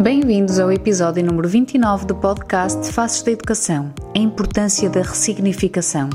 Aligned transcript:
Bem-vindos 0.00 0.58
ao 0.58 0.72
episódio 0.72 1.22
número 1.22 1.46
29 1.46 2.06
do 2.06 2.14
podcast 2.16 2.90
Faces 2.90 3.22
da 3.22 3.30
Educação 3.30 3.92
A 4.16 4.18
Importância 4.18 4.88
da 4.88 5.02
Ressignificação. 5.02 6.08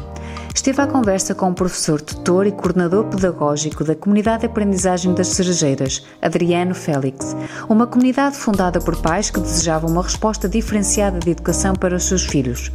Esteve 0.54 0.82
à 0.82 0.88
conversa 0.88 1.36
com 1.36 1.52
o 1.52 1.54
professor, 1.54 2.02
tutor 2.02 2.48
e 2.48 2.52
coordenador 2.52 3.06
pedagógico 3.06 3.84
da 3.84 3.96
Comunidade 3.96 4.42
de 4.42 4.46
Aprendizagem 4.48 5.14
das 5.14 5.28
Cerejeiras, 5.28 6.04
Adriano 6.22 6.74
Félix, 6.74 7.36
uma 7.70 7.86
comunidade 7.86 8.36
fundada 8.36 8.82
por 8.82 9.00
pais 9.00 9.30
que 9.30 9.40
desejavam 9.40 9.92
uma 9.92 10.04
resposta 10.04 10.50
diferenciada 10.50 11.20
de 11.20 11.30
educação 11.30 11.74
para 11.74 11.96
os 11.96 12.04
seus 12.04 12.26
filhos. 12.26 12.72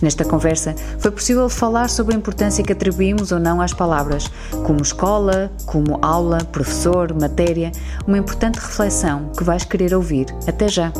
Nesta 0.00 0.24
conversa, 0.24 0.74
foi 1.00 1.10
possível 1.10 1.48
falar 1.48 1.90
sobre 1.90 2.14
a 2.14 2.18
importância 2.18 2.62
que 2.62 2.72
atribuímos 2.72 3.32
ou 3.32 3.40
não 3.40 3.60
às 3.60 3.72
palavras, 3.72 4.28
como 4.64 4.80
escola, 4.80 5.50
como 5.66 5.98
aula, 6.00 6.38
professor, 6.52 7.12
matéria, 7.12 7.72
uma 8.06 8.16
importante 8.16 8.56
reflexão 8.56 9.32
que 9.36 9.42
vais 9.42 9.64
querer 9.64 9.94
ouvir. 9.94 10.26
Até 10.46 10.68
já! 10.68 10.92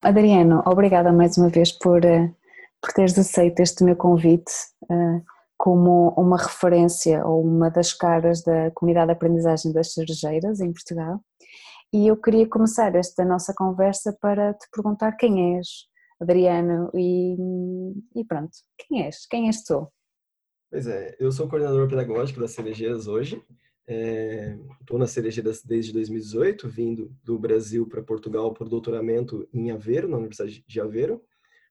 Adriano, 0.00 0.62
obrigada 0.64 1.12
mais 1.12 1.36
uma 1.36 1.48
vez 1.48 1.72
por, 1.72 2.04
eh, 2.04 2.30
por 2.80 2.92
teres 2.92 3.18
aceito 3.18 3.60
este 3.60 3.84
meu 3.84 3.94
convite 3.94 4.52
uh, 4.84 5.22
como 5.56 6.08
uma 6.16 6.36
referência 6.36 7.24
ou 7.24 7.44
uma 7.44 7.70
das 7.70 7.92
caras 7.92 8.42
da 8.42 8.72
comunidade 8.72 9.06
de 9.06 9.12
aprendizagem 9.12 9.72
das 9.72 9.92
cerejeiras 9.92 10.60
em 10.60 10.72
Portugal. 10.72 11.20
E 11.94 12.06
eu 12.06 12.16
queria 12.16 12.48
começar 12.48 12.94
esta 12.94 13.22
nossa 13.22 13.52
conversa 13.54 14.16
para 14.18 14.54
te 14.54 14.66
perguntar 14.74 15.12
quem 15.12 15.58
és, 15.58 15.86
Adriano, 16.18 16.90
e, 16.94 17.36
e 18.16 18.24
pronto, 18.24 18.50
quem 18.78 19.04
és? 19.04 19.26
Quem 19.26 19.48
és 19.48 19.62
tu? 19.62 19.86
Pois 20.70 20.86
é, 20.86 21.14
eu 21.20 21.30
sou 21.30 21.46
coordenador 21.46 21.86
pedagógico 21.90 22.40
das 22.40 22.52
Cerejeiras 22.52 23.06
hoje. 23.06 23.42
Estou 23.86 24.96
é, 24.96 24.98
nas 24.98 25.10
Cerejeiras 25.10 25.62
desde 25.62 25.92
2018, 25.92 26.66
vindo 26.66 27.14
do 27.22 27.38
Brasil 27.38 27.86
para 27.86 28.02
Portugal 28.02 28.54
por 28.54 28.70
doutoramento 28.70 29.46
em 29.52 29.70
Aveiro, 29.70 30.08
na 30.08 30.16
Universidade 30.16 30.64
de 30.66 30.80
Aveiro, 30.80 31.22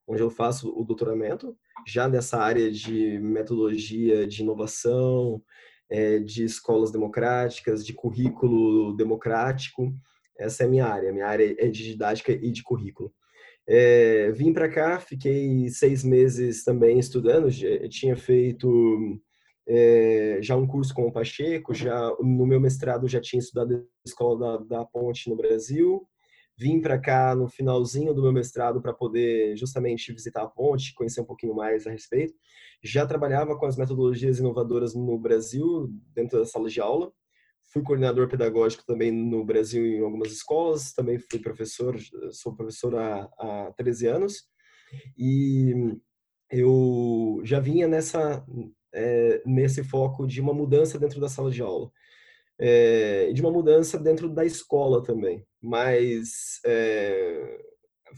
onde 0.08 0.22
eu 0.22 0.30
faço 0.30 0.72
o 0.80 0.84
doutoramento, 0.84 1.58
já 1.88 2.08
nessa 2.08 2.38
área 2.38 2.70
de 2.70 3.18
metodologia 3.18 4.28
de 4.28 4.44
inovação, 4.44 5.42
é, 5.90 6.20
de 6.20 6.46
escolas 6.46 6.92
democráticas, 6.92 7.84
de 7.84 7.94
currículo 7.94 8.96
democrático. 8.96 9.92
Essa 10.42 10.64
é 10.64 10.66
a 10.66 10.70
minha 10.70 10.86
área. 10.86 11.14
Minha 11.14 11.28
área 11.28 11.56
é 11.58 11.68
de 11.68 11.84
didática 11.84 12.32
e 12.32 12.52
de 12.52 12.64
currículo. 12.64 13.14
É, 13.68 14.32
vim 14.32 14.52
para 14.52 14.70
cá, 14.70 15.00
fiquei 15.00 15.70
seis 15.70 16.04
meses 16.04 16.64
também 16.64 16.98
estudando. 17.00 17.50
Já, 17.50 17.68
tinha 17.88 18.16
feito 18.18 19.20
é, 19.68 20.40
já 20.42 20.56
um 20.56 20.68
curso 20.68 20.94
com 20.94 21.08
o 21.08 21.12
Pacheco, 21.12 21.74
já 21.74 22.10
no 22.20 22.46
meu 22.46 22.60
mestrado 22.60 23.08
já 23.08 23.22
tinha 23.22 23.40
estudado 23.40 23.70
na 23.78 23.84
escola 24.06 24.60
da, 24.60 24.78
da 24.80 24.86
Ponte 24.86 25.30
no 25.30 25.38
Brasil. 25.38 26.08
Vim 26.58 26.82
para 26.82 27.00
cá 27.00 27.36
no 27.36 27.48
finalzinho 27.48 28.14
do 28.14 28.22
meu 28.22 28.34
mestrado 28.34 28.82
para 28.82 28.94
poder 28.94 29.56
justamente 29.56 30.12
visitar 30.12 30.44
a 30.44 30.48
Ponte, 30.48 30.94
conhecer 30.94 31.22
um 31.22 31.26
pouquinho 31.26 31.56
mais 31.56 31.88
a 31.88 31.92
respeito. 31.92 32.34
Já 32.84 33.06
trabalhava 33.06 33.58
com 33.58 33.66
as 33.66 33.78
metodologias 33.78 34.40
inovadoras 34.40 34.96
no 34.96 35.18
Brasil, 35.18 35.90
dentro 36.14 36.40
da 36.40 36.46
sala 36.46 36.70
de 36.70 36.82
aula 36.82 37.12
fui 37.72 37.82
coordenador 37.82 38.28
pedagógico 38.28 38.86
também 38.86 39.12
no 39.12 39.46
Brasil 39.46 39.86
em 39.86 40.02
algumas 40.02 40.32
escolas, 40.32 40.94
também 40.94 41.18
fui 41.18 41.40
professor, 41.40 41.98
sou 42.32 42.56
professor 42.56 42.96
há, 42.96 43.30
há 43.38 43.74
13 43.78 44.08
anos, 44.08 44.44
e 45.18 45.74
eu 46.50 47.40
já 47.44 47.60
vinha 47.60 47.88
nessa, 47.88 48.46
é, 48.94 49.42
nesse 49.46 49.84
foco 49.84 50.28
de 50.28 50.42
uma 50.42 50.54
mudança 50.54 51.00
dentro 51.00 51.22
da 51.22 51.30
sala 51.30 51.50
de 51.50 51.62
aula, 51.62 51.90
é, 52.60 53.32
de 53.32 53.42
uma 53.42 53.52
mudança 53.52 53.98
dentro 53.98 54.28
da 54.30 54.46
escola 54.46 55.02
também, 55.02 55.46
mas 55.62 56.60
é, 56.66 57.58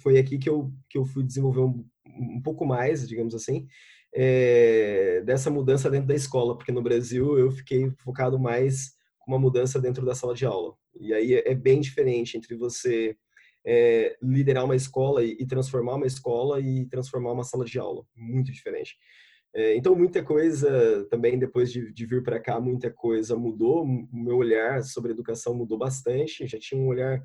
foi 0.01 0.17
aqui 0.17 0.39
que 0.39 0.49
eu, 0.49 0.73
que 0.89 0.97
eu 0.97 1.05
fui 1.05 1.23
desenvolver 1.23 1.61
um, 1.61 1.85
um 2.07 2.41
pouco 2.41 2.65
mais, 2.65 3.07
digamos 3.07 3.35
assim, 3.35 3.67
é, 4.15 5.21
dessa 5.21 5.51
mudança 5.51 5.91
dentro 5.91 6.07
da 6.07 6.15
escola, 6.15 6.57
porque 6.57 6.71
no 6.71 6.81
Brasil 6.81 7.37
eu 7.37 7.51
fiquei 7.51 7.91
focado 7.99 8.39
mais 8.39 8.93
uma 9.27 9.39
mudança 9.39 9.79
dentro 9.79 10.05
da 10.05 10.15
sala 10.15 10.33
de 10.33 10.45
aula. 10.45 10.75
E 10.99 11.13
aí 11.13 11.33
é, 11.33 11.51
é 11.51 11.55
bem 11.55 11.79
diferente 11.81 12.37
entre 12.37 12.55
você 12.55 13.15
é, 13.65 14.15
liderar 14.21 14.65
uma 14.65 14.75
escola 14.75 15.23
e, 15.23 15.37
e, 15.39 15.45
transformar 15.45 15.95
uma 15.95 16.05
escola 16.05 16.59
e 16.59 16.85
transformar 16.85 17.31
uma 17.31 17.43
sala 17.43 17.65
de 17.65 17.79
aula. 17.79 18.05
Muito 18.15 18.51
diferente. 18.51 18.97
É, 19.55 19.75
então, 19.75 19.95
muita 19.95 20.23
coisa 20.23 21.05
também, 21.09 21.37
depois 21.37 21.71
de, 21.71 21.93
de 21.93 22.05
vir 22.05 22.23
para 22.23 22.39
cá, 22.39 22.59
muita 22.59 22.91
coisa 22.91 23.35
mudou. 23.35 23.83
O 23.83 24.07
meu 24.11 24.37
olhar 24.37 24.83
sobre 24.83 25.11
educação 25.11 25.55
mudou 25.55 25.77
bastante. 25.77 26.47
Já 26.47 26.57
tinha 26.59 26.81
um 26.81 26.87
olhar, 26.87 27.21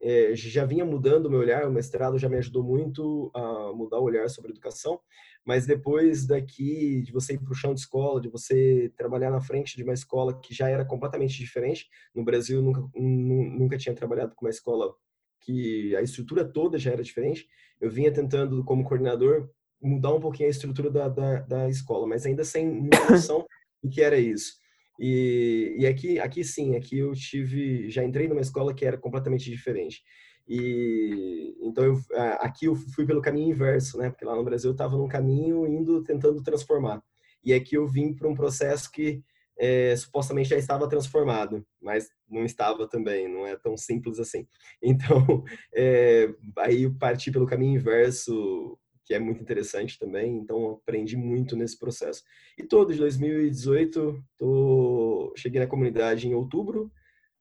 é, 0.00 0.34
já 0.34 0.64
vinha 0.64 0.84
mudando 0.84 1.26
o 1.26 1.30
meu 1.30 1.40
olhar. 1.40 1.66
O 1.66 1.72
mestrado 1.72 2.18
já 2.18 2.28
me 2.28 2.36
ajudou 2.36 2.62
muito 2.62 3.30
a 3.34 3.72
mudar 3.72 3.98
o 3.98 4.04
olhar 4.04 4.28
sobre 4.28 4.50
educação 4.50 5.00
mas 5.44 5.66
depois 5.66 6.26
daqui, 6.26 7.02
de 7.02 7.12
você 7.12 7.34
ir 7.34 7.38
para 7.38 7.52
o 7.52 7.54
chão 7.54 7.74
de 7.74 7.80
escola, 7.80 8.20
de 8.20 8.28
você 8.28 8.92
trabalhar 8.96 9.30
na 9.30 9.40
frente 9.40 9.76
de 9.76 9.82
uma 9.82 9.94
escola 9.94 10.38
que 10.38 10.54
já 10.54 10.68
era 10.68 10.84
completamente 10.84 11.38
diferente, 11.38 11.88
no 12.14 12.24
Brasil 12.24 12.60
nunca, 12.62 12.82
nunca 12.94 13.78
tinha 13.78 13.94
trabalhado 13.94 14.34
com 14.34 14.44
uma 14.44 14.50
escola 14.50 14.94
que 15.40 15.96
a 15.96 16.02
estrutura 16.02 16.44
toda 16.44 16.78
já 16.78 16.92
era 16.92 17.02
diferente, 17.02 17.48
eu 17.80 17.90
vinha 17.90 18.12
tentando, 18.12 18.62
como 18.64 18.84
coordenador, 18.84 19.48
mudar 19.80 20.14
um 20.14 20.20
pouquinho 20.20 20.48
a 20.48 20.50
estrutura 20.50 20.90
da, 20.90 21.08
da, 21.08 21.40
da 21.40 21.68
escola, 21.68 22.06
mas 22.06 22.26
ainda 22.26 22.44
sem 22.44 22.88
noção 23.10 23.46
do 23.82 23.88
que 23.88 24.02
era 24.02 24.18
isso. 24.18 24.59
E, 25.00 25.76
e 25.78 25.86
aqui, 25.86 26.20
aqui 26.20 26.44
sim, 26.44 26.76
aqui 26.76 26.98
eu 26.98 27.12
tive, 27.14 27.88
já 27.90 28.04
entrei 28.04 28.28
numa 28.28 28.42
escola 28.42 28.74
que 28.74 28.84
era 28.84 28.98
completamente 28.98 29.50
diferente. 29.50 30.02
E 30.46 31.56
então 31.62 31.84
eu, 31.84 32.00
aqui 32.40 32.66
eu 32.66 32.76
fui 32.76 33.06
pelo 33.06 33.22
caminho 33.22 33.48
inverso, 33.48 33.96
né? 33.96 34.10
Porque 34.10 34.24
lá 34.26 34.36
no 34.36 34.44
Brasil 34.44 34.68
eu 34.70 34.72
estava 34.72 34.98
num 34.98 35.08
caminho 35.08 35.66
indo 35.66 36.04
tentando 36.04 36.42
transformar. 36.42 37.02
E 37.42 37.54
aqui 37.54 37.76
eu 37.76 37.86
vim 37.88 38.12
para 38.14 38.28
um 38.28 38.34
processo 38.34 38.90
que 38.92 39.22
é, 39.58 39.94
supostamente 39.96 40.48
já 40.50 40.56
estava 40.56 40.88
transformado, 40.88 41.64
mas 41.80 42.08
não 42.28 42.44
estava 42.44 42.88
também, 42.88 43.28
não 43.28 43.46
é 43.46 43.56
tão 43.56 43.76
simples 43.76 44.18
assim. 44.18 44.46
Então, 44.82 45.44
é, 45.74 46.28
aí 46.58 46.82
eu 46.82 46.94
parti 46.94 47.30
pelo 47.30 47.46
caminho 47.46 47.76
inverso, 47.76 48.78
que 49.10 49.14
é 49.14 49.18
muito 49.18 49.42
interessante 49.42 49.98
também, 49.98 50.36
então 50.36 50.70
aprendi 50.70 51.16
muito 51.16 51.56
nesse 51.56 51.76
processo. 51.76 52.22
E 52.56 52.62
todo 52.62 52.92
de 52.92 52.98
2018, 53.00 54.24
tô, 54.38 55.34
cheguei 55.36 55.60
na 55.60 55.66
comunidade 55.66 56.28
em 56.28 56.34
outubro, 56.34 56.92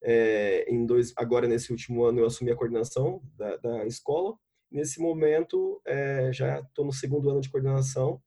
é, 0.01 0.65
em 0.67 0.83
dois, 0.83 1.13
agora 1.15 1.47
nesse 1.47 1.71
último 1.71 2.03
ano 2.03 2.21
eu 2.21 2.25
assumi 2.25 2.49
a 2.49 2.55
coordenação 2.55 3.21
da, 3.37 3.55
da 3.57 3.85
escola. 3.85 4.35
Nesse 4.71 4.99
momento 4.99 5.79
é, 5.85 6.33
já 6.33 6.59
estou 6.59 6.85
no 6.85 6.91
segundo 6.91 7.29
ano 7.29 7.39
de 7.39 7.51
coordenação 7.51 8.19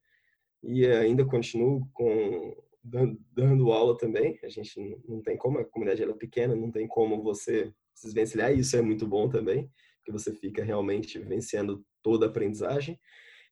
e 0.63 0.87
ainda 0.87 1.25
continuo 1.25 1.85
com 1.93 2.55
dando, 2.81 3.19
dando, 3.33 3.73
aula 3.73 3.99
também. 3.99 4.39
A 4.45 4.49
gente 4.49 4.79
não, 5.09 5.21
tem 5.21 5.37
como, 5.37 5.59
a 5.59 5.65
comunidade 5.65 6.01
é 6.01 6.13
pequena, 6.15 6.55
não 6.55 6.71
tem 6.71 6.87
como 6.87 7.21
você 7.21 7.75
se 7.93 8.07
desvencilhar. 8.07 8.57
Isso 8.57 8.77
é 8.77 8.83
muito 8.83 9.05
bom 9.05 9.29
também, 9.29 9.69
que 10.05 10.13
você 10.13 10.33
fica 10.33 10.63
realmente 10.63 11.19
vivenciando 11.19 11.85
toda 12.01 12.27
a 12.27 12.29
aprendizagem. 12.29 13.01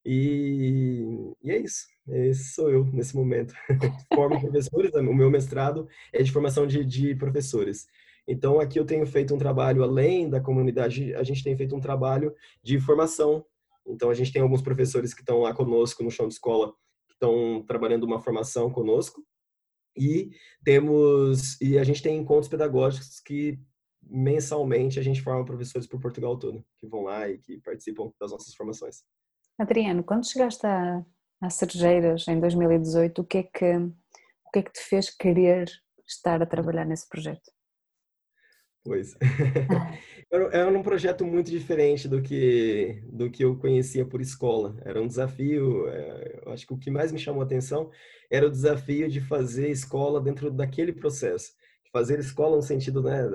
E, 0.04 1.34
e, 1.42 1.50
é 1.50 1.58
isso. 1.58 1.86
Esse 2.08 2.54
sou 2.54 2.70
eu 2.70 2.84
nesse 2.86 3.14
momento. 3.14 3.54
Formo 4.14 4.40
professores, 4.40 4.92
o 4.94 5.02
meu 5.02 5.30
mestrado 5.30 5.88
é 6.12 6.22
de 6.22 6.32
formação 6.32 6.66
de, 6.66 6.84
de 6.84 7.14
professores. 7.14 7.86
Então, 8.26 8.60
aqui 8.60 8.78
eu 8.78 8.86
tenho 8.86 9.06
feito 9.06 9.34
um 9.34 9.38
trabalho 9.38 9.82
além 9.82 10.28
da 10.28 10.40
comunidade, 10.40 11.14
a 11.14 11.22
gente 11.22 11.42
tem 11.42 11.56
feito 11.56 11.74
um 11.74 11.80
trabalho 11.80 12.34
de 12.62 12.78
formação. 12.80 13.44
Então, 13.86 14.10
a 14.10 14.14
gente 14.14 14.32
tem 14.32 14.42
alguns 14.42 14.62
professores 14.62 15.12
que 15.12 15.20
estão 15.20 15.40
lá 15.40 15.54
conosco 15.54 16.02
no 16.02 16.10
chão 16.10 16.28
de 16.28 16.34
escola, 16.34 16.72
que 17.08 17.14
estão 17.14 17.64
trabalhando 17.66 18.04
uma 18.04 18.20
formação 18.20 18.70
conosco. 18.70 19.24
E 19.96 20.30
temos 20.64 21.60
e 21.60 21.76
a 21.76 21.84
gente 21.84 22.02
tem 22.02 22.16
encontros 22.16 22.48
pedagógicos 22.48 23.20
que 23.20 23.58
mensalmente 24.02 24.98
a 24.98 25.02
gente 25.02 25.20
forma 25.20 25.44
professores 25.44 25.86
por 25.86 26.00
Portugal 26.00 26.38
todo, 26.38 26.64
que 26.78 26.86
vão 26.86 27.02
lá 27.02 27.28
e 27.28 27.38
que 27.38 27.58
participam 27.58 28.12
das 28.18 28.30
nossas 28.30 28.54
formações. 28.54 29.02
Adriano, 29.60 30.02
quando 30.02 30.26
chegaste 30.26 30.66
a, 30.66 31.04
a 31.42 31.50
Cerejeiras 31.50 32.26
em 32.26 32.40
2018, 32.40 33.20
o 33.20 33.24
que 33.24 33.38
é 33.38 33.42
que 33.42 33.76
o 33.76 34.50
que 34.50 34.58
é 34.58 34.62
que 34.62 34.72
te 34.72 34.80
fez 34.80 35.10
querer 35.10 35.70
estar 36.08 36.42
a 36.42 36.46
trabalhar 36.46 36.86
nesse 36.86 37.06
projeto? 37.06 37.52
Pois. 38.82 39.14
Ah. 39.70 39.98
Era 40.32 40.70
um 40.70 40.82
projeto 40.82 41.26
muito 41.26 41.50
diferente 41.50 42.08
do 42.08 42.22
que, 42.22 43.02
do 43.12 43.30
que 43.30 43.44
eu 43.44 43.58
conhecia 43.58 44.06
por 44.06 44.20
escola. 44.20 44.76
Era 44.84 45.02
um 45.02 45.06
desafio, 45.06 45.88
é, 45.88 46.40
eu 46.46 46.52
acho 46.52 46.66
que 46.66 46.72
o 46.72 46.78
que 46.78 46.88
mais 46.88 47.10
me 47.10 47.18
chamou 47.18 47.42
a 47.42 47.44
atenção 47.44 47.90
era 48.30 48.46
o 48.46 48.50
desafio 48.50 49.08
de 49.08 49.20
fazer 49.20 49.68
escola 49.70 50.20
dentro 50.20 50.50
daquele 50.50 50.92
processo. 50.92 51.52
Fazer 51.92 52.20
escola 52.20 52.54
no 52.56 52.62
sentido 52.62 53.02
né, 53.02 53.28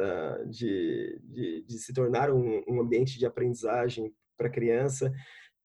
de, 0.48 1.20
de, 1.22 1.66
de 1.68 1.78
se 1.78 1.94
tornar 1.94 2.32
um, 2.32 2.64
um 2.66 2.80
ambiente 2.80 3.20
de 3.20 3.26
aprendizagem 3.26 4.14
para 4.38 4.48
a 4.48 4.52
criança, 4.52 5.14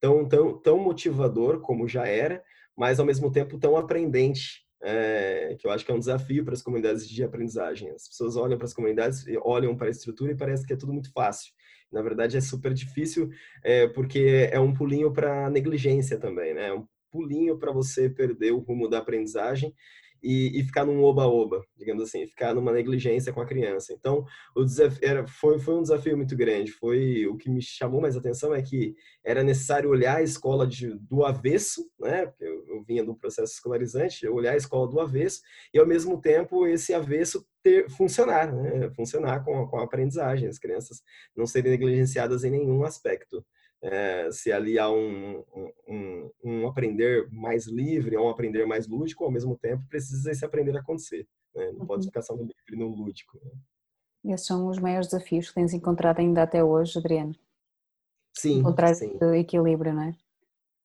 tão, 0.00 0.26
tão, 0.26 0.58
tão 0.58 0.78
motivador 0.78 1.60
como 1.60 1.86
já 1.86 2.06
era, 2.06 2.42
mas 2.76 2.98
ao 2.98 3.06
mesmo 3.06 3.30
tempo 3.30 3.58
tão 3.58 3.76
aprendente 3.76 4.64
é, 4.82 5.56
que 5.58 5.66
eu 5.66 5.70
acho 5.70 5.84
que 5.84 5.92
é 5.92 5.94
um 5.94 5.98
desafio 5.98 6.44
para 6.44 6.54
as 6.54 6.62
comunidades 6.62 7.06
de 7.08 7.22
aprendizagem. 7.22 7.90
As 7.90 8.08
pessoas 8.08 8.36
olham 8.36 8.56
para 8.56 8.66
as 8.66 8.74
comunidades, 8.74 9.24
olham 9.42 9.76
para 9.76 9.88
a 9.88 9.90
estrutura 9.90 10.32
e 10.32 10.36
parece 10.36 10.66
que 10.66 10.72
é 10.72 10.76
tudo 10.76 10.92
muito 10.92 11.12
fácil. 11.12 11.52
Na 11.92 12.02
verdade, 12.02 12.36
é 12.36 12.40
super 12.40 12.72
difícil 12.72 13.30
é, 13.62 13.86
porque 13.88 14.48
é 14.50 14.58
um 14.58 14.72
pulinho 14.72 15.12
para 15.12 15.50
negligência 15.50 16.18
também, 16.18 16.54
né? 16.54 16.68
É 16.68 16.72
um 16.72 16.86
pulinho 17.10 17.58
para 17.58 17.72
você 17.72 18.08
perder 18.08 18.52
o 18.52 18.58
rumo 18.58 18.88
da 18.88 18.98
aprendizagem 18.98 19.74
e, 20.22 20.60
e 20.60 20.64
ficar 20.64 20.84
num 20.84 21.02
oba-oba, 21.02 21.64
digamos 21.76 22.02
assim, 22.02 22.26
ficar 22.26 22.54
numa 22.54 22.72
negligência 22.72 23.32
com 23.32 23.40
a 23.40 23.46
criança. 23.46 23.92
Então, 23.92 24.24
o 24.54 24.64
desafio 24.64 24.98
era, 25.02 25.26
foi, 25.26 25.58
foi 25.58 25.74
um 25.74 25.82
desafio 25.82 26.16
muito 26.16 26.36
grande. 26.36 26.72
Foi 26.72 27.26
o 27.26 27.36
que 27.36 27.50
me 27.50 27.62
chamou 27.62 28.00
mais 28.00 28.16
atenção 28.16 28.54
é 28.54 28.62
que 28.62 28.94
era 29.24 29.42
necessário 29.42 29.90
olhar 29.90 30.16
a 30.16 30.22
escola 30.22 30.66
de, 30.66 30.94
do 31.00 31.24
avesso, 31.24 31.90
né? 31.98 32.26
Porque 32.26 32.44
eu, 32.44 32.66
eu 32.68 32.82
vinha 32.82 33.04
do 33.04 33.14
processo 33.14 33.52
escolarizante, 33.52 34.26
olhar 34.28 34.52
a 34.52 34.56
escola 34.56 34.88
do 34.88 35.00
avesso 35.00 35.40
e 35.72 35.78
ao 35.78 35.86
mesmo 35.86 36.20
tempo 36.20 36.66
esse 36.66 36.92
avesso 36.92 37.46
ter 37.62 37.88
funcionar, 37.90 38.52
né? 38.52 38.90
Funcionar 38.94 39.44
com, 39.44 39.66
com 39.66 39.78
a 39.78 39.84
aprendizagem, 39.84 40.48
as 40.48 40.58
crianças 40.58 41.02
não 41.36 41.46
serem 41.46 41.72
negligenciadas 41.72 42.44
em 42.44 42.50
nenhum 42.50 42.84
aspecto 42.84 43.44
é, 43.82 44.30
se 44.30 44.52
ali 44.52 44.78
há 44.78 44.90
um, 44.90 45.42
um, 45.88 46.30
um, 46.44 46.68
aprender 46.68 47.28
mais 47.32 47.66
livre, 47.66 48.16
um 48.16 48.28
aprender 48.28 48.66
mais 48.66 48.86
lúdico, 48.86 49.24
ao 49.24 49.30
mesmo 49.30 49.56
tempo 49.56 49.82
precisa 49.88 50.30
esse 50.30 50.44
aprender 50.44 50.76
acontecer. 50.76 51.26
Né? 51.54 51.72
Não 51.72 51.86
pode 51.86 52.02
uhum. 52.02 52.08
ficar 52.08 52.22
só 52.22 52.34
no 52.36 52.42
livre, 52.42 52.76
no 52.76 52.88
lúdico. 52.88 53.40
Né? 53.42 54.34
Esses 54.34 54.46
são 54.46 54.68
os 54.68 54.78
maiores 54.78 55.08
desafios 55.08 55.48
que 55.48 55.54
tens 55.54 55.72
encontrado 55.72 56.18
ainda 56.18 56.42
até 56.42 56.62
hoje, 56.62 56.98
Adriano? 56.98 57.34
Sim, 58.36 58.58
Encontrar 58.58 58.94
sim. 58.94 59.16
equilíbrio, 59.34 59.94
não 59.94 60.02
é? 60.02 60.16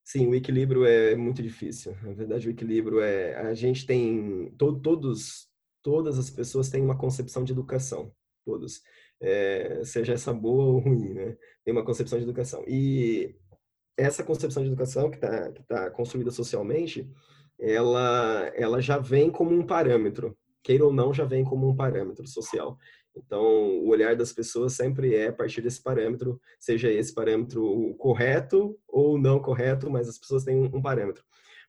Sim, 0.02 0.28
o 0.28 0.34
equilíbrio 0.34 0.84
é 0.86 1.14
muito 1.16 1.42
difícil. 1.42 1.96
Na 2.02 2.12
verdade, 2.12 2.48
o 2.48 2.50
equilíbrio 2.50 3.00
é... 3.00 3.34
A 3.34 3.54
gente 3.54 3.84
tem... 3.84 4.50
To, 4.56 4.80
todos, 4.80 5.48
todas 5.82 6.18
as 6.18 6.30
pessoas 6.30 6.70
têm 6.70 6.82
uma 6.82 6.96
concepção 6.96 7.44
de 7.44 7.52
educação. 7.52 8.10
Todos 8.44 8.80
é, 9.20 9.82
seja 9.84 10.12
essa 10.12 10.32
boa 10.32 10.64
ou 10.64 10.78
ruim, 10.78 11.14
né? 11.14 11.36
Tem 11.64 11.72
uma 11.72 11.84
concepção 11.84 12.18
de 12.18 12.24
educação. 12.24 12.64
E 12.66 13.34
essa 13.96 14.22
concepção 14.22 14.62
de 14.62 14.68
educação 14.68 15.10
que 15.10 15.16
está 15.16 15.52
tá 15.66 15.90
construída 15.90 16.30
socialmente, 16.30 17.10
ela, 17.58 18.52
ela 18.54 18.80
já 18.80 18.98
vem 18.98 19.30
como 19.30 19.54
um 19.54 19.66
parâmetro, 19.66 20.36
queira 20.62 20.84
ou 20.84 20.92
não, 20.92 21.14
já 21.14 21.24
vem 21.24 21.44
como 21.44 21.68
um 21.68 21.74
parâmetro 21.74 22.26
social. 22.26 22.76
Então, 23.16 23.42
o 23.42 23.88
olhar 23.88 24.14
das 24.14 24.32
pessoas 24.32 24.74
sempre 24.74 25.14
é 25.14 25.28
a 25.28 25.32
partir 25.32 25.62
desse 25.62 25.82
parâmetro, 25.82 26.38
seja 26.58 26.92
esse 26.92 27.14
parâmetro 27.14 27.94
correto 27.96 28.78
ou 28.86 29.18
não 29.18 29.40
correto, 29.40 29.90
mas 29.90 30.08
as 30.08 30.18
pessoas 30.18 30.44
têm 30.44 30.56
um, 30.56 30.82
parâmetro. 30.82 31.24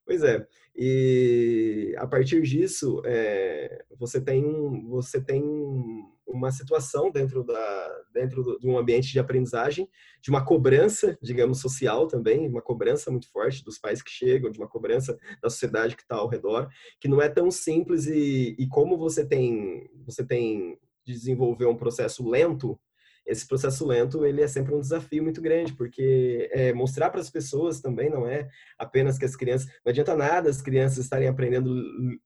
Pois 0.05 0.23
é, 0.23 0.45
e 0.75 1.95
a 1.97 2.05
partir 2.05 2.41
disso, 2.41 3.01
é, 3.05 3.85
você 3.97 4.19
tem, 4.19 4.85
você 4.87 5.21
tem 5.21 5.41
uma 6.27 6.51
situação 6.51 7.09
dentro, 7.09 7.43
da, 7.43 8.03
dentro 8.13 8.57
de 8.59 8.67
um 8.67 8.77
ambiente 8.77 9.11
de 9.11 9.19
aprendizagem, 9.19 9.89
de 10.21 10.29
uma 10.29 10.43
cobrança, 10.43 11.17
digamos, 11.21 11.59
social 11.61 12.07
também, 12.07 12.47
uma 12.47 12.61
cobrança 12.61 13.09
muito 13.09 13.31
forte 13.31 13.63
dos 13.63 13.79
pais 13.79 14.01
que 14.01 14.11
chegam, 14.11 14.51
de 14.51 14.59
uma 14.59 14.67
cobrança 14.67 15.17
da 15.41 15.49
sociedade 15.49 15.95
que 15.95 16.01
está 16.01 16.15
ao 16.17 16.27
redor, 16.27 16.69
que 16.99 17.07
não 17.07 17.21
é 17.21 17.29
tão 17.29 17.49
simples 17.49 18.05
e, 18.07 18.55
e 18.59 18.67
como 18.67 18.97
você 18.97 19.25
tem, 19.25 19.89
você 20.05 20.25
tem 20.25 20.77
de 21.05 21.13
desenvolver 21.13 21.65
um 21.65 21.77
processo 21.77 22.27
lento, 22.27 22.77
esse 23.25 23.45
processo 23.45 23.85
lento 23.85 24.25
ele 24.25 24.41
é 24.41 24.47
sempre 24.47 24.73
um 24.73 24.79
desafio 24.79 25.21
muito 25.21 25.41
grande 25.41 25.73
porque 25.73 26.49
é, 26.53 26.71
mostrar 26.71 27.09
para 27.09 27.19
as 27.19 27.29
pessoas 27.29 27.81
também 27.81 28.09
não 28.09 28.25
é 28.25 28.47
apenas 28.79 29.17
que 29.17 29.25
as 29.25 29.35
crianças 29.35 29.67
não 29.85 29.91
adianta 29.91 30.15
nada 30.15 30.49
as 30.49 30.61
crianças 30.61 30.99
estarem 30.99 31.27
aprendendo 31.27 31.69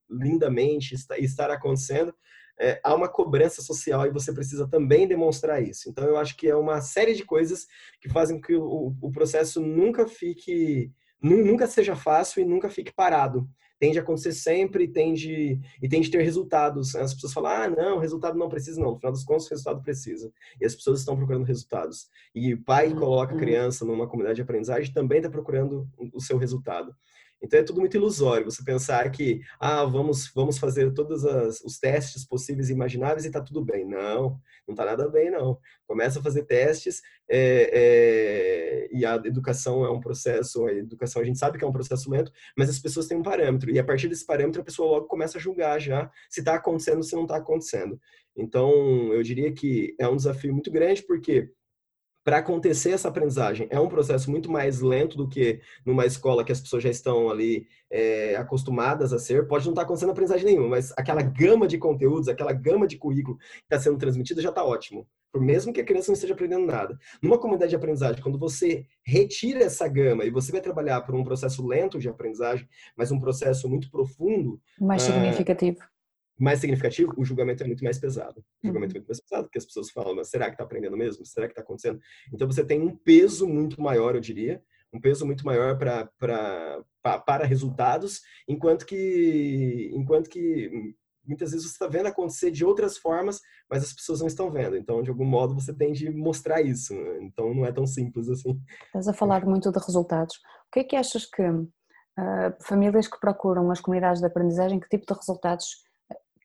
lindamente 0.08 0.94
estar 0.94 1.50
acontecendo 1.50 2.14
é, 2.62 2.80
há 2.84 2.94
uma 2.94 3.08
cobrança 3.08 3.60
social 3.60 4.06
e 4.06 4.10
você 4.10 4.32
precisa 4.32 4.68
também 4.68 5.08
demonstrar 5.08 5.60
isso. 5.60 5.90
Então, 5.90 6.04
eu 6.04 6.16
acho 6.16 6.36
que 6.36 6.48
é 6.48 6.54
uma 6.54 6.80
série 6.80 7.12
de 7.12 7.24
coisas 7.24 7.66
que 8.00 8.08
fazem 8.08 8.40
que 8.40 8.54
o, 8.54 8.94
o 9.00 9.10
processo 9.10 9.60
nunca 9.60 10.06
fique, 10.06 10.92
nunca 11.20 11.66
seja 11.66 11.96
fácil 11.96 12.40
e 12.40 12.44
nunca 12.44 12.70
fique 12.70 12.92
parado. 12.92 13.48
Tende 13.80 13.98
a 13.98 14.02
acontecer 14.02 14.30
sempre 14.30 14.86
tende, 14.86 15.58
e 15.82 15.88
tende 15.88 16.08
a 16.08 16.12
ter 16.12 16.22
resultados. 16.22 16.94
As 16.94 17.12
pessoas 17.12 17.32
falam, 17.32 17.50
ah, 17.50 17.68
não, 17.68 17.98
resultado 17.98 18.38
não 18.38 18.48
precisa, 18.48 18.80
não. 18.80 18.92
No 18.92 18.96
final 18.96 19.10
das 19.10 19.24
contas, 19.24 19.46
o 19.46 19.50
resultado 19.50 19.82
precisa. 19.82 20.32
E 20.60 20.64
as 20.64 20.72
pessoas 20.72 21.00
estão 21.00 21.16
procurando 21.16 21.44
resultados. 21.44 22.08
E 22.32 22.54
o 22.54 22.62
pai 22.62 22.90
que 22.90 22.94
coloca 22.94 23.32
a 23.32 23.34
uhum. 23.34 23.40
criança 23.40 23.84
numa 23.84 24.06
comunidade 24.06 24.36
de 24.36 24.42
aprendizagem 24.42 24.94
também 24.94 25.18
está 25.18 25.28
procurando 25.28 25.88
o 26.14 26.20
seu 26.20 26.38
resultado. 26.38 26.94
Então 27.42 27.58
é 27.58 27.62
tudo 27.62 27.80
muito 27.80 27.96
ilusório 27.96 28.44
você 28.44 28.62
pensar 28.62 29.10
que, 29.10 29.40
ah, 29.58 29.84
vamos, 29.84 30.30
vamos 30.34 30.58
fazer 30.58 30.92
todos 30.92 31.24
as, 31.24 31.60
os 31.62 31.78
testes 31.78 32.24
possíveis 32.24 32.70
e 32.70 32.72
imagináveis 32.72 33.24
e 33.24 33.28
está 33.28 33.40
tudo 33.40 33.64
bem. 33.64 33.84
Não, 33.84 34.40
não 34.66 34.72
está 34.72 34.84
nada 34.84 35.08
bem, 35.08 35.30
não. 35.30 35.58
Começa 35.86 36.20
a 36.20 36.22
fazer 36.22 36.44
testes 36.44 37.02
é, 37.28 37.70
é, 37.72 38.88
e 38.92 39.04
a 39.04 39.16
educação 39.16 39.84
é 39.84 39.90
um 39.90 40.00
processo, 40.00 40.66
a 40.66 40.72
educação 40.72 41.20
a 41.20 41.24
gente 41.24 41.38
sabe 41.38 41.58
que 41.58 41.64
é 41.64 41.66
um 41.66 41.72
processo 41.72 42.10
lento, 42.10 42.32
mas 42.56 42.68
as 42.70 42.78
pessoas 42.78 43.06
têm 43.06 43.18
um 43.18 43.22
parâmetro 43.22 43.70
e 43.70 43.78
a 43.78 43.84
partir 43.84 44.08
desse 44.08 44.24
parâmetro 44.24 44.60
a 44.60 44.64
pessoa 44.64 44.90
logo 44.90 45.06
começa 45.06 45.38
a 45.38 45.40
julgar 45.40 45.80
já 45.80 46.10
se 46.30 46.40
está 46.40 46.54
acontecendo 46.54 46.98
ou 46.98 47.02
se 47.02 47.14
não 47.14 47.22
está 47.22 47.36
acontecendo. 47.36 47.98
Então 48.36 48.70
eu 49.12 49.22
diria 49.22 49.52
que 49.52 49.94
é 49.98 50.08
um 50.08 50.16
desafio 50.16 50.52
muito 50.52 50.70
grande 50.70 51.02
porque 51.02 51.50
para 52.24 52.38
acontecer 52.38 52.90
essa 52.90 53.08
aprendizagem 53.08 53.66
é 53.70 53.78
um 53.80 53.88
processo 53.88 54.30
muito 54.30 54.50
mais 54.50 54.80
lento 54.80 55.16
do 55.16 55.28
que 55.28 55.60
numa 55.84 56.06
escola 56.06 56.44
que 56.44 56.52
as 56.52 56.60
pessoas 56.60 56.82
já 56.82 56.90
estão 56.90 57.28
ali 57.28 57.66
é, 57.90 58.36
acostumadas 58.36 59.12
a 59.12 59.18
ser. 59.18 59.46
Pode 59.48 59.64
não 59.64 59.72
estar 59.72 59.82
tá 59.82 59.86
acontecendo 59.86 60.10
aprendizagem 60.10 60.46
nenhuma, 60.46 60.68
mas 60.68 60.92
aquela 60.96 61.22
gama 61.22 61.66
de 61.66 61.78
conteúdos, 61.78 62.28
aquela 62.28 62.52
gama 62.52 62.86
de 62.86 62.96
currículo 62.96 63.38
que 63.38 63.44
está 63.64 63.78
sendo 63.78 63.98
transmitida 63.98 64.40
já 64.40 64.50
está 64.50 64.64
ótimo. 64.64 65.06
Por 65.32 65.40
mesmo 65.40 65.72
que 65.72 65.80
a 65.80 65.84
criança 65.84 66.10
não 66.10 66.14
esteja 66.14 66.34
aprendendo 66.34 66.66
nada. 66.66 66.98
Numa 67.22 67.38
comunidade 67.38 67.70
de 67.70 67.76
aprendizagem, 67.76 68.22
quando 68.22 68.38
você 68.38 68.84
retira 69.02 69.64
essa 69.64 69.88
gama 69.88 70.24
e 70.24 70.30
você 70.30 70.52
vai 70.52 70.60
trabalhar 70.60 71.00
por 71.00 71.14
um 71.14 71.24
processo 71.24 71.66
lento 71.66 71.98
de 71.98 72.08
aprendizagem, 72.08 72.68
mas 72.94 73.10
um 73.10 73.18
processo 73.18 73.68
muito 73.68 73.90
profundo, 73.90 74.60
mais 74.78 75.02
ah, 75.08 75.12
significativo 75.12 75.78
mais 76.38 76.58
significativo, 76.60 77.12
o 77.16 77.24
julgamento 77.24 77.62
é 77.62 77.66
muito 77.66 77.84
mais 77.84 77.98
pesado. 77.98 78.44
O 78.62 78.66
julgamento 78.66 78.92
é 78.92 78.98
muito 78.98 79.08
mais 79.08 79.20
pesado, 79.20 79.44
porque 79.44 79.58
as 79.58 79.64
pessoas 79.64 79.90
falam, 79.90 80.14
mas 80.14 80.28
será 80.28 80.46
que 80.46 80.52
está 80.52 80.64
aprendendo 80.64 80.96
mesmo? 80.96 81.24
Será 81.24 81.46
que 81.46 81.52
está 81.52 81.62
acontecendo? 81.62 82.00
Então 82.32 82.46
você 82.46 82.64
tem 82.64 82.80
um 82.80 82.96
peso 82.96 83.46
muito 83.46 83.80
maior, 83.80 84.14
eu 84.14 84.20
diria, 84.20 84.62
um 84.92 85.00
peso 85.00 85.24
muito 85.24 85.44
maior 85.46 85.78
pra, 85.78 86.06
pra, 86.18 86.82
pra 87.02 87.18
para 87.18 87.46
resultados, 87.46 88.20
enquanto 88.46 88.84
que, 88.84 89.90
enquanto 89.94 90.28
que 90.28 90.94
muitas 91.24 91.52
vezes 91.52 91.66
você 91.66 91.72
está 91.72 91.86
vendo 91.86 92.06
acontecer 92.06 92.50
de 92.50 92.64
outras 92.64 92.98
formas, 92.98 93.40
mas 93.70 93.84
as 93.84 93.92
pessoas 93.92 94.20
não 94.20 94.26
estão 94.26 94.50
vendo. 94.50 94.76
Então, 94.76 95.02
de 95.02 95.10
algum 95.10 95.24
modo, 95.24 95.54
você 95.54 95.72
tem 95.72 95.92
de 95.92 96.10
mostrar 96.10 96.60
isso. 96.60 96.94
Né? 96.94 97.18
Então, 97.22 97.54
não 97.54 97.64
é 97.64 97.72
tão 97.72 97.86
simples 97.86 98.28
assim. 98.28 98.60
Estás 98.86 99.08
a 99.08 99.14
falar 99.14 99.46
muito 99.46 99.70
de 99.70 99.78
resultados. 99.78 100.36
O 100.36 100.72
que 100.72 100.80
é 100.80 100.84
que 100.84 100.96
achas 100.96 101.24
que 101.24 101.42
uh, 101.42 101.66
famílias 102.60 103.08
que 103.08 103.18
procuram 103.20 103.70
as 103.70 103.80
comunidades 103.80 104.20
de 104.20 104.26
aprendizagem, 104.26 104.80
que 104.80 104.88
tipo 104.88 105.06
de 105.06 105.18
resultados 105.18 105.82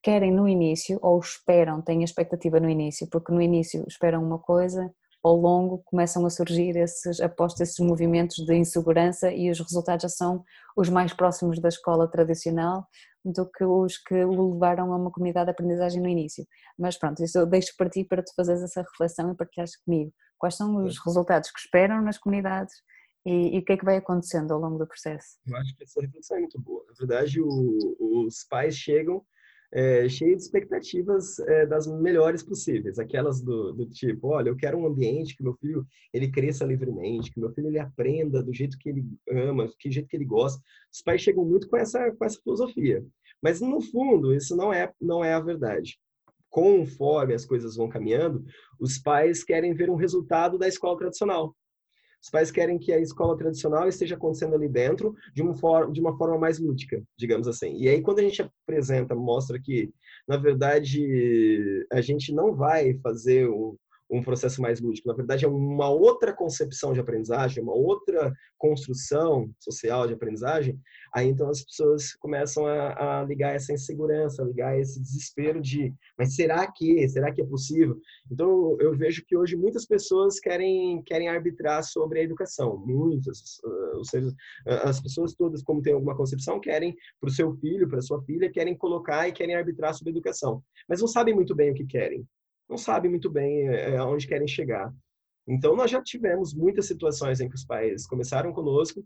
querem 0.08 0.32
no 0.32 0.48
início 0.48 0.98
ou 1.02 1.20
esperam, 1.20 1.82
têm 1.82 2.02
expectativa 2.02 2.62
no 2.62 2.70
início, 2.70 3.06
porque 3.10 3.30
no 3.30 3.42
início 3.42 3.84
esperam 3.90 4.24
uma 4.24 4.40
coisa, 4.40 4.90
ao 5.22 5.36
longo 5.36 5.80
começam 5.84 6.26
a 6.26 6.30
surgir 6.30 6.78
esses 6.78 7.20
apostos, 7.20 7.60
esses 7.60 7.86
movimentos 7.86 8.38
de 8.38 8.56
insegurança 8.56 9.30
e 9.34 9.52
os 9.52 9.60
resultados 9.60 10.04
já 10.04 10.08
são 10.08 10.46
os 10.78 10.88
mais 10.88 11.12
próximos 11.12 11.60
da 11.60 11.68
escola 11.68 12.10
tradicional 12.10 12.88
do 13.26 13.46
que 13.52 13.66
os 13.66 13.98
que 13.98 14.24
o 14.24 14.54
levaram 14.54 14.94
a 14.94 14.96
uma 14.96 15.12
comunidade 15.12 15.48
de 15.48 15.52
aprendizagem 15.52 16.02
no 16.02 16.08
início. 16.08 16.48
Mas 16.80 16.98
pronto, 16.98 17.22
isso 17.22 17.38
eu 17.38 17.46
deixo 17.46 17.74
para 17.78 17.90
ti 17.90 18.06
para 18.06 18.24
tu 18.24 18.32
fazeres 18.34 18.64
essa 18.64 18.84
reflexão 18.84 19.30
e 19.34 19.36
partilhares 19.36 19.76
comigo. 19.76 20.14
Quais 20.38 20.56
são 20.56 20.86
os 20.86 20.98
resultados 21.06 21.52
que 21.52 21.60
esperam 21.60 22.02
nas 22.02 22.18
comunidades 22.18 22.74
e, 23.26 23.58
e, 23.58 23.60
o 23.60 23.66
que 23.66 23.74
é 23.74 23.78
que 23.78 23.84
vai 23.84 23.98
acontecendo 23.98 24.54
ao 24.54 24.60
longo 24.62 24.78
do 24.78 24.88
processo? 24.88 25.38
Eu 25.46 25.58
acho 25.58 25.76
que 25.76 25.84
essa 25.84 26.00
reflexão 26.00 26.38
é 26.38 26.40
muito 26.40 26.62
boa. 26.62 26.86
Na 26.88 26.94
verdade, 26.98 27.42
o, 27.42 28.26
os 28.26 28.46
pais 28.50 28.74
chegam 28.74 29.22
é, 29.74 30.08
cheio 30.08 30.36
de 30.36 30.42
expectativas 30.42 31.40
é, 31.40 31.66
das 31.66 31.88
melhores 31.88 32.42
possíveis, 32.42 32.98
aquelas 33.00 33.42
do, 33.42 33.74
do, 33.74 33.86
tipo, 33.86 34.30
olha, 34.30 34.50
eu 34.50 34.56
quero 34.56 34.78
um 34.78 34.88
ambiente 34.88 35.36
que 35.36 35.44
meu 35.44 35.54
filho 35.56 35.86
ele 36.14 36.32
cresça 36.32 36.66
livremente, 36.66 37.32
que 37.32 37.40
meu 37.40 37.52
filho 37.52 37.68
ele 37.68 37.80
aprenda 37.80 38.42
do 38.42 38.54
jeito 38.54 38.78
que 38.78 38.90
ele 38.90 39.06
ama, 39.30 39.68
do 39.68 39.92
jeito 39.92 40.08
que 40.08 40.16
ele 40.16 40.26
gosta. 40.26 40.62
Os 40.94 41.02
pais 41.02 41.22
chegam 41.22 41.44
muito 41.46 41.68
com 41.70 41.78
essa 41.78 42.12
com 42.12 42.26
essa 42.26 42.40
filosofia, 42.42 43.06
mas 43.42 43.60
no 43.62 43.82
fundo 43.82 44.34
isso 44.34 44.56
não 44.56 44.72
é 44.74 44.92
não 45.02 45.24
é 45.24 45.34
a 45.34 45.40
verdade. 45.40 46.00
conforme 46.50 47.34
as 47.34 47.46
coisas 47.46 47.76
vão 47.76 47.90
caminhando, 47.90 48.44
os 48.80 48.98
pais 48.98 49.44
querem 49.44 49.74
ver 49.74 49.90
um 49.90 49.96
resultado 49.96 50.58
da 50.58 50.68
escola 50.68 50.98
tradicional. 50.98 51.56
Os 52.28 52.32
pais 52.32 52.52
querem 52.52 52.78
que 52.78 52.92
a 52.92 53.00
escola 53.00 53.38
tradicional 53.38 53.88
esteja 53.88 54.16
acontecendo 54.16 54.54
ali 54.54 54.68
dentro 54.68 55.16
de 55.34 55.42
uma 55.42 55.56
forma, 55.56 55.94
de 55.94 56.02
uma 56.02 56.18
forma 56.18 56.38
mais 56.38 56.60
lúdica, 56.60 57.02
digamos 57.18 57.48
assim. 57.48 57.78
E 57.78 57.88
aí, 57.88 58.02
quando 58.02 58.20
a 58.20 58.22
gente 58.22 58.42
apresenta, 58.42 59.16
mostra 59.16 59.58
que, 59.58 59.94
na 60.28 60.36
verdade, 60.36 61.88
a 61.90 62.02
gente 62.02 62.34
não 62.34 62.54
vai 62.54 62.96
fazer 62.96 63.48
o, 63.48 63.80
um 64.10 64.24
processo 64.24 64.62
mais 64.62 64.80
lúdico. 64.80 65.08
Na 65.08 65.14
verdade, 65.14 65.46
é 65.46 65.48
uma 65.48 65.90
outra 65.90 66.34
concepção 66.34 66.94
de 66.94 67.00
aprendizagem, 67.00 67.62
uma 67.62 67.74
outra 67.74 68.34
construção 68.58 69.50
social 69.60 70.08
de 70.08 70.14
aprendizagem. 70.14 70.80
Aí, 71.14 71.28
então, 71.28 71.50
as 71.50 71.64
pessoas 71.64 72.14
começam 72.16 72.66
a, 72.66 73.20
a 73.20 73.24
ligar 73.24 73.56
essa 73.56 73.74
insegurança, 73.74 74.44
ligar 74.44 74.80
esse 74.80 75.02
desespero 75.02 75.62
de, 75.62 75.94
mas 76.18 76.36
será 76.36 76.66
que? 76.72 77.08
Será 77.10 77.32
que 77.32 77.42
é 77.42 77.46
possível? 77.46 78.00
Então, 78.32 78.78
eu 78.80 78.96
vejo 78.96 79.24
que 79.26 79.36
hoje 79.36 79.56
muitas 79.56 79.86
pessoas 79.86 80.40
querem 80.40 81.02
querem 81.04 81.28
arbitrar 81.28 81.84
sobre 81.84 82.20
a 82.20 82.24
educação. 82.24 82.78
Muitas, 82.78 83.60
ou 83.94 84.06
seja, 84.06 84.34
as 84.66 85.02
pessoas 85.02 85.34
todas, 85.34 85.62
como 85.62 85.82
têm 85.82 85.94
alguma 85.94 86.16
concepção, 86.16 86.60
querem 86.60 86.96
para 87.20 87.30
o 87.30 87.34
seu 87.34 87.54
filho, 87.58 87.88
para 87.88 88.02
sua 88.02 88.22
filha, 88.24 88.52
querem 88.52 88.76
colocar 88.76 89.28
e 89.28 89.32
querem 89.32 89.56
arbitrar 89.56 89.94
sobre 89.94 90.12
a 90.12 90.16
educação, 90.16 90.64
mas 90.88 91.02
não 91.02 91.08
sabem 91.08 91.34
muito 91.34 91.56
bem 91.56 91.72
o 91.72 91.74
que 91.74 91.86
querem 91.86 92.26
não 92.70 92.78
sabem 92.78 93.10
muito 93.10 93.30
bem 93.30 93.68
é, 93.68 93.98
aonde 93.98 94.28
querem 94.28 94.48
chegar. 94.48 94.94
Então, 95.48 95.76
nós 95.76 95.90
já 95.90 96.02
tivemos 96.02 96.54
muitas 96.54 96.88
situações 96.88 97.40
em 97.40 97.48
que 97.48 97.56
os 97.56 97.66
pais 97.66 98.06
começaram 98.06 98.52
conosco 98.52 99.06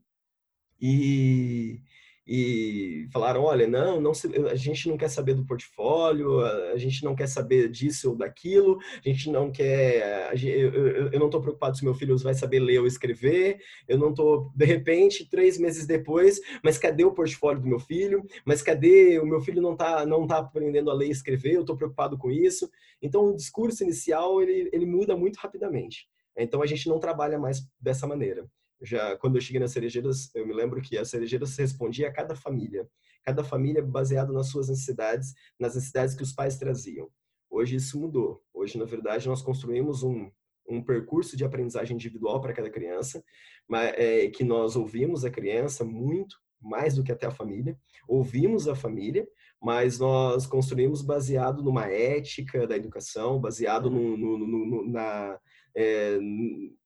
e 0.80 1.80
e 2.25 3.08
falaram, 3.12 3.44
olha, 3.44 3.68
não, 3.68 4.00
não 4.00 4.12
a 4.50 4.56
gente 4.56 4.88
não 4.88 4.98
quer 4.98 5.10
saber 5.10 5.34
do 5.34 5.46
portfólio, 5.46 6.40
a 6.46 6.78
gente 6.78 7.04
não 7.04 7.16
quer 7.16 7.28
saber 7.28 7.70
disso 7.70 8.12
ou 8.12 8.16
daquilo, 8.16 8.80
a 9.04 9.10
gente 9.10 9.30
não 9.30 9.51
quer, 9.51 10.32
eu, 10.44 10.74
eu, 10.74 11.12
eu 11.12 11.20
não 11.20 11.25
estou 11.25 11.42
preocupado 11.42 11.78
se 11.78 11.84
meu 11.84 11.94
filho 11.94 12.18
vai 12.20 12.34
saber 12.34 12.60
ler 12.60 12.80
ou 12.80 12.88
escrever, 12.88 13.60
eu 13.88 13.98
não 13.98 14.12
estou, 14.12 14.51
de 14.56 14.66
repente, 14.66 15.28
três 15.30 15.58
meses 15.58 15.88
depois, 15.88 16.40
mas 16.63 16.78
cadê 16.78 17.04
o 17.04 17.13
portfólio 17.13 17.62
do 17.62 17.68
meu 17.68 17.80
filho? 17.80 18.24
Mas 18.46 18.62
cadê, 18.62 19.20
o 19.20 19.25
meu 19.25 19.42
filho 19.42 19.62
não 19.62 19.74
está 19.74 20.06
não 20.06 20.28
tá 20.28 20.38
aprendendo 20.38 20.92
a 20.92 20.94
ler 20.94 21.08
e 21.08 21.12
escrever, 21.12 21.56
eu 21.56 21.62
estou 21.62 21.75
preocupado 21.75 22.18
com 22.18 22.32
isso. 22.32 22.70
Então, 23.01 23.25
o 23.25 23.36
discurso 23.36 23.84
inicial, 23.84 24.42
ele, 24.42 24.70
ele 24.72 24.86
muda 24.86 25.18
muito 25.18 25.38
rapidamente. 25.38 26.08
Então, 26.38 26.62
a 26.62 26.66
gente 26.66 26.88
não 26.88 27.00
trabalha 27.00 27.38
mais 27.40 27.66
dessa 27.80 28.08
maneira 28.08 28.48
já 28.82 29.16
quando 29.18 29.36
eu 29.36 29.42
cheguei 29.42 29.60
nas 29.60 29.72
cerejeiras, 29.72 30.34
eu 30.36 30.46
me 30.46 30.54
lembro 30.54 30.82
que 30.82 30.98
as 30.98 31.10
cerejeiras 31.10 31.56
respondia 31.58 32.08
a 32.08 32.14
cada 32.14 32.36
família, 32.36 32.88
cada 33.24 33.44
família 33.44 33.82
baseado 33.84 34.34
nas 34.34 34.48
suas 34.48 34.70
necessidades, 34.70 35.34
nas 35.60 35.76
necessidades 35.76 36.16
que 36.16 36.24
os 36.24 36.34
pais 36.34 36.58
traziam. 36.58 37.10
Hoje 37.50 37.76
isso 37.76 38.00
mudou. 38.00 38.42
Hoje, 38.54 38.78
na 38.78 38.86
verdade, 38.86 39.28
nós 39.28 39.42
construímos 39.42 40.04
um, 40.04 40.32
um 40.68 40.82
percurso 40.82 41.36
de 41.36 41.44
aprendizagem 41.44 41.96
individual 41.96 42.40
para 42.40 42.54
cada 42.54 42.70
criança, 42.70 43.24
mas, 43.68 43.94
é, 43.98 44.30
que 44.30 44.44
nós 44.44 44.76
ouvimos 44.76 45.26
a 45.26 45.30
criança 45.30 45.84
muito, 45.84 46.38
mais 46.60 46.96
do 46.96 47.04
que 47.04 47.12
até 47.12 47.26
a 47.26 47.32
família, 47.32 47.78
ouvimos 48.08 48.68
a 48.68 48.76
família, 48.76 49.28
mas 49.62 50.00
nós 50.00 50.46
construímos 50.46 51.02
baseado 51.02 51.64
numa 51.64 51.88
ética 51.88 52.68
da 52.68 52.76
educação, 52.76 53.40
baseado 53.40 53.90
no, 53.90 54.16
no, 54.18 54.38
no, 54.38 54.88
na, 54.90 55.40
é, 55.75 56.18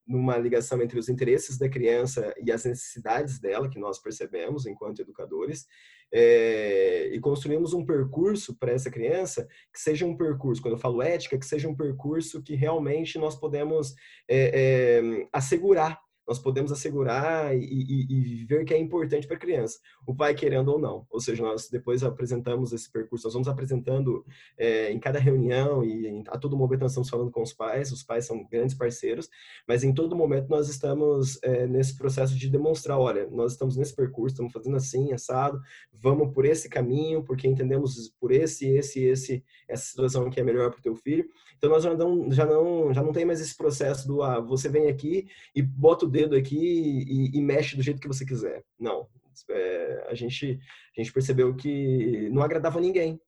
numa 0.08 0.38
ligação 0.38 0.82
entre 0.82 1.00
os 1.00 1.10
interesses 1.10 1.58
da 1.58 1.68
criança 1.68 2.34
e 2.44 2.52
as 2.52 2.66
necessidades 2.66 3.40
dela, 3.40 3.70
que 3.70 3.80
nós 3.80 4.00
percebemos 4.00 4.66
enquanto 4.66 5.02
educadores, 5.02 5.66
é, 6.14 7.10
e 7.12 7.20
construímos 7.20 7.74
um 7.74 7.86
percurso 7.86 8.56
para 8.58 8.72
essa 8.72 8.92
criança 8.92 9.48
que 9.74 9.80
seja 9.80 10.06
um 10.06 10.16
percurso, 10.16 10.62
quando 10.62 10.76
eu 10.76 10.80
falo 10.80 11.02
ética, 11.02 11.38
que 11.38 11.46
seja 11.46 11.68
um 11.68 11.76
percurso 11.76 12.44
que 12.44 12.56
realmente 12.56 13.18
nós 13.18 13.36
podemos 13.36 13.96
é, 14.30 14.52
é, 14.54 15.28
assegurar 15.34 16.00
nós 16.28 16.40
podemos 16.40 16.72
assegurar 16.72 17.56
e, 17.56 17.60
e, 17.60 18.42
e 18.42 18.46
ver 18.46 18.66
que 18.66 18.74
é 18.74 18.78
importante 18.78 19.28
para 19.28 19.36
a 19.36 19.40
criança, 19.40 19.80
o 20.06 20.16
pai 20.16 20.34
querendo 20.34 20.70
ou 20.70 20.80
não. 20.80 21.06
Ou 21.10 21.20
seja, 21.20 21.44
nós 21.44 21.70
depois 21.70 22.04
apresentamos 22.04 22.74
esse 22.74 22.92
percurso, 22.92 23.28
nós 23.28 23.34
vamos 23.34 23.48
apresentando 23.48 24.26
é, 24.58 24.92
em 24.92 25.00
cada 25.00 25.20
reunião 25.20 25.84
e 25.84 26.08
em, 26.08 26.24
a 26.28 26.38
todo 26.38 26.58
momento 26.58 26.82
nós 26.82 26.92
estamos 26.92 27.10
falando 27.10 27.32
com 27.32 27.42
os 27.42 27.54
pais, 27.54 27.92
os 27.92 28.04
pais 28.04 28.26
são 28.26 28.46
grandes 28.46 28.76
parceiros, 28.76 29.30
mas 29.68 29.84
em 29.84 29.94
todo 29.94 30.16
momento 30.16 30.50
nós 30.50 30.70
estamos 30.70 31.42
é, 31.44 31.68
nesse 31.68 31.98
processo 31.98 32.36
de 32.36 32.50
demonstrar, 32.50 33.00
olha, 33.00 33.28
nós 33.30 33.54
estamos 33.54 33.76
nesse 33.78 33.96
percurso, 33.96 34.34
estamos 34.34 34.54
fazendo 34.54 34.78
assim, 34.78 35.14
assado, 35.14 35.62
vamos 35.94 36.34
por 36.34 36.46
esse 36.46 36.70
caminho, 36.70 37.24
porque 37.24 37.48
entendemos 37.48 38.10
por 38.20 38.32
esse, 38.32 38.68
esse, 38.68 39.04
esse, 39.04 39.44
essa 39.68 39.86
situação 39.86 40.30
que 40.30 40.40
é 40.40 40.44
melhor 40.44 40.72
para 40.72 40.80
o 40.80 40.84
teu 40.84 40.96
filho. 40.96 41.26
Então 41.58 41.70
nós 41.70 41.84
já 41.84 41.96
não, 41.96 42.32
já 42.32 42.46
não, 42.46 42.94
já 42.94 43.02
não 43.02 43.12
tem 43.12 43.26
mais 43.26 43.42
esse 43.42 43.56
processo 43.56 44.08
do 44.08 44.22
ah, 44.22 44.40
você 44.40 44.70
vem 44.70 44.88
aqui 44.88 45.28
e 45.56 45.62
bota 45.62 46.06
o 46.06 46.10
dedo 46.16 46.36
aqui 46.36 46.58
e, 46.58 47.38
e 47.38 47.42
mexe 47.42 47.76
do 47.76 47.84
jeito 47.84 48.00
que 48.00 48.08
você 48.08 48.26
quiser. 48.26 48.64
Não, 48.80 49.08
é, 49.50 50.08
a 50.10 50.16
gente 50.16 50.60
a 50.98 51.02
gente 51.02 51.12
percebeu 51.12 51.54
que 51.56 52.30
não 52.30 52.42
agradava 52.42 52.80
ninguém. 52.80 53.20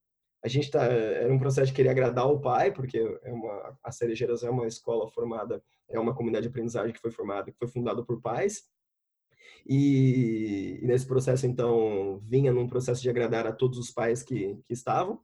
A 0.44 0.48
gente 0.48 0.72
tá, 0.72 0.84
era 0.86 1.34
um 1.34 1.40
processo 1.40 1.68
de 1.68 1.74
querer 1.74 1.90
agradar 1.90 2.28
o 2.28 2.40
pai, 2.40 2.72
porque 2.72 2.98
é 2.98 3.34
uma, 3.34 3.78
a 3.84 3.92
Cerejeiras 3.92 4.44
é 4.44 4.50
uma 4.50 4.68
escola 4.68 5.10
formada, 5.10 5.62
é 5.90 6.00
uma 6.00 6.16
comunidade 6.16 6.44
de 6.44 6.50
aprendizagem 6.50 6.94
que 6.94 7.02
foi 7.02 7.12
formada, 7.12 7.52
que 7.52 7.58
foi 7.58 7.68
fundada 7.68 8.04
por 8.06 8.22
pais. 8.22 8.64
E, 9.68 10.80
e, 10.82 10.88
nesse 10.88 11.06
processo, 11.06 11.46
então, 11.46 12.20
vinha 12.24 12.54
num 12.54 12.68
processo 12.68 13.02
de 13.02 13.10
agradar 13.10 13.46
a 13.46 13.52
todos 13.52 13.78
os 13.78 13.92
pais 13.92 14.24
que, 14.24 14.58
que 14.66 14.74
estavam. 14.74 15.20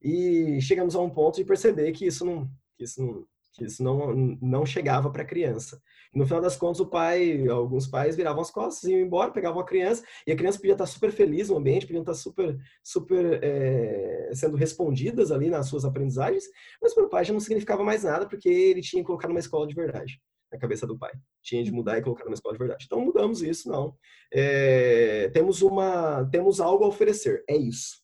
E 0.00 0.60
chegamos 0.60 0.94
a 0.94 1.00
um 1.00 1.10
ponto 1.10 1.36
de 1.36 1.44
perceber 1.44 1.90
que 1.92 2.06
isso 2.06 2.24
não, 2.24 2.48
que 2.76 2.84
isso 2.84 3.02
não, 3.02 3.26
que 3.52 3.64
isso 3.64 3.82
não, 3.82 4.14
não 4.40 4.64
chegava 4.64 5.10
para 5.10 5.22
a 5.22 5.26
criança. 5.26 5.80
No 6.12 6.24
final 6.24 6.40
das 6.40 6.56
contas, 6.56 6.80
o 6.80 6.86
pai, 6.86 7.46
alguns 7.48 7.86
pais 7.86 8.16
viravam 8.16 8.42
as 8.42 8.50
costas, 8.50 8.90
iam 8.90 9.00
embora, 9.00 9.30
pegavam 9.30 9.60
a 9.60 9.64
criança, 9.64 10.02
e 10.26 10.32
a 10.32 10.36
criança 10.36 10.58
podia 10.58 10.72
estar 10.72 10.86
super 10.86 11.12
feliz 11.12 11.48
no 11.48 11.56
ambiente, 11.56 11.86
podia 11.86 12.00
estar 12.00 12.14
super, 12.14 12.58
super 12.82 13.38
é, 13.42 14.30
sendo 14.34 14.56
respondidas 14.56 15.30
ali 15.30 15.48
nas 15.48 15.66
suas 15.66 15.84
aprendizagens, 15.84 16.44
mas 16.82 16.92
para 16.94 17.04
o 17.04 17.08
pai 17.08 17.24
já 17.24 17.32
não 17.32 17.40
significava 17.40 17.84
mais 17.84 18.02
nada, 18.02 18.26
porque 18.26 18.48
ele 18.48 18.80
tinha 18.80 19.02
que 19.02 19.06
colocar 19.06 19.28
numa 19.28 19.40
escola 19.40 19.66
de 19.66 19.74
verdade 19.74 20.20
na 20.52 20.58
cabeça 20.58 20.86
do 20.86 20.98
pai. 20.98 21.12
Tinha 21.42 21.62
de 21.62 21.70
mudar 21.70 21.98
e 21.98 22.02
colocar 22.02 22.24
numa 22.24 22.34
escola 22.34 22.54
de 22.54 22.58
verdade. 22.58 22.84
Então 22.86 23.00
mudamos 23.00 23.42
isso, 23.42 23.68
não. 23.68 23.94
É, 24.32 25.28
temos 25.28 25.62
uma, 25.62 26.28
temos 26.30 26.60
algo 26.60 26.84
a 26.84 26.88
oferecer. 26.88 27.44
É 27.48 27.56
isso. 27.56 28.02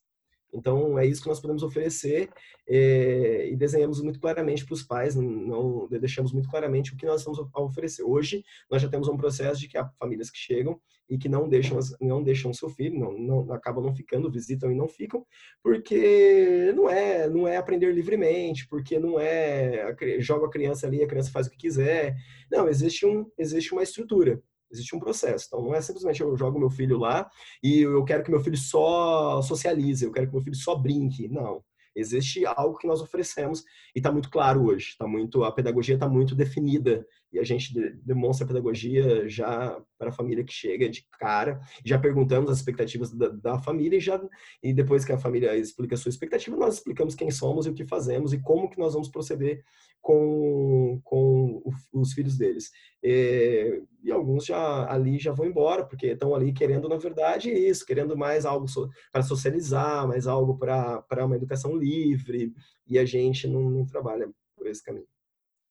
Então, 0.57 0.99
é 0.99 1.07
isso 1.07 1.23
que 1.23 1.29
nós 1.29 1.41
podemos 1.41 1.63
oferecer 1.63 2.31
é, 2.69 3.49
e 3.51 3.57
desenhamos 3.57 4.01
muito 4.01 4.19
claramente 4.19 4.65
para 4.65 4.75
os 4.75 4.83
pais, 4.83 5.15
não, 5.15 5.87
deixamos 5.89 6.33
muito 6.33 6.49
claramente 6.49 6.93
o 6.93 6.97
que 6.97 7.07
nós 7.07 7.21
estamos 7.21 7.39
a 7.39 7.61
oferecer. 7.61 8.03
Hoje, 8.03 8.43
nós 8.71 8.81
já 8.81 8.89
temos 8.89 9.09
um 9.09 9.17
processo 9.17 9.61
de 9.61 9.69
que 9.69 9.79
há 9.79 9.87
famílias 9.99 10.31
que 10.31 10.39
chegam 10.39 10.81
e 11.09 11.17
que 11.17 11.29
não 11.29 11.49
deixam, 11.49 11.79
não 12.01 12.23
deixam 12.23 12.53
seu 12.53 12.69
filho, 12.69 12.99
não, 12.99 13.13
não 13.19 13.53
acabam 13.53 13.85
não 13.85 13.95
ficando, 13.95 14.31
visitam 14.31 14.73
e 14.73 14.75
não 14.75 14.89
ficam, 14.89 15.25
porque 15.63 16.73
não 16.75 16.91
é, 16.91 17.29
não 17.29 17.47
é 17.47 17.57
aprender 17.57 17.93
livremente, 17.93 18.67
porque 18.67 18.99
não 18.99 19.21
é 19.21 19.95
joga 20.19 20.47
a 20.47 20.51
criança 20.51 20.87
ali, 20.87 21.03
a 21.03 21.07
criança 21.07 21.31
faz 21.31 21.47
o 21.47 21.51
que 21.51 21.57
quiser. 21.57 22.17
Não, 22.51 22.69
existe 22.69 23.07
um, 23.07 23.31
existe 23.39 23.73
uma 23.73 23.83
estrutura. 23.83 24.43
Existe 24.71 24.97
um 24.97 24.99
processo. 24.99 25.47
Então, 25.47 25.63
não 25.63 25.75
é 25.75 25.81
simplesmente 25.81 26.21
eu 26.21 26.37
jogo 26.37 26.59
meu 26.59 26.71
filho 26.71 26.99
lá 26.99 27.29
e 27.63 27.81
eu 27.81 28.05
quero 28.05 28.25
que 28.25 28.31
meu 28.31 28.41
filho 28.41 28.57
só 28.57 29.41
socialize, 29.43 30.05
eu 30.05 30.13
quero 30.13 30.27
que 30.27 30.33
meu 30.33 30.43
filho 30.43 30.57
só 30.57 30.75
brinque. 30.75 31.29
Não. 31.29 31.63
Existe 31.95 32.45
algo 32.45 32.77
que 32.77 32.87
nós 32.87 33.01
oferecemos 33.01 33.61
e 33.95 33.99
está 33.99 34.13
muito 34.13 34.31
claro 34.31 34.67
hoje. 34.67 34.95
Tá 34.99 35.07
muito, 35.09 35.43
a 35.45 35.51
pedagogia 35.51 35.95
está 35.95 36.09
muito 36.09 36.35
definida 36.35 37.07
e 37.33 37.39
a 37.39 37.45
gente 37.45 37.73
demonstra 38.03 38.45
a 38.45 38.49
pedagogia 38.49 39.29
já 39.29 39.81
para 39.99 40.11
a 40.11 40.13
família 40.13 40.45
que 40.45 40.53
chega 40.53 40.89
de 40.89 41.07
cara. 41.19 41.61
Já 41.85 41.99
perguntamos 41.99 42.51
as 42.51 42.59
expectativas 42.59 43.13
da, 43.13 43.29
da, 43.29 43.59
família 43.59 43.97
e 43.99 44.01
já 44.01 44.21
e 44.63 44.73
depois 44.73 45.05
que 45.05 45.13
a 45.13 45.19
família 45.19 45.57
explica 45.57 45.95
a 45.95 45.99
sua 45.99 46.11
expectativa, 46.11 46.57
nós 46.57 46.75
explicamos 46.75 47.15
quem 47.15 47.31
somos 47.31 47.67
e 47.67 47.71
o 47.71 47.75
que 47.75 47.85
fazemos 47.85 48.33
e 48.33 48.41
como 48.41 48.71
que 48.71 48.79
nós 48.79 48.95
vamos 48.95 49.09
proceder 49.09 49.63
com, 50.07 51.01
com 51.03 51.63
os 51.93 52.13
filhos 52.13 52.39
deles. 52.39 52.71
E, 53.03 53.83
e, 54.05 54.13
alguns 54.13 54.45
já 54.45 54.89
ali 54.89 55.19
já 55.19 55.33
vão 55.33 55.47
embora, 55.47 55.85
porque 55.85 56.07
estão 56.09 56.33
ali 56.33 56.53
querendo, 56.53 56.89
na 56.89 56.97
verdade, 56.97 57.51
isso, 57.51 57.85
querendo 57.85 58.17
mais 58.17 58.47
algo 58.47 58.69
so, 58.69 58.89
para 59.13 59.23
socializar, 59.23 60.07
mais 60.07 60.29
algo 60.29 60.57
para 60.57 61.25
uma 61.25 61.35
educação 61.35 61.77
livre, 61.77 62.53
e 62.87 62.99
a 63.01 63.05
gente 63.05 63.49
não, 63.49 63.69
não, 63.69 63.85
trabalha 63.85 64.31
por 64.57 64.69
esse 64.69 64.83
caminho. 64.83 65.07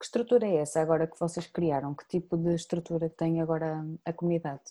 Que 0.05 0.07
estrutura 0.07 0.45
é 0.45 0.57
essa 0.57 0.79
agora 0.79 1.07
que 1.07 1.19
vocês 1.19 1.47
criaram? 1.47 1.95
Que 1.95 2.07
tipo 2.07 2.37
de 2.37 2.53
estrutura 2.53 3.09
tem 3.09 3.41
agora 3.41 3.83
a 4.05 4.13
comunidade? 4.13 4.61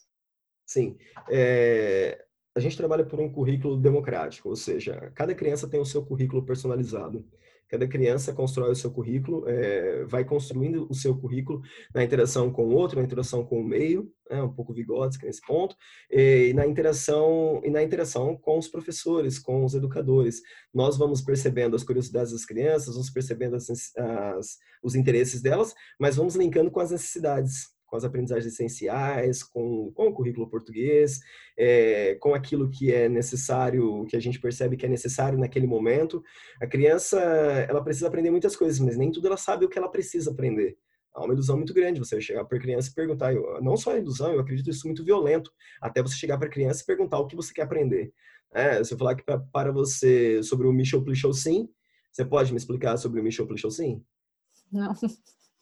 Sim, 0.64 0.96
é, 1.28 2.24
a 2.54 2.60
gente 2.60 2.76
trabalha 2.76 3.04
por 3.04 3.18
um 3.18 3.28
currículo 3.28 3.76
democrático, 3.76 4.48
ou 4.48 4.54
seja, 4.54 5.10
cada 5.12 5.34
criança 5.34 5.68
tem 5.68 5.80
o 5.80 5.84
seu 5.84 6.06
currículo 6.06 6.46
personalizado 6.46 7.26
Cada 7.74 7.88
criança 7.88 8.32
constrói 8.32 8.70
o 8.70 8.76
seu 8.76 8.88
currículo, 8.88 9.48
é, 9.48 10.04
vai 10.04 10.24
construindo 10.24 10.86
o 10.88 10.94
seu 10.94 11.18
currículo 11.18 11.60
na 11.92 12.04
interação 12.04 12.48
com 12.52 12.66
o 12.66 12.72
outro, 12.72 13.00
na 13.00 13.04
interação 13.04 13.44
com 13.44 13.60
o 13.60 13.64
meio, 13.64 14.12
né, 14.30 14.40
um 14.40 14.48
pouco 14.48 14.72
Vygotsky 14.72 15.26
nesse 15.26 15.40
ponto, 15.44 15.74
e 16.08 16.52
na 16.54 16.64
interação 16.68 17.60
e 17.64 17.70
na 17.70 17.82
interação 17.82 18.36
com 18.36 18.60
os 18.60 18.68
professores, 18.68 19.40
com 19.40 19.64
os 19.64 19.74
educadores. 19.74 20.40
Nós 20.72 20.96
vamos 20.96 21.20
percebendo 21.20 21.74
as 21.74 21.82
curiosidades 21.82 22.30
das 22.30 22.44
crianças, 22.44 22.94
vamos 22.94 23.10
percebendo 23.10 23.56
as, 23.56 23.68
as, 23.68 24.56
os 24.80 24.94
interesses 24.94 25.42
delas, 25.42 25.74
mas 25.98 26.14
vamos 26.14 26.36
linkando 26.36 26.70
com 26.70 26.78
as 26.78 26.92
necessidades 26.92 27.73
com 27.94 27.98
as 27.98 28.04
aprendizagens 28.04 28.52
essenciais, 28.52 29.44
com, 29.44 29.92
com 29.92 30.08
o 30.08 30.12
currículo 30.12 30.50
português, 30.50 31.20
é, 31.56 32.16
com 32.16 32.34
aquilo 32.34 32.68
que 32.68 32.92
é 32.92 33.08
necessário, 33.08 34.04
que 34.06 34.16
a 34.16 34.20
gente 34.20 34.40
percebe 34.40 34.76
que 34.76 34.84
é 34.84 34.88
necessário 34.88 35.38
naquele 35.38 35.64
momento. 35.64 36.20
A 36.60 36.66
criança, 36.66 37.20
ela 37.20 37.84
precisa 37.84 38.08
aprender 38.08 38.32
muitas 38.32 38.56
coisas, 38.56 38.80
mas 38.80 38.96
nem 38.96 39.12
tudo 39.12 39.28
ela 39.28 39.36
sabe 39.36 39.64
o 39.64 39.68
que 39.68 39.78
ela 39.78 39.88
precisa 39.88 40.32
aprender. 40.32 40.76
Há 41.14 41.24
uma 41.24 41.34
ilusão 41.34 41.56
muito 41.56 41.72
grande 41.72 42.00
você 42.00 42.20
chegar 42.20 42.44
para 42.44 42.58
a 42.58 42.60
criança 42.60 42.90
e 42.90 42.94
perguntar, 42.94 43.32
não 43.62 43.76
só 43.76 43.92
a 43.92 43.98
ilusão, 43.98 44.32
eu 44.32 44.40
acredito 44.40 44.68
isso 44.68 44.88
muito 44.88 45.04
violento, 45.04 45.52
até 45.80 46.02
você 46.02 46.16
chegar 46.16 46.36
para 46.36 46.48
a 46.48 46.50
criança 46.50 46.82
e 46.82 46.86
perguntar 46.86 47.20
o 47.20 47.28
que 47.28 47.36
você 47.36 47.54
quer 47.54 47.62
aprender. 47.62 48.12
É, 48.52 48.82
se 48.82 48.92
eu 48.92 48.98
falar 48.98 49.14
que 49.14 49.22
pra, 49.22 49.38
para 49.38 49.70
você 49.70 50.42
sobre 50.42 50.66
o 50.66 50.72
Michel 50.72 51.04
Sim, 51.32 51.68
você 52.10 52.24
pode 52.24 52.50
me 52.50 52.58
explicar 52.58 52.96
sobre 52.96 53.20
o 53.20 53.22
Michel 53.22 53.46
Sim? 53.70 54.02
Não. 54.72 54.92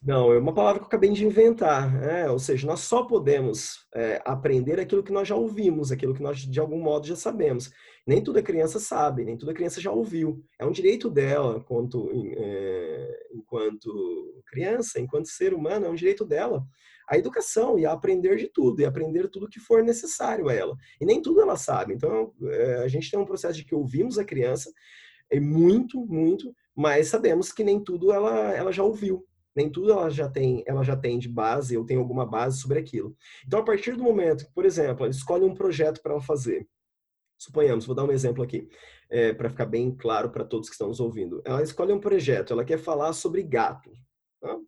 Não, 0.04 0.32
é 0.32 0.38
uma 0.38 0.52
palavra 0.52 0.80
que 0.80 0.84
eu 0.84 0.88
acabei 0.88 1.10
de 1.12 1.24
inventar. 1.24 1.92
Né? 1.92 2.28
Ou 2.28 2.38
seja, 2.38 2.66
nós 2.66 2.80
só 2.80 3.04
podemos 3.04 3.86
é, 3.94 4.20
aprender 4.24 4.80
aquilo 4.80 5.02
que 5.02 5.12
nós 5.12 5.28
já 5.28 5.36
ouvimos, 5.36 5.92
aquilo 5.92 6.12
que 6.12 6.22
nós 6.22 6.38
de 6.38 6.58
algum 6.58 6.80
modo 6.80 7.06
já 7.06 7.14
sabemos. 7.14 7.70
Nem 8.04 8.20
toda 8.20 8.42
criança 8.42 8.80
sabe, 8.80 9.24
nem 9.24 9.36
toda 9.36 9.54
criança 9.54 9.80
já 9.80 9.92
ouviu. 9.92 10.44
É 10.58 10.66
um 10.66 10.72
direito 10.72 11.08
dela, 11.08 11.56
enquanto, 11.58 12.10
é, 12.36 13.28
enquanto 13.32 14.42
criança, 14.46 15.00
enquanto 15.00 15.28
ser 15.28 15.54
humano, 15.54 15.86
é 15.86 15.88
um 15.88 15.94
direito 15.94 16.24
dela. 16.24 16.66
A 17.08 17.16
educação 17.16 17.78
e 17.78 17.86
a 17.86 17.92
aprender 17.92 18.36
de 18.36 18.48
tudo, 18.48 18.80
e 18.80 18.84
aprender 18.84 19.28
tudo 19.28 19.48
que 19.48 19.60
for 19.60 19.84
necessário 19.84 20.48
a 20.48 20.52
ela. 20.52 20.76
E 21.00 21.06
nem 21.06 21.22
tudo 21.22 21.40
ela 21.40 21.56
sabe. 21.56 21.94
Então, 21.94 22.32
é, 22.42 22.78
a 22.78 22.88
gente 22.88 23.08
tem 23.08 23.20
um 23.20 23.24
processo 23.24 23.54
de 23.54 23.64
que 23.64 23.74
ouvimos 23.74 24.18
a 24.18 24.24
criança, 24.24 24.72
é 25.30 25.38
muito, 25.38 26.04
muito, 26.06 26.52
mas 26.74 27.06
sabemos 27.06 27.52
que 27.52 27.62
nem 27.62 27.78
tudo 27.78 28.12
ela, 28.12 28.52
ela 28.52 28.72
já 28.72 28.82
ouviu 28.82 29.24
nem 29.54 29.70
tudo 29.70 29.92
ela 29.92 30.10
já 30.10 30.28
tem, 30.28 30.62
ela 30.66 30.82
já 30.82 30.96
tem 30.96 31.18
de 31.18 31.28
base, 31.28 31.74
eu 31.74 31.84
tenho 31.84 32.00
alguma 32.00 32.26
base 32.26 32.60
sobre 32.60 32.78
aquilo. 32.78 33.16
Então, 33.46 33.60
a 33.60 33.64
partir 33.64 33.96
do 33.96 34.02
momento 34.02 34.46
que, 34.46 34.52
por 34.52 34.64
exemplo, 34.64 35.04
ela 35.04 35.10
escolhe 35.10 35.44
um 35.44 35.54
projeto 35.54 36.00
para 36.02 36.12
ela 36.12 36.20
fazer, 36.20 36.66
suponhamos, 37.38 37.86
vou 37.86 37.94
dar 37.94 38.04
um 38.04 38.12
exemplo 38.12 38.42
aqui, 38.42 38.68
é, 39.10 39.32
para 39.32 39.50
ficar 39.50 39.66
bem 39.66 39.94
claro 39.94 40.30
para 40.30 40.44
todos 40.44 40.68
que 40.68 40.74
estão 40.74 40.88
nos 40.88 41.00
ouvindo. 41.00 41.42
Ela 41.44 41.62
escolhe 41.62 41.92
um 41.92 42.00
projeto, 42.00 42.52
ela 42.52 42.64
quer 42.64 42.78
falar 42.78 43.12
sobre 43.12 43.42
gato 43.42 43.90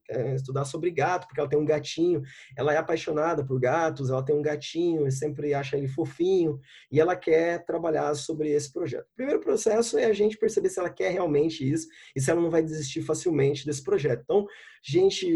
quer 0.04 0.34
estudar 0.34 0.64
sobre 0.64 0.90
gato, 0.90 1.26
porque 1.26 1.40
ela 1.40 1.48
tem 1.48 1.58
um 1.58 1.64
gatinho, 1.64 2.22
ela 2.56 2.72
é 2.72 2.76
apaixonada 2.76 3.44
por 3.44 3.58
gatos, 3.58 4.10
ela 4.10 4.24
tem 4.24 4.34
um 4.34 4.42
gatinho 4.42 5.06
e 5.06 5.12
sempre 5.12 5.54
acha 5.54 5.76
ele 5.76 5.88
fofinho, 5.88 6.60
e 6.90 7.00
ela 7.00 7.16
quer 7.16 7.64
trabalhar 7.64 8.14
sobre 8.14 8.50
esse 8.50 8.72
projeto. 8.72 9.06
O 9.06 9.16
primeiro 9.16 9.40
processo 9.40 9.98
é 9.98 10.04
a 10.04 10.12
gente 10.12 10.38
perceber 10.38 10.68
se 10.68 10.78
ela 10.78 10.90
quer 10.90 11.10
realmente 11.10 11.68
isso 11.68 11.88
e 12.14 12.20
se 12.20 12.30
ela 12.30 12.40
não 12.40 12.50
vai 12.50 12.62
desistir 12.62 13.02
facilmente 13.02 13.66
desse 13.66 13.82
projeto. 13.82 14.22
Então, 14.22 14.46
gente, 14.82 15.26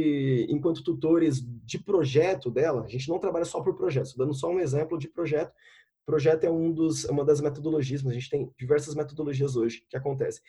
enquanto 0.49 0.83
tutores 0.83 1.41
de 1.65 1.79
projeto 1.79 2.51
dela, 2.51 2.85
a 2.85 2.89
gente 2.89 3.09
não 3.09 3.19
trabalha 3.19 3.45
só 3.45 3.61
por 3.61 3.75
projeto, 3.77 4.07
estou 4.07 4.25
dando 4.25 4.37
só 4.37 4.51
um 4.51 4.61
exemplo 4.61 4.99
de 4.99 5.09
projeto, 5.09 5.53
projeto 6.09 6.45
é 6.45 6.51
um 6.51 6.73
dos, 6.73 7.05
uma 7.05 7.23
das 7.23 7.39
metodologias, 7.39 8.03
mas 8.03 8.13
a 8.13 8.15
gente 8.15 8.31
tem 8.31 8.51
diversas 8.59 8.95
metodologias 8.95 9.57
hoje 9.57 9.85
que 9.91 9.97
acontecem. 9.97 10.43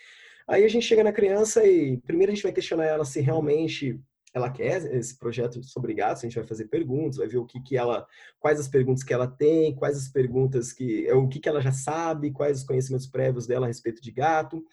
Aí 0.49 0.65
a 0.65 0.67
gente 0.67 0.87
chega 0.87 1.03
na 1.03 1.11
criança 1.11 1.63
e 1.63 1.97
primeiro 1.97 2.31
a 2.31 2.35
gente 2.35 2.43
vai 2.43 2.51
questionar 2.51 2.85
ela 2.85 3.05
se 3.05 3.21
realmente 3.21 4.01
ela 4.33 4.49
quer 4.49 4.83
esse 4.95 5.17
projeto 5.17 5.61
sobre 5.63 5.93
gatos, 5.93 6.23
a 6.23 6.27
gente 6.27 6.39
vai 6.39 6.47
fazer 6.47 6.65
perguntas, 6.65 7.17
vai 7.17 7.27
ver 7.27 7.37
o 7.37 7.45
que 7.45 7.61
que 7.61 7.77
ela, 7.77 8.07
quais 8.39 8.59
as 8.59 8.67
perguntas 8.67 9.03
que 9.03 9.13
ela 9.13 9.27
tem, 9.27 9.75
quais 9.75 9.95
as 9.95 10.07
perguntas 10.07 10.73
que, 10.73 11.07
é, 11.07 11.13
o 11.13 11.27
que 11.27 11.39
que 11.39 11.47
ela 11.47 11.61
já 11.61 11.71
sabe, 11.71 12.31
quais 12.31 12.59
os 12.59 12.63
conhecimentos 12.63 13.05
prévios 13.05 13.45
dela 13.45 13.65
a 13.65 13.67
respeito 13.67 14.01
de 14.01 14.11
gato, 14.11 14.63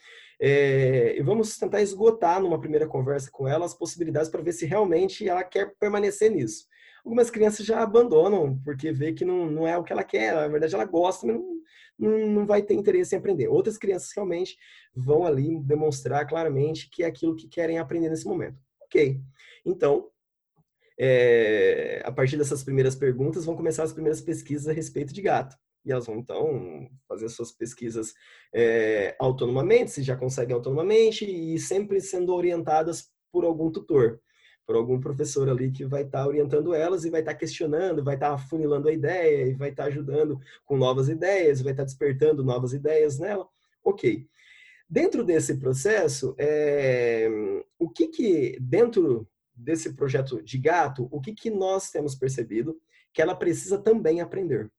é, 0.41 1.19
e 1.19 1.23
vamos 1.23 1.59
tentar 1.59 1.83
esgotar 1.83 2.41
numa 2.41 2.61
primeira 2.61 2.87
conversa 2.87 3.31
com 3.31 3.47
ela 3.47 3.67
as 3.67 3.75
possibilidades 3.75 4.31
para 4.31 4.43
ver 4.43 4.53
se 4.53 4.65
realmente 4.65 5.29
ela 5.29 5.45
quer 5.45 5.75
permanecer 5.79 6.31
nisso. 6.31 6.67
Algumas 7.05 7.31
crianças 7.31 7.65
já 7.67 7.83
abandonam 7.83 8.59
porque 8.65 8.93
vê 8.93 9.13
que 9.13 9.27
não, 9.27 9.51
não 9.51 9.67
é 9.67 9.77
o 9.77 9.85
que 9.85 9.93
ela 9.93 10.05
quer, 10.05 10.35
na 10.35 10.49
verdade 10.49 10.75
ela 10.75 10.87
gosta, 10.87 11.27
mas 11.27 11.37
não, 11.37 11.57
não, 11.99 12.47
vai 12.47 12.63
ter 12.63 12.75
interesse 12.75 13.15
em 13.15 13.19
aprender. 13.19 13.49
Outras 13.49 13.79
crianças 13.79 14.11
realmente 14.15 14.57
vão 14.95 15.25
ali 15.25 15.59
demonstrar 15.61 16.27
claramente 16.27 16.89
que 16.91 17.03
é 17.03 17.07
aquilo 17.07 17.37
que 17.37 17.49
querem 17.49 17.79
aprender 17.79 18.09
nesse 18.09 18.27
momento. 18.27 18.59
Ok. 18.83 19.21
Então, 19.65 20.09
é, 20.99 22.03
a 22.05 22.13
partir 22.13 22.37
dessas 22.37 22.63
primeiras 22.63 22.95
perguntas, 22.95 23.45
vão 23.45 23.57
começar 23.57 23.83
as 23.83 23.93
primeiras 23.93 24.21
pesquisas 24.21 24.69
a 24.69 24.73
respeito 24.73 25.13
de 25.13 25.23
gato. 25.23 25.57
E 25.85 25.93
elas 25.93 26.07
vão, 26.07 26.19
então, 26.19 26.89
fazer 27.07 27.29
suas 27.29 27.53
pesquisas 27.53 28.13
é, 28.53 29.15
autonomamente, 29.21 29.93
se 29.93 30.03
já 30.03 30.17
conseguem 30.17 30.55
autonomamente, 30.55 31.25
e 31.25 31.59
sempre 31.59 32.01
sendo 32.01 32.35
orientadas 32.35 33.09
por 33.31 33.45
algum 33.45 33.71
tutor 33.71 34.21
por 34.67 34.75
algum 34.75 35.01
professor 35.01 35.49
ali 35.49 35.71
que 35.71 35.85
vai 35.85 36.03
estar 36.03 36.23
tá 36.23 36.27
orientando 36.27 36.75
elas 36.75 37.05
e 37.05 37.11
vai 37.11 37.21
estar 37.21 37.33
tá 37.33 37.39
questionando, 37.39 38.03
vai 38.03 38.15
estar 38.15 38.29
tá 38.29 38.35
afunilando 38.35 38.89
a 38.89 38.93
ideia 38.93 39.47
e 39.47 39.55
vai 39.55 39.71
estar 39.71 39.85
tá 39.85 39.89
ajudando 39.89 40.41
com 40.65 40.77
novas 40.77 41.09
ideias, 41.09 41.63
vai 41.63 41.73
estar 41.73 41.85
tá 41.85 41.87
despertando 41.87 42.45
novas 42.45 42.73
ideias 42.73 43.19
nela. 43.19 43.49
Ok. 43.85 44.27
Dentro 44.89 45.25
desse 45.25 45.57
processo, 45.57 46.35
é, 46.39 47.29
o 47.79 47.89
que 47.89 48.09
que, 48.09 48.59
dentro 48.61 49.29
desse 49.55 49.95
projeto 49.95 50.43
de 50.43 50.59
gato, 50.59 51.09
o 51.11 51.21
que 51.21 51.33
que 51.33 51.51
nós 51.51 51.91
temos 51.91 52.15
percebido 52.15 52.79
que 53.13 53.23
ela 53.23 53.35
precisa 53.35 53.79
também 53.79 54.21
aprender? 54.21 54.71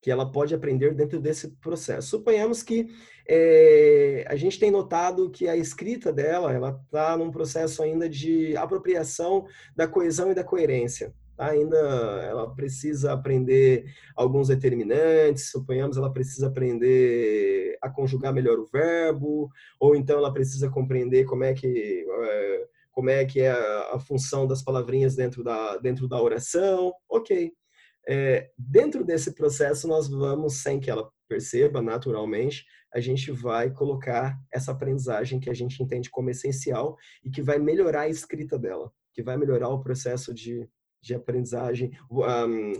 Que 0.00 0.10
ela 0.10 0.30
pode 0.30 0.54
aprender 0.54 0.94
dentro 0.94 1.20
desse 1.20 1.48
processo. 1.56 2.08
Suponhamos 2.08 2.62
que 2.62 2.88
é, 3.28 4.24
a 4.28 4.36
gente 4.36 4.58
tem 4.58 4.70
notado 4.70 5.30
que 5.30 5.48
a 5.48 5.56
escrita 5.56 6.12
dela, 6.12 6.52
ela 6.52 6.80
está 6.84 7.16
num 7.16 7.30
processo 7.30 7.82
ainda 7.82 8.08
de 8.08 8.56
apropriação 8.56 9.46
da 9.76 9.86
coesão 9.88 10.30
e 10.30 10.34
da 10.34 10.44
coerência. 10.44 11.12
Tá? 11.36 11.50
Ainda 11.50 11.76
ela 11.76 12.52
precisa 12.54 13.12
aprender 13.12 13.84
alguns 14.16 14.48
determinantes, 14.48 15.50
suponhamos 15.50 15.96
ela 15.96 16.12
precisa 16.12 16.48
aprender 16.48 17.78
a 17.80 17.88
conjugar 17.88 18.34
melhor 18.34 18.58
o 18.58 18.66
verbo, 18.66 19.48
ou 19.78 19.94
então 19.94 20.18
ela 20.18 20.32
precisa 20.32 20.68
compreender 20.68 21.24
como 21.24 21.44
é 21.44 21.54
que 21.54 22.04
é, 22.08 22.66
como 22.90 23.10
é 23.10 23.24
que 23.24 23.40
é 23.40 23.50
a, 23.50 23.98
função 24.00 24.48
das 24.48 24.62
palavrinhas 24.62 25.14
dentro 25.14 25.44
da 25.44 25.76
dentro 25.76 26.08
da 26.08 26.20
oração. 26.20 26.92
Ok, 27.08 27.52
é, 28.08 28.50
dentro 28.56 29.04
desse 29.04 29.34
processo, 29.34 29.86
nós 29.86 30.08
vamos, 30.08 30.62
sem 30.62 30.80
que 30.80 30.90
ela 30.90 31.10
perceba 31.28 31.82
naturalmente, 31.82 32.64
a 32.92 33.00
gente 33.00 33.30
vai 33.30 33.70
colocar 33.70 34.34
essa 34.50 34.72
aprendizagem 34.72 35.38
que 35.38 35.50
a 35.50 35.54
gente 35.54 35.82
entende 35.82 36.08
como 36.08 36.30
essencial 36.30 36.96
e 37.22 37.30
que 37.30 37.42
vai 37.42 37.58
melhorar 37.58 38.02
a 38.02 38.08
escrita 38.08 38.58
dela, 38.58 38.90
que 39.12 39.22
vai 39.22 39.36
melhorar 39.36 39.68
o 39.68 39.82
processo 39.82 40.32
de, 40.32 40.66
de 41.02 41.14
aprendizagem, 41.14 41.92
um, 42.10 42.72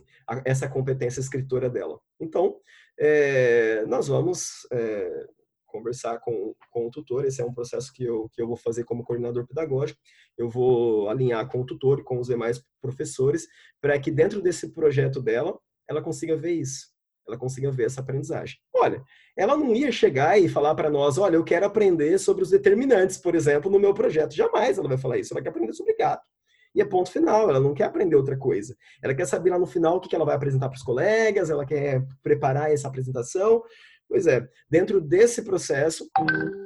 essa 0.46 0.66
competência 0.66 1.20
escritora 1.20 1.68
dela. 1.68 2.00
Então, 2.18 2.58
é, 2.98 3.84
nós 3.86 4.08
vamos 4.08 4.66
é, 4.72 5.26
conversar 5.68 6.18
com, 6.18 6.54
com 6.70 6.86
o 6.86 6.90
tutor. 6.90 7.24
Esse 7.24 7.40
é 7.40 7.44
um 7.44 7.52
processo 7.52 7.92
que 7.92 8.04
eu, 8.04 8.28
que 8.32 8.42
eu 8.42 8.46
vou 8.48 8.56
fazer 8.56 8.84
como 8.84 9.04
coordenador 9.04 9.46
pedagógico. 9.46 10.00
Eu 10.36 10.48
vou 10.48 11.08
alinhar 11.08 11.46
com 11.48 11.60
o 11.60 11.66
tutor 11.66 12.00
e 12.00 12.02
com 12.02 12.18
os 12.18 12.26
demais 12.26 12.62
professores 12.80 13.46
para 13.80 13.98
que 13.98 14.10
dentro 14.10 14.42
desse 14.42 14.72
projeto 14.72 15.22
dela, 15.22 15.58
ela 15.88 16.02
consiga 16.02 16.36
ver 16.36 16.52
isso. 16.52 16.88
Ela 17.26 17.36
consiga 17.36 17.70
ver 17.70 17.84
essa 17.84 18.00
aprendizagem. 18.00 18.56
Olha, 18.74 19.02
ela 19.36 19.56
não 19.56 19.74
ia 19.74 19.92
chegar 19.92 20.38
e 20.38 20.48
falar 20.48 20.74
para 20.74 20.90
nós, 20.90 21.18
olha, 21.18 21.36
eu 21.36 21.44
quero 21.44 21.66
aprender 21.66 22.18
sobre 22.18 22.42
os 22.42 22.50
determinantes, 22.50 23.18
por 23.18 23.34
exemplo, 23.34 23.70
no 23.70 23.78
meu 23.78 23.92
projeto. 23.92 24.34
Jamais 24.34 24.78
ela 24.78 24.88
vai 24.88 24.96
falar 24.96 25.18
isso. 25.18 25.34
Ela 25.34 25.42
quer 25.42 25.50
aprender 25.50 25.74
sobre 25.74 25.94
gato. 25.94 26.26
E 26.74 26.80
é 26.80 26.84
ponto 26.84 27.10
final, 27.10 27.48
ela 27.48 27.60
não 27.60 27.74
quer 27.74 27.84
aprender 27.84 28.14
outra 28.14 28.36
coisa. 28.36 28.76
Ela 29.02 29.14
quer 29.14 29.26
saber 29.26 29.50
lá 29.50 29.58
no 29.58 29.66
final 29.66 29.96
o 29.96 30.00
que 30.00 30.14
ela 30.14 30.24
vai 30.24 30.36
apresentar 30.36 30.68
para 30.68 30.76
os 30.76 30.82
colegas, 30.82 31.50
ela 31.50 31.64
quer 31.64 32.04
preparar 32.22 32.70
essa 32.70 32.88
apresentação, 32.88 33.62
Pois 34.08 34.26
é, 34.26 34.48
dentro 34.70 35.02
desse 35.02 35.42
processo, 35.42 36.08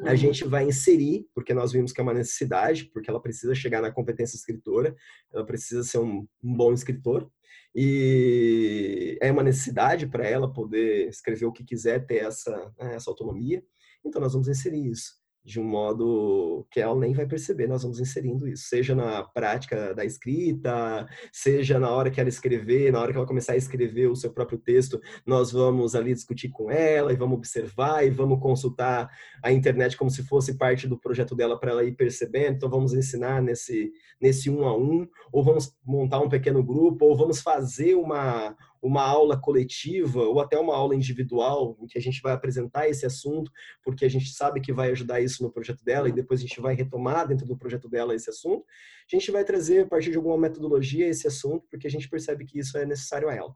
a 0.04 0.14
gente 0.14 0.44
vai 0.44 0.64
inserir, 0.64 1.26
porque 1.34 1.52
nós 1.52 1.72
vimos 1.72 1.92
que 1.92 2.00
é 2.00 2.02
uma 2.02 2.14
necessidade, 2.14 2.84
porque 2.92 3.10
ela 3.10 3.20
precisa 3.20 3.52
chegar 3.52 3.82
na 3.82 3.90
competência 3.90 4.36
escritora, 4.36 4.94
ela 5.32 5.44
precisa 5.44 5.82
ser 5.82 5.98
um, 5.98 6.26
um 6.42 6.54
bom 6.54 6.72
escritor, 6.72 7.28
e 7.74 9.18
é 9.20 9.32
uma 9.32 9.42
necessidade 9.42 10.06
para 10.06 10.24
ela 10.26 10.52
poder 10.52 11.08
escrever 11.08 11.46
o 11.46 11.52
que 11.52 11.64
quiser, 11.64 12.06
ter 12.06 12.24
essa, 12.24 12.72
né, 12.78 12.94
essa 12.94 13.10
autonomia. 13.10 13.62
Então, 14.04 14.20
nós 14.20 14.34
vamos 14.34 14.48
inserir 14.48 14.90
isso. 14.90 15.21
De 15.44 15.58
um 15.58 15.64
modo 15.64 16.64
que 16.70 16.80
ela 16.80 16.94
nem 16.94 17.12
vai 17.12 17.26
perceber, 17.26 17.66
nós 17.66 17.82
vamos 17.82 17.98
inserindo 17.98 18.46
isso, 18.46 18.68
seja 18.68 18.94
na 18.94 19.24
prática 19.24 19.92
da 19.92 20.04
escrita, 20.04 21.06
seja 21.32 21.80
na 21.80 21.90
hora 21.90 22.10
que 22.10 22.20
ela 22.20 22.28
escrever, 22.28 22.92
na 22.92 23.00
hora 23.00 23.10
que 23.10 23.18
ela 23.18 23.26
começar 23.26 23.54
a 23.54 23.56
escrever 23.56 24.06
o 24.08 24.14
seu 24.14 24.32
próprio 24.32 24.58
texto, 24.58 25.00
nós 25.26 25.50
vamos 25.50 25.96
ali 25.96 26.14
discutir 26.14 26.48
com 26.48 26.70
ela 26.70 27.12
e 27.12 27.16
vamos 27.16 27.38
observar 27.38 28.06
e 28.06 28.10
vamos 28.10 28.40
consultar 28.40 29.10
a 29.42 29.50
internet 29.50 29.96
como 29.96 30.10
se 30.10 30.22
fosse 30.22 30.56
parte 30.56 30.86
do 30.86 30.98
projeto 30.98 31.34
dela 31.34 31.58
para 31.58 31.72
ela 31.72 31.84
ir 31.84 31.96
percebendo, 31.96 32.56
então 32.56 32.70
vamos 32.70 32.94
ensinar 32.94 33.42
nesse, 33.42 33.92
nesse 34.20 34.48
um 34.48 34.64
a 34.64 34.76
um, 34.76 35.08
ou 35.32 35.42
vamos 35.42 35.74
montar 35.84 36.20
um 36.20 36.28
pequeno 36.28 36.62
grupo, 36.62 37.06
ou 37.06 37.16
vamos 37.16 37.40
fazer 37.40 37.96
uma, 37.96 38.56
uma 38.82 39.02
aula 39.02 39.40
coletiva 39.40 40.22
ou 40.22 40.40
até 40.40 40.58
uma 40.58 40.74
aula 40.74 40.96
individual 40.96 41.78
em 41.80 41.86
que 41.86 41.96
a 41.96 42.00
gente 42.00 42.20
vai 42.20 42.32
apresentar 42.32 42.88
esse 42.88 43.06
assunto, 43.06 43.50
porque 43.84 44.04
a 44.04 44.08
gente 44.10 44.32
sabe 44.32 44.60
que 44.60 44.72
vai 44.72 44.90
ajudar 44.90 45.20
isso 45.20 45.42
no 45.42 45.52
projeto 45.52 45.84
dela 45.84 46.08
e 46.08 46.12
depois 46.12 46.40
a 46.40 46.42
gente 46.42 46.60
vai 46.60 46.74
retomar 46.74 47.28
dentro 47.28 47.46
do 47.46 47.56
projeto 47.56 47.88
dela 47.88 48.14
esse 48.14 48.28
assunto. 48.28 48.64
A 49.10 49.16
gente 49.16 49.30
vai 49.30 49.44
trazer 49.44 49.84
a 49.84 49.86
partir 49.86 50.10
de 50.10 50.16
alguma 50.16 50.36
metodologia 50.36 51.06
esse 51.06 51.28
assunto, 51.28 51.64
porque 51.70 51.86
a 51.86 51.90
gente 51.90 52.08
percebe 52.08 52.44
que 52.44 52.58
isso 52.58 52.76
é 52.76 52.84
necessário 52.84 53.28
a 53.28 53.34
ela. 53.34 53.54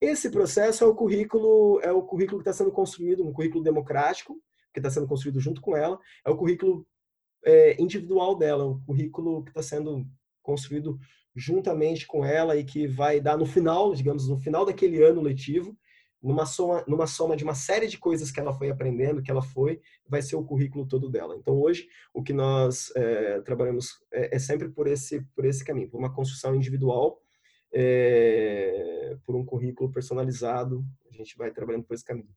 Esse 0.00 0.30
processo 0.30 0.82
é 0.82 0.86
o 0.86 0.94
currículo, 0.94 1.78
é 1.82 1.92
o 1.92 2.02
currículo 2.02 2.42
que 2.42 2.48
está 2.48 2.64
sendo 2.64 2.72
construído, 2.72 3.24
um 3.24 3.32
currículo 3.32 3.62
democrático, 3.62 4.40
que 4.72 4.80
está 4.80 4.90
sendo 4.90 5.06
construído 5.06 5.38
junto 5.38 5.60
com 5.60 5.76
ela, 5.76 5.98
é 6.26 6.30
o 6.30 6.36
currículo 6.36 6.86
é, 7.44 7.80
individual 7.80 8.36
dela, 8.36 8.64
o 8.64 8.82
currículo 8.86 9.44
que 9.44 9.50
está 9.50 9.62
sendo 9.62 10.06
construído 10.42 10.98
juntamente 11.34 12.06
com 12.06 12.24
ela 12.24 12.56
e 12.56 12.64
que 12.64 12.86
vai 12.86 13.20
dar 13.20 13.36
no 13.36 13.46
final, 13.46 13.94
digamos, 13.94 14.28
no 14.28 14.38
final 14.38 14.64
daquele 14.64 15.02
ano 15.02 15.20
letivo, 15.20 15.76
numa 16.22 16.46
soma, 16.46 16.84
numa 16.86 17.06
soma 17.06 17.36
de 17.36 17.42
uma 17.42 17.54
série 17.54 17.88
de 17.88 17.98
coisas 17.98 18.30
que 18.30 18.38
ela 18.38 18.52
foi 18.52 18.70
aprendendo, 18.70 19.22
que 19.22 19.30
ela 19.30 19.42
foi, 19.42 19.80
vai 20.06 20.22
ser 20.22 20.36
o 20.36 20.44
currículo 20.44 20.86
todo 20.86 21.10
dela. 21.10 21.36
Então, 21.36 21.60
hoje, 21.60 21.88
o 22.14 22.22
que 22.22 22.32
nós 22.32 22.92
é, 22.94 23.40
trabalhamos 23.40 24.00
é, 24.12 24.36
é, 24.36 24.38
sempre 24.38 24.68
por 24.68 24.86
esse, 24.86 25.20
por 25.34 25.44
esse 25.44 25.64
caminho, 25.64 25.90
por 25.90 25.98
uma 25.98 26.14
construção 26.14 26.54
individual, 26.54 27.20
é, 27.74 29.16
por 29.26 29.34
um 29.34 29.44
currículo 29.44 29.90
personalizado, 29.90 30.84
a 31.10 31.12
gente 31.12 31.36
vai 31.36 31.50
trabalhando 31.50 31.84
por 31.84 31.94
esse 31.94 32.04
caminho. 32.04 32.28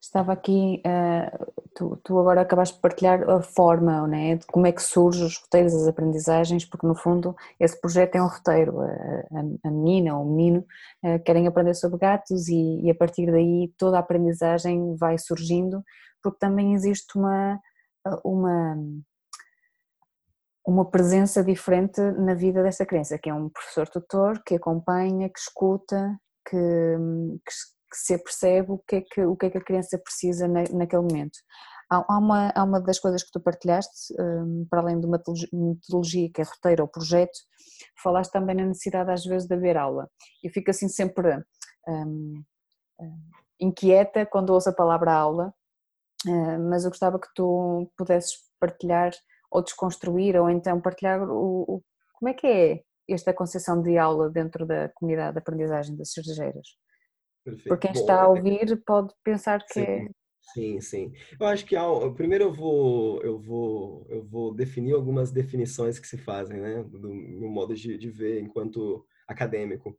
Estava 0.00 0.32
aqui, 0.32 0.80
uh, 0.86 1.52
tu, 1.74 1.96
tu, 2.04 2.18
agora 2.18 2.42
acabaste 2.42 2.76
de 2.76 2.80
partilhar 2.80 3.28
a 3.28 3.42
forma, 3.42 4.06
né, 4.06 4.36
de 4.36 4.46
como 4.46 4.66
é 4.66 4.72
que 4.72 4.82
surgem 4.82 5.26
os 5.26 5.36
roteiros, 5.38 5.74
as 5.74 5.88
aprendizagens, 5.88 6.64
porque 6.64 6.86
no 6.86 6.94
fundo 6.94 7.34
esse 7.58 7.78
projeto 7.80 8.14
é 8.14 8.22
um 8.22 8.28
roteiro. 8.28 8.80
A, 8.80 8.86
a, 8.86 9.68
a 9.68 9.70
menina 9.70 10.16
ou 10.16 10.24
o 10.24 10.30
menino 10.30 10.64
uh, 11.04 11.22
querem 11.24 11.48
aprender 11.48 11.74
sobre 11.74 11.98
gatos 11.98 12.48
e, 12.48 12.80
e, 12.82 12.90
a 12.90 12.94
partir 12.94 13.26
daí 13.26 13.72
toda 13.76 13.96
a 13.96 14.00
aprendizagem 14.00 14.94
vai 14.96 15.18
surgindo, 15.18 15.82
porque 16.22 16.38
também 16.38 16.74
existe 16.74 17.18
uma, 17.18 17.60
uma, 18.24 18.76
uma 20.64 20.84
presença 20.84 21.42
diferente 21.42 22.00
na 22.00 22.34
vida 22.34 22.62
dessa 22.62 22.86
criança, 22.86 23.18
que 23.18 23.30
é 23.30 23.34
um 23.34 23.48
professor 23.48 23.88
tutor 23.88 24.40
que 24.44 24.54
acompanha, 24.54 25.28
que 25.28 25.40
escuta, 25.40 26.16
que, 26.48 26.56
que 26.56 27.52
que 27.90 27.96
se 27.96 28.14
apercebe 28.14 28.72
o 28.72 28.78
que 28.78 28.96
é 28.96 29.00
que, 29.00 29.20
o 29.22 29.36
que, 29.36 29.46
é 29.46 29.50
que 29.50 29.58
a 29.58 29.64
criança 29.64 29.98
precisa 29.98 30.46
na, 30.46 30.64
naquele 30.72 31.02
momento. 31.02 31.38
Há, 31.90 32.18
uma, 32.18 32.52
há 32.54 32.64
uma 32.64 32.80
das 32.82 32.98
coisas 32.98 33.22
que 33.22 33.30
tu 33.32 33.40
partilhaste, 33.40 34.12
um, 34.20 34.66
para 34.68 34.80
além 34.80 35.00
de 35.00 35.06
uma 35.06 35.18
metodologia 35.52 36.30
que 36.30 36.42
é 36.42 36.44
roteiro 36.44 36.82
ou 36.82 36.88
projeto, 36.88 37.38
falaste 38.02 38.30
também 38.30 38.54
na 38.54 38.66
necessidade 38.66 39.10
às 39.10 39.24
vezes 39.24 39.48
de 39.48 39.54
haver 39.54 39.78
aula. 39.78 40.06
Eu 40.42 40.50
fico 40.50 40.70
assim 40.70 40.86
sempre 40.86 41.42
um, 41.88 42.44
um, 43.00 43.20
inquieta 43.58 44.26
quando 44.26 44.50
ouço 44.50 44.68
a 44.68 44.74
palavra 44.74 45.14
aula, 45.14 45.54
uh, 46.26 46.58
mas 46.68 46.84
eu 46.84 46.90
gostava 46.90 47.18
que 47.18 47.28
tu 47.34 47.90
pudesses 47.96 48.32
partilhar 48.60 49.12
ou 49.50 49.62
desconstruir 49.62 50.36
ou 50.36 50.50
então 50.50 50.80
partilhar 50.82 51.22
o, 51.22 51.62
o 51.62 51.82
como 52.18 52.28
é 52.28 52.34
que 52.34 52.46
é 52.46 52.82
esta 53.08 53.32
concepção 53.32 53.80
de 53.80 53.96
aula 53.96 54.28
dentro 54.28 54.66
da 54.66 54.90
comunidade 54.90 55.32
de 55.32 55.38
aprendizagem 55.38 55.96
das 55.96 56.12
cerejeiras? 56.12 56.66
Perfeito. 57.48 57.68
Por 57.68 57.78
quem 57.78 57.92
Bom, 57.92 58.00
está 58.00 58.20
a 58.20 58.24
é 58.24 58.28
ouvir 58.28 58.82
pode 58.84 59.14
pensar 59.24 59.64
que 59.64 59.74
sim, 59.74 59.80
é... 59.80 60.08
Sim, 60.52 60.80
sim. 60.80 61.12
Eu 61.38 61.46
acho 61.46 61.64
que 61.64 61.76
primeiro 62.14 62.44
eu 62.44 62.52
vou, 62.52 63.22
eu 63.22 63.38
vou, 63.38 64.06
eu 64.08 64.22
vou 64.24 64.54
definir 64.54 64.94
algumas 64.94 65.30
definições 65.30 65.98
que 65.98 66.06
se 66.06 66.16
fazem, 66.18 66.60
né, 66.60 66.82
do 66.84 67.12
meu 67.12 67.48
modo 67.48 67.74
de, 67.74 67.96
de 67.98 68.10
ver 68.10 68.40
enquanto 68.40 69.04
acadêmico 69.26 69.98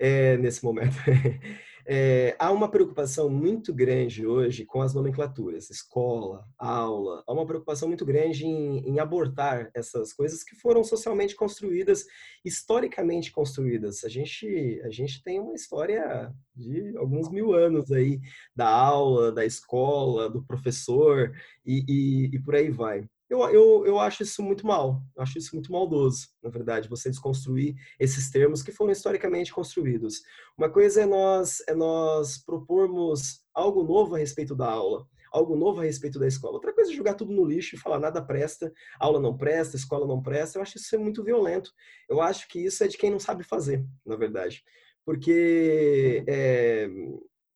é, 0.00 0.36
nesse 0.38 0.64
momento. 0.64 0.96
É, 1.92 2.36
há 2.38 2.52
uma 2.52 2.70
preocupação 2.70 3.28
muito 3.28 3.74
grande 3.74 4.24
hoje 4.24 4.64
com 4.64 4.80
as 4.80 4.94
nomenclaturas, 4.94 5.70
escola, 5.70 6.46
aula. 6.56 7.24
Há 7.26 7.32
uma 7.32 7.44
preocupação 7.44 7.88
muito 7.88 8.04
grande 8.04 8.46
em, 8.46 8.78
em, 8.88 9.00
abortar 9.00 9.70
essas 9.74 10.12
coisas 10.12 10.44
que 10.44 10.54
foram 10.54 10.84
socialmente 10.84 11.34
construídas, 11.34 12.04
historicamente 12.44 13.32
construídas. 13.32 14.04
A 14.04 14.08
gente, 14.08 14.80
a 14.84 14.90
gente 14.90 15.20
tem 15.24 15.40
uma 15.40 15.54
história 15.54 16.32
de 16.54 16.96
alguns 16.96 17.28
mil 17.28 17.52
anos 17.54 17.90
aí 17.90 18.20
da 18.54 18.68
aula, 18.68 19.32
da 19.32 19.44
escola, 19.44 20.30
do 20.30 20.44
professor 20.44 21.32
e, 21.66 21.84
e, 21.88 22.36
e 22.36 22.38
por 22.40 22.54
aí 22.54 22.70
vai. 22.70 23.08
Eu, 23.30 23.48
eu, 23.48 23.86
eu 23.86 24.00
acho 24.00 24.24
isso 24.24 24.42
muito 24.42 24.66
mal, 24.66 25.00
eu 25.16 25.22
acho 25.22 25.38
isso 25.38 25.54
muito 25.54 25.70
maldoso, 25.70 26.26
na 26.42 26.50
verdade, 26.50 26.88
você 26.88 27.08
desconstruir 27.08 27.76
esses 28.00 28.28
termos 28.28 28.60
que 28.60 28.72
foram 28.72 28.90
historicamente 28.90 29.52
construídos. 29.52 30.20
Uma 30.58 30.68
coisa 30.68 31.02
é 31.02 31.06
nós, 31.06 31.62
é 31.68 31.72
nós 31.72 32.38
propormos 32.44 33.44
algo 33.54 33.84
novo 33.84 34.16
a 34.16 34.18
respeito 34.18 34.52
da 34.56 34.68
aula, 34.68 35.06
algo 35.32 35.54
novo 35.54 35.80
a 35.80 35.84
respeito 35.84 36.18
da 36.18 36.26
escola. 36.26 36.54
Outra 36.54 36.74
coisa 36.74 36.90
é 36.90 36.94
jogar 36.94 37.14
tudo 37.14 37.32
no 37.32 37.44
lixo 37.44 37.76
e 37.76 37.78
falar 37.78 38.00
nada 38.00 38.20
presta, 38.20 38.72
aula 38.98 39.20
não 39.20 39.36
presta, 39.36 39.76
escola 39.76 40.08
não 40.08 40.20
presta. 40.20 40.58
Eu 40.58 40.62
acho 40.62 40.76
isso 40.76 40.98
muito 40.98 41.22
violento. 41.22 41.70
Eu 42.08 42.20
acho 42.20 42.48
que 42.48 42.58
isso 42.58 42.82
é 42.82 42.88
de 42.88 42.98
quem 42.98 43.12
não 43.12 43.20
sabe 43.20 43.44
fazer, 43.44 43.86
na 44.04 44.16
verdade. 44.16 44.64
Porque 45.04 46.24
é, 46.26 46.88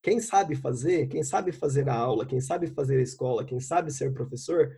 quem 0.00 0.20
sabe 0.20 0.54
fazer, 0.54 1.08
quem 1.08 1.24
sabe 1.24 1.50
fazer 1.50 1.88
a 1.88 1.96
aula, 1.96 2.24
quem 2.24 2.40
sabe 2.40 2.68
fazer 2.68 2.98
a 2.98 3.02
escola, 3.02 3.44
quem 3.44 3.58
sabe 3.58 3.90
ser 3.90 4.12
professor, 4.12 4.70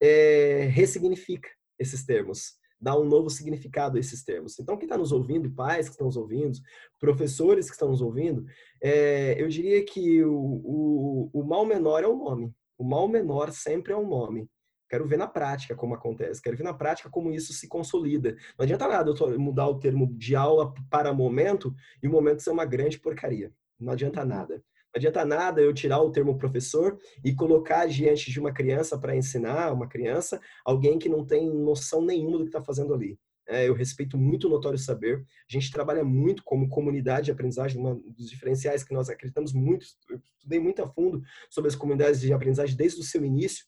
é, 0.00 0.68
ressignifica 0.72 1.48
esses 1.78 2.04
termos, 2.04 2.58
dá 2.80 2.98
um 2.98 3.04
novo 3.04 3.28
significado 3.28 3.96
a 3.96 4.00
esses 4.00 4.24
termos. 4.24 4.58
Então, 4.58 4.76
quem 4.76 4.86
está 4.86 4.96
nos 4.96 5.12
ouvindo, 5.12 5.50
pais 5.50 5.86
que 5.86 5.92
estão 5.92 6.06
nos 6.06 6.16
ouvindo, 6.16 6.58
professores 6.98 7.66
que 7.66 7.72
estão 7.72 7.90
nos 7.90 8.00
ouvindo, 8.00 8.46
é, 8.82 9.40
eu 9.40 9.48
diria 9.48 9.84
que 9.84 10.24
o, 10.24 10.32
o, 10.34 11.30
o 11.32 11.44
mal 11.44 11.66
menor 11.66 12.02
é 12.02 12.06
o 12.06 12.16
nome. 12.16 12.52
O 12.78 12.84
mal 12.84 13.06
menor 13.06 13.52
sempre 13.52 13.92
é 13.92 13.96
o 13.96 14.06
nome. 14.06 14.48
Quero 14.88 15.06
ver 15.06 15.18
na 15.18 15.28
prática 15.28 15.76
como 15.76 15.94
acontece, 15.94 16.42
quero 16.42 16.56
ver 16.56 16.64
na 16.64 16.74
prática 16.74 17.08
como 17.08 17.30
isso 17.30 17.52
se 17.52 17.68
consolida. 17.68 18.34
Não 18.58 18.64
adianta 18.64 18.88
nada 18.88 19.12
eu 19.12 19.38
mudar 19.38 19.68
o 19.68 19.78
termo 19.78 20.12
de 20.16 20.34
aula 20.34 20.74
para 20.90 21.12
momento 21.12 21.72
e 22.02 22.08
o 22.08 22.10
momento 22.10 22.42
ser 22.42 22.50
uma 22.50 22.64
grande 22.64 22.98
porcaria. 22.98 23.52
Não 23.78 23.92
adianta 23.92 24.24
nada. 24.24 24.60
Não 24.92 24.98
adianta 24.98 25.24
nada 25.24 25.60
eu 25.60 25.72
tirar 25.72 26.00
o 26.00 26.10
termo 26.10 26.36
professor 26.36 26.98
e 27.24 27.32
colocar 27.32 27.86
diante 27.86 28.30
de 28.30 28.40
uma 28.40 28.52
criança 28.52 28.98
para 28.98 29.16
ensinar 29.16 29.72
uma 29.72 29.88
criança 29.88 30.40
alguém 30.64 30.98
que 30.98 31.08
não 31.08 31.24
tem 31.24 31.48
noção 31.48 32.02
nenhuma 32.02 32.38
do 32.38 32.44
que 32.44 32.48
está 32.48 32.62
fazendo 32.62 32.92
ali. 32.92 33.16
É, 33.48 33.68
eu 33.68 33.74
respeito 33.74 34.16
muito 34.16 34.46
o 34.46 34.50
notório 34.50 34.78
saber. 34.78 35.18
A 35.18 35.52
gente 35.52 35.72
trabalha 35.72 36.04
muito 36.04 36.42
como 36.44 36.68
comunidade 36.68 37.26
de 37.26 37.30
aprendizagem, 37.32 37.84
um 37.84 37.96
dos 38.12 38.30
diferenciais 38.30 38.84
que 38.84 38.94
nós 38.94 39.08
acreditamos 39.08 39.52
muito. 39.52 39.86
Eu 40.08 40.20
estudei 40.36 40.60
muito 40.60 40.82
a 40.82 40.86
fundo 40.86 41.22
sobre 41.48 41.68
as 41.68 41.74
comunidades 41.74 42.20
de 42.20 42.32
aprendizagem 42.32 42.76
desde 42.76 43.00
o 43.00 43.04
seu 43.04 43.24
início. 43.24 43.64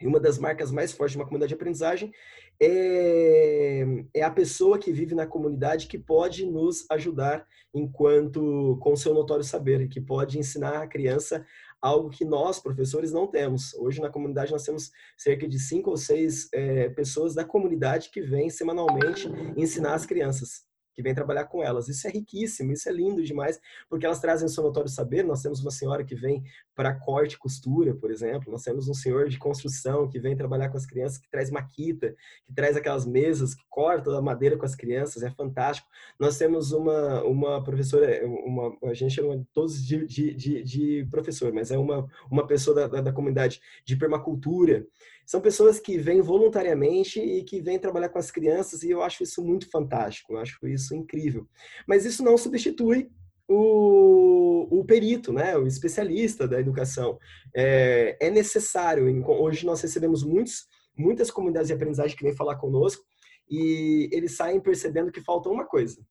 E 0.00 0.06
uma 0.06 0.20
das 0.20 0.38
marcas 0.38 0.70
mais 0.70 0.92
fortes 0.92 1.12
de 1.12 1.18
uma 1.18 1.24
comunidade 1.24 1.48
de 1.48 1.54
aprendizagem 1.54 2.12
é, 2.60 3.84
é 4.14 4.22
a 4.22 4.30
pessoa 4.30 4.78
que 4.78 4.92
vive 4.92 5.14
na 5.14 5.26
comunidade 5.26 5.88
que 5.88 5.98
pode 5.98 6.46
nos 6.46 6.86
ajudar 6.90 7.44
enquanto 7.74 8.78
com 8.80 8.94
seu 8.94 9.12
notório 9.12 9.44
saber, 9.44 9.88
que 9.88 10.00
pode 10.00 10.38
ensinar 10.38 10.82
a 10.82 10.86
criança 10.86 11.44
algo 11.80 12.10
que 12.10 12.24
nós, 12.24 12.60
professores, 12.60 13.12
não 13.12 13.26
temos. 13.26 13.74
Hoje 13.74 14.00
na 14.00 14.08
comunidade 14.08 14.52
nós 14.52 14.64
temos 14.64 14.90
cerca 15.16 15.48
de 15.48 15.58
cinco 15.58 15.90
ou 15.90 15.96
seis 15.96 16.48
é, 16.52 16.88
pessoas 16.90 17.34
da 17.34 17.44
comunidade 17.44 18.10
que 18.10 18.20
vêm 18.20 18.50
semanalmente 18.50 19.28
ensinar 19.56 19.94
as 19.94 20.06
crianças 20.06 20.67
que 20.98 21.02
vem 21.02 21.14
trabalhar 21.14 21.44
com 21.44 21.62
elas. 21.62 21.88
Isso 21.88 22.08
é 22.08 22.10
riquíssimo, 22.10 22.72
isso 22.72 22.88
é 22.88 22.92
lindo 22.92 23.22
demais, 23.22 23.60
porque 23.88 24.04
elas 24.04 24.18
trazem 24.18 24.46
o 24.46 24.48
seu 24.48 24.64
notório 24.64 24.90
saber. 24.90 25.22
Nós 25.22 25.40
temos 25.40 25.60
uma 25.60 25.70
senhora 25.70 26.04
que 26.04 26.16
vem 26.16 26.42
para 26.74 26.92
corte 26.92 27.34
e 27.34 27.38
costura, 27.38 27.94
por 27.94 28.10
exemplo. 28.10 28.50
Nós 28.50 28.64
temos 28.64 28.88
um 28.88 28.94
senhor 28.94 29.28
de 29.28 29.38
construção 29.38 30.08
que 30.08 30.18
vem 30.18 30.36
trabalhar 30.36 30.70
com 30.70 30.76
as 30.76 30.84
crianças, 30.84 31.16
que 31.16 31.30
traz 31.30 31.52
maquita, 31.52 32.16
que 32.44 32.52
traz 32.52 32.76
aquelas 32.76 33.06
mesas, 33.06 33.54
que 33.54 33.62
corta 33.70 34.10
a 34.10 34.20
madeira 34.20 34.56
com 34.56 34.66
as 34.66 34.74
crianças. 34.74 35.22
É 35.22 35.30
fantástico. 35.30 35.86
Nós 36.18 36.36
temos 36.36 36.72
uma, 36.72 37.22
uma 37.22 37.62
professora, 37.62 38.20
uma, 38.26 38.76
a 38.90 38.94
gente 38.94 39.14
chama 39.14 39.46
todos 39.52 39.80
de, 39.86 40.04
de, 40.04 40.34
de, 40.34 40.62
de 40.64 41.08
professor, 41.12 41.52
mas 41.52 41.70
é 41.70 41.78
uma, 41.78 42.08
uma 42.28 42.44
pessoa 42.44 42.74
da, 42.74 42.88
da, 42.88 43.00
da 43.02 43.12
comunidade 43.12 43.60
de 43.84 43.94
permacultura 43.94 44.84
são 45.28 45.42
pessoas 45.42 45.78
que 45.78 45.98
vêm 45.98 46.22
voluntariamente 46.22 47.20
e 47.20 47.44
que 47.44 47.60
vêm 47.60 47.78
trabalhar 47.78 48.08
com 48.08 48.18
as 48.18 48.30
crianças 48.30 48.82
e 48.82 48.88
eu 48.88 49.02
acho 49.02 49.22
isso 49.22 49.44
muito 49.44 49.70
fantástico, 49.70 50.32
eu 50.32 50.38
acho 50.38 50.66
isso 50.66 50.94
incrível. 50.96 51.46
Mas 51.86 52.06
isso 52.06 52.24
não 52.24 52.38
substitui 52.38 53.10
o, 53.46 54.66
o 54.70 54.82
perito, 54.86 55.30
né, 55.30 55.54
o 55.54 55.66
especialista 55.66 56.48
da 56.48 56.58
educação. 56.58 57.18
É, 57.54 58.16
é 58.18 58.30
necessário, 58.30 59.04
hoje 59.28 59.66
nós 59.66 59.82
recebemos 59.82 60.24
muitos, 60.24 60.66
muitas 60.96 61.30
comunidades 61.30 61.68
de 61.68 61.74
aprendizagem 61.74 62.16
que 62.16 62.24
vêm 62.24 62.34
falar 62.34 62.56
conosco 62.56 63.04
e 63.50 64.08
eles 64.10 64.34
saem 64.34 64.58
percebendo 64.58 65.12
que 65.12 65.20
falta 65.20 65.50
uma 65.50 65.66
coisa, 65.66 66.02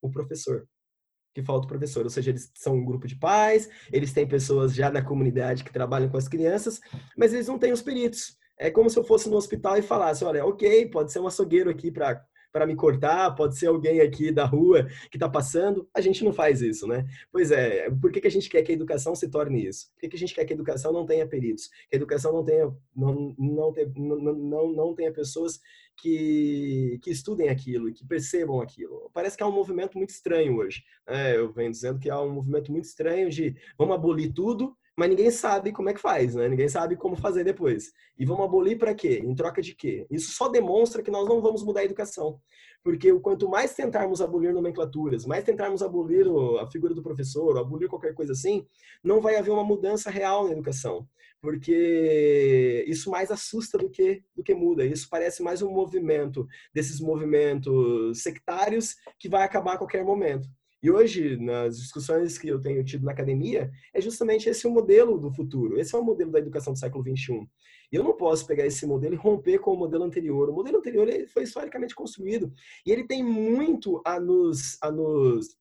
o 0.00 0.10
professor. 0.10 0.66
Que 1.38 1.44
falta 1.44 1.66
o 1.66 1.68
professor, 1.68 2.02
ou 2.02 2.10
seja, 2.10 2.32
eles 2.32 2.50
são 2.52 2.74
um 2.74 2.84
grupo 2.84 3.06
de 3.06 3.14
pais, 3.14 3.70
eles 3.92 4.12
têm 4.12 4.26
pessoas 4.26 4.74
já 4.74 4.90
na 4.90 5.00
comunidade 5.00 5.62
que 5.62 5.72
trabalham 5.72 6.08
com 6.08 6.16
as 6.16 6.26
crianças, 6.26 6.80
mas 7.16 7.32
eles 7.32 7.46
não 7.46 7.60
têm 7.60 7.70
os 7.70 7.80
peritos. 7.80 8.36
É 8.58 8.72
como 8.72 8.90
se 8.90 8.98
eu 8.98 9.04
fosse 9.04 9.30
no 9.30 9.36
hospital 9.36 9.76
e 9.76 9.82
falasse, 9.82 10.24
olha, 10.24 10.44
ok, 10.44 10.86
pode 10.86 11.12
ser 11.12 11.20
um 11.20 11.28
açougueiro 11.28 11.70
aqui 11.70 11.92
para 11.92 12.20
para 12.58 12.66
me 12.66 12.74
cortar, 12.74 13.36
pode 13.36 13.56
ser 13.56 13.68
alguém 13.68 14.00
aqui 14.00 14.32
da 14.32 14.44
rua 14.44 14.88
que 15.12 15.16
está 15.16 15.28
passando. 15.28 15.88
A 15.94 16.00
gente 16.00 16.24
não 16.24 16.32
faz 16.32 16.60
isso, 16.60 16.88
né? 16.88 17.06
Pois 17.30 17.52
é, 17.52 17.88
por 17.88 18.10
que, 18.10 18.20
que 18.20 18.26
a 18.26 18.30
gente 18.30 18.50
quer 18.50 18.62
que 18.62 18.72
a 18.72 18.74
educação 18.74 19.14
se 19.14 19.28
torne 19.28 19.64
isso? 19.64 19.92
Por 19.92 20.00
que, 20.00 20.08
que 20.08 20.16
a 20.16 20.18
gente 20.18 20.34
quer 20.34 20.44
que 20.44 20.52
a 20.52 20.56
educação 20.56 20.92
não 20.92 21.06
tenha 21.06 21.24
peritos? 21.24 21.68
Que 21.88 21.94
a 21.94 21.96
educação 21.96 22.32
não 22.32 22.44
tenha, 22.44 22.66
não, 22.96 23.32
não, 23.38 23.72
não, 23.96 24.34
não, 24.34 24.72
não 24.72 24.94
tenha 24.94 25.12
pessoas 25.12 25.60
que, 25.96 26.98
que 27.00 27.12
estudem 27.12 27.48
aquilo, 27.48 27.92
que 27.92 28.04
percebam 28.04 28.60
aquilo. 28.60 29.08
Parece 29.14 29.36
que 29.36 29.42
há 29.44 29.46
um 29.46 29.54
movimento 29.54 29.96
muito 29.96 30.10
estranho 30.10 30.56
hoje. 30.56 30.82
Né? 31.06 31.36
Eu 31.36 31.52
venho 31.52 31.70
dizendo 31.70 32.00
que 32.00 32.10
há 32.10 32.20
um 32.20 32.32
movimento 32.32 32.72
muito 32.72 32.86
estranho 32.86 33.30
de 33.30 33.54
vamos 33.78 33.94
abolir 33.94 34.32
tudo 34.32 34.76
mas 34.98 35.10
ninguém 35.10 35.30
sabe 35.30 35.70
como 35.70 35.88
é 35.88 35.94
que 35.94 36.00
faz, 36.00 36.34
né? 36.34 36.48
Ninguém 36.48 36.68
sabe 36.68 36.96
como 36.96 37.14
fazer 37.14 37.44
depois. 37.44 37.92
E 38.18 38.24
vamos 38.24 38.44
abolir 38.44 38.76
para 38.76 38.92
quê? 38.92 39.22
Em 39.24 39.32
troca 39.32 39.62
de 39.62 39.72
quê? 39.72 40.04
Isso 40.10 40.32
só 40.32 40.48
demonstra 40.48 41.04
que 41.04 41.10
nós 41.10 41.28
não 41.28 41.40
vamos 41.40 41.62
mudar 41.62 41.82
a 41.82 41.84
educação. 41.84 42.40
Porque 42.82 43.12
quanto 43.20 43.48
mais 43.48 43.76
tentarmos 43.76 44.20
abolir 44.20 44.52
nomenclaturas, 44.52 45.24
mais 45.24 45.44
tentarmos 45.44 45.82
abolir 45.82 46.26
a 46.60 46.66
figura 46.66 46.94
do 46.94 47.02
professor, 47.02 47.56
abolir 47.56 47.88
qualquer 47.88 48.12
coisa 48.12 48.32
assim, 48.32 48.66
não 49.00 49.20
vai 49.20 49.36
haver 49.36 49.52
uma 49.52 49.62
mudança 49.62 50.10
real 50.10 50.46
na 50.46 50.50
educação. 50.50 51.06
Porque 51.40 52.84
isso 52.88 53.08
mais 53.08 53.30
assusta 53.30 53.78
do 53.78 53.88
que 53.88 54.24
do 54.34 54.42
que 54.42 54.52
muda. 54.52 54.84
Isso 54.84 55.06
parece 55.08 55.44
mais 55.44 55.62
um 55.62 55.70
movimento 55.70 56.44
desses 56.74 56.98
movimentos 56.98 58.20
sectários 58.20 58.96
que 59.16 59.28
vai 59.28 59.44
acabar 59.44 59.74
a 59.74 59.78
qualquer 59.78 60.04
momento. 60.04 60.48
E 60.82 60.90
hoje, 60.90 61.36
nas 61.36 61.76
discussões 61.76 62.38
que 62.38 62.46
eu 62.46 62.60
tenho 62.60 62.84
tido 62.84 63.04
na 63.04 63.12
academia, 63.12 63.70
é 63.92 64.00
justamente 64.00 64.48
esse 64.48 64.66
o 64.66 64.70
modelo 64.70 65.18
do 65.18 65.32
futuro. 65.32 65.78
Esse 65.78 65.94
é 65.94 65.98
o 65.98 66.04
modelo 66.04 66.30
da 66.30 66.38
educação 66.38 66.72
do 66.72 66.78
século 66.78 67.02
XXI. 67.02 67.48
E 67.90 67.96
eu 67.96 68.04
não 68.04 68.16
posso 68.16 68.46
pegar 68.46 68.64
esse 68.64 68.86
modelo 68.86 69.14
e 69.14 69.18
romper 69.18 69.58
com 69.58 69.72
o 69.72 69.76
modelo 69.76 70.04
anterior. 70.04 70.48
O 70.48 70.52
modelo 70.52 70.78
anterior 70.78 71.08
foi 71.32 71.42
historicamente 71.42 71.94
construído 71.94 72.52
e 72.86 72.92
ele 72.92 73.06
tem 73.06 73.24
muito 73.24 74.00
a 74.04 74.20
nos, 74.20 74.78
a 74.80 74.90
nos, 74.90 75.56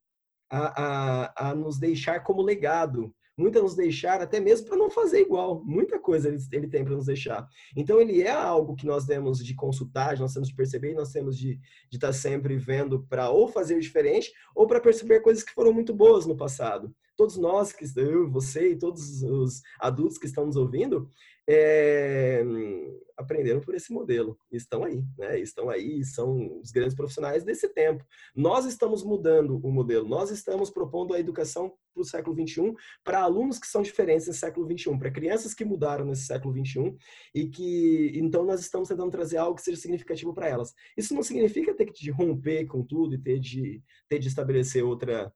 a, 0.52 0.84
a, 0.84 1.50
a 1.50 1.56
nos 1.56 1.80
deixar 1.80 2.20
como 2.24 2.42
legado 2.42 3.14
muita 3.38 3.62
nos 3.62 3.76
deixar, 3.76 4.22
até 4.22 4.40
mesmo 4.40 4.68
para 4.68 4.78
não 4.78 4.90
fazer 4.90 5.22
igual. 5.22 5.64
Muita 5.64 6.00
coisa 6.00 6.28
ele, 6.28 6.38
ele 6.52 6.68
tem 6.68 6.84
para 6.84 6.96
nos 6.96 7.06
deixar. 7.06 7.48
Então, 7.76 8.02
ele 8.02 8.22
é 8.22 8.32
algo 8.32 8.76
que 8.76 8.86
nós 8.86 9.06
temos 9.06 9.44
de 9.46 9.54
consultar, 9.54 10.18
nós 10.18 10.34
temos 10.34 10.50
de 10.50 10.56
perceber, 10.56 10.94
nós 10.96 11.12
temos 11.12 11.38
de 11.38 11.60
estar 11.92 12.08
tá 12.08 12.14
sempre 12.14 12.58
vendo 12.58 13.04
para 13.08 13.30
ou 13.30 13.48
fazer 13.48 13.80
diferente 13.80 14.32
ou 14.56 14.66
para 14.66 14.82
perceber 14.82 15.20
coisas 15.20 15.44
que 15.44 15.54
foram 15.54 15.72
muito 15.72 15.94
boas 15.94 16.26
no 16.26 16.36
passado. 16.36 16.94
Todos 17.16 17.38
nós, 17.38 17.72
que 17.72 17.86
eu, 17.96 18.30
você 18.30 18.72
e 18.72 18.78
todos 18.78 19.22
os 19.24 19.62
adultos 19.80 20.18
que 20.18 20.28
estão 20.28 20.46
nos 20.46 20.56
ouvindo, 20.56 21.10
é, 21.50 22.44
aprenderam 23.18 23.62
por 23.62 23.74
esse 23.74 23.92
modelo. 23.92 24.38
Estão 24.52 24.84
aí, 24.84 25.04
né? 25.18 25.40
Estão 25.40 25.70
aí, 25.70 26.04
são 26.04 26.60
os 26.60 26.72
grandes 26.72 26.96
profissionais 26.96 27.44
desse 27.44 27.70
tempo. 27.70 28.06
Nós 28.36 28.66
estamos 28.66 29.04
mudando 29.04 29.58
o 29.64 29.72
modelo, 29.72 30.08
nós 30.08 30.30
estamos 30.30 30.70
propondo 30.70 31.14
a 31.14 31.20
educação 31.20 31.74
para 31.94 32.02
o 32.02 32.06
século 32.06 32.36
XXI 32.36 32.74
para 33.04 33.22
alunos 33.22 33.58
que 33.58 33.66
são 33.66 33.82
diferentes 33.82 34.28
no 34.28 34.34
século 34.34 34.68
XXI, 34.72 34.98
para 35.00 35.12
crianças 35.12 35.54
que 35.54 35.66
mudaram 35.66 36.06
nesse 36.06 36.26
século 36.26 36.54
XXI 36.54 36.96
e 37.34 37.48
que, 37.48 38.12
então, 38.16 38.46
nós 38.46 38.60
estamos 38.60 38.88
tentando 38.88 39.10
trazer 39.10 39.38
algo 39.38 39.56
que 39.56 39.64
seja 39.64 39.82
significativo 39.82 40.34
para 40.34 40.48
elas. 40.48 40.74
Isso 40.96 41.16
não 41.16 41.24
significa 41.24 41.74
ter 41.74 41.88
que 41.88 42.12
romper 42.12 42.66
com 42.68 42.84
tudo 42.84 43.16
e 43.16 43.22
ter 43.22 43.40
de, 43.40 43.82
ter 44.08 44.20
de 44.20 44.28
estabelecer 44.28 44.84
outra 44.84 45.34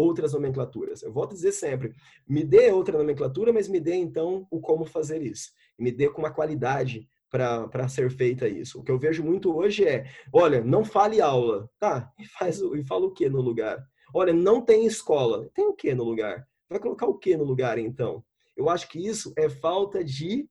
outras 0.00 0.32
nomenclaturas. 0.32 1.02
Eu 1.02 1.12
volto 1.12 1.32
a 1.32 1.34
dizer 1.34 1.52
sempre, 1.52 1.94
me 2.28 2.42
dê 2.44 2.70
outra 2.70 2.98
nomenclatura, 2.98 3.52
mas 3.52 3.68
me 3.68 3.80
dê 3.80 3.94
então 3.94 4.46
o 4.50 4.60
como 4.60 4.84
fazer 4.84 5.22
isso. 5.22 5.50
me 5.78 5.92
dê 5.92 6.08
com 6.08 6.22
uma 6.22 6.32
qualidade 6.32 7.08
para 7.30 7.88
ser 7.88 8.10
feita 8.10 8.48
isso. 8.48 8.80
O 8.80 8.82
que 8.82 8.90
eu 8.90 8.98
vejo 8.98 9.22
muito 9.22 9.56
hoje 9.56 9.84
é, 9.84 10.06
olha, 10.32 10.62
não 10.62 10.84
fale 10.84 11.20
aula. 11.20 11.70
Tá, 11.78 12.12
e, 12.18 12.26
faz, 12.26 12.60
e 12.60 12.84
fala 12.84 13.06
o 13.06 13.12
que 13.12 13.28
no 13.28 13.40
lugar? 13.40 13.84
Olha, 14.12 14.32
não 14.32 14.60
tem 14.60 14.84
escola. 14.84 15.48
Tem 15.54 15.66
o 15.66 15.74
que 15.74 15.94
no 15.94 16.04
lugar? 16.04 16.46
Vai 16.68 16.80
colocar 16.80 17.06
o 17.06 17.18
que 17.18 17.36
no 17.36 17.44
lugar, 17.44 17.78
então? 17.78 18.24
Eu 18.56 18.68
acho 18.68 18.88
que 18.88 19.04
isso 19.04 19.32
é 19.36 19.48
falta 19.48 20.04
de 20.04 20.48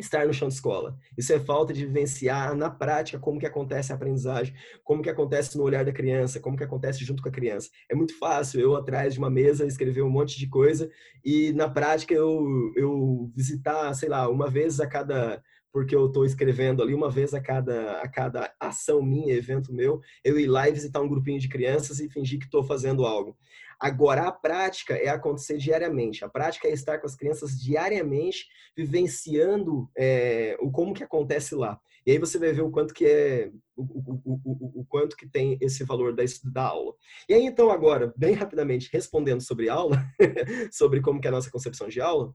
estar 0.00 0.26
no 0.26 0.32
chão 0.32 0.48
de 0.48 0.54
escola. 0.54 0.96
Isso 1.16 1.32
é 1.32 1.38
falta 1.38 1.72
de 1.72 1.86
vivenciar 1.86 2.54
na 2.56 2.70
prática 2.70 3.18
como 3.18 3.38
que 3.38 3.46
acontece 3.46 3.92
a 3.92 3.94
aprendizagem, 3.94 4.54
como 4.82 5.02
que 5.02 5.10
acontece 5.10 5.56
no 5.56 5.64
olhar 5.64 5.84
da 5.84 5.92
criança, 5.92 6.40
como 6.40 6.56
que 6.56 6.64
acontece 6.64 7.04
junto 7.04 7.22
com 7.22 7.28
a 7.28 7.32
criança. 7.32 7.68
É 7.88 7.94
muito 7.94 8.18
fácil 8.18 8.60
eu 8.60 8.74
atrás 8.74 9.14
de 9.14 9.18
uma 9.18 9.30
mesa 9.30 9.66
escrever 9.66 10.02
um 10.02 10.10
monte 10.10 10.38
de 10.38 10.48
coisa 10.48 10.90
e 11.24 11.52
na 11.52 11.68
prática 11.68 12.14
eu, 12.14 12.72
eu 12.74 13.30
visitar, 13.36 13.92
sei 13.94 14.08
lá, 14.08 14.28
uma 14.28 14.48
vez 14.48 14.80
a 14.80 14.86
cada 14.86 15.42
porque 15.72 15.94
eu 15.94 16.06
estou 16.06 16.24
escrevendo 16.24 16.82
ali 16.82 16.94
uma 16.94 17.10
vez 17.10 17.32
a 17.32 17.40
cada, 17.40 18.00
a 18.00 18.08
cada 18.08 18.52
ação 18.58 19.02
minha, 19.02 19.34
evento 19.34 19.72
meu, 19.72 20.00
eu 20.24 20.38
ir 20.38 20.46
lá 20.46 20.68
e 20.68 20.72
visitar 20.72 21.00
um 21.00 21.08
grupinho 21.08 21.38
de 21.38 21.48
crianças 21.48 22.00
e 22.00 22.08
fingir 22.08 22.38
que 22.38 22.46
estou 22.46 22.64
fazendo 22.64 23.04
algo. 23.04 23.36
Agora, 23.80 24.28
a 24.28 24.32
prática 24.32 24.94
é 24.94 25.08
acontecer 25.08 25.56
diariamente. 25.56 26.22
A 26.24 26.28
prática 26.28 26.68
é 26.68 26.72
estar 26.72 26.98
com 26.98 27.06
as 27.06 27.16
crianças 27.16 27.58
diariamente, 27.58 28.46
vivenciando 28.76 29.90
é, 29.96 30.56
o 30.60 30.70
como 30.70 30.92
que 30.92 31.02
acontece 31.02 31.54
lá. 31.54 31.80
E 32.06 32.12
aí 32.12 32.18
você 32.18 32.38
vai 32.38 32.52
ver 32.52 32.62
o 32.62 32.70
quanto 32.70 32.92
que 32.92 33.06
é 33.06 33.50
o, 33.76 33.82
o, 33.82 34.40
o, 34.44 34.80
o 34.80 34.86
quanto 34.86 35.16
que 35.16 35.26
tem 35.26 35.56
esse 35.60 35.84
valor 35.84 36.14
da, 36.14 36.22
da 36.52 36.62
aula. 36.62 36.94
E 37.28 37.34
aí, 37.34 37.44
então, 37.44 37.70
agora, 37.70 38.12
bem 38.16 38.34
rapidamente, 38.34 38.90
respondendo 38.92 39.40
sobre 39.40 39.68
aula, 39.68 39.96
sobre 40.72 41.00
como 41.00 41.20
que 41.20 41.26
é 41.26 41.30
a 41.30 41.32
nossa 41.32 41.50
concepção 41.50 41.88
de 41.88 42.00
aula, 42.00 42.34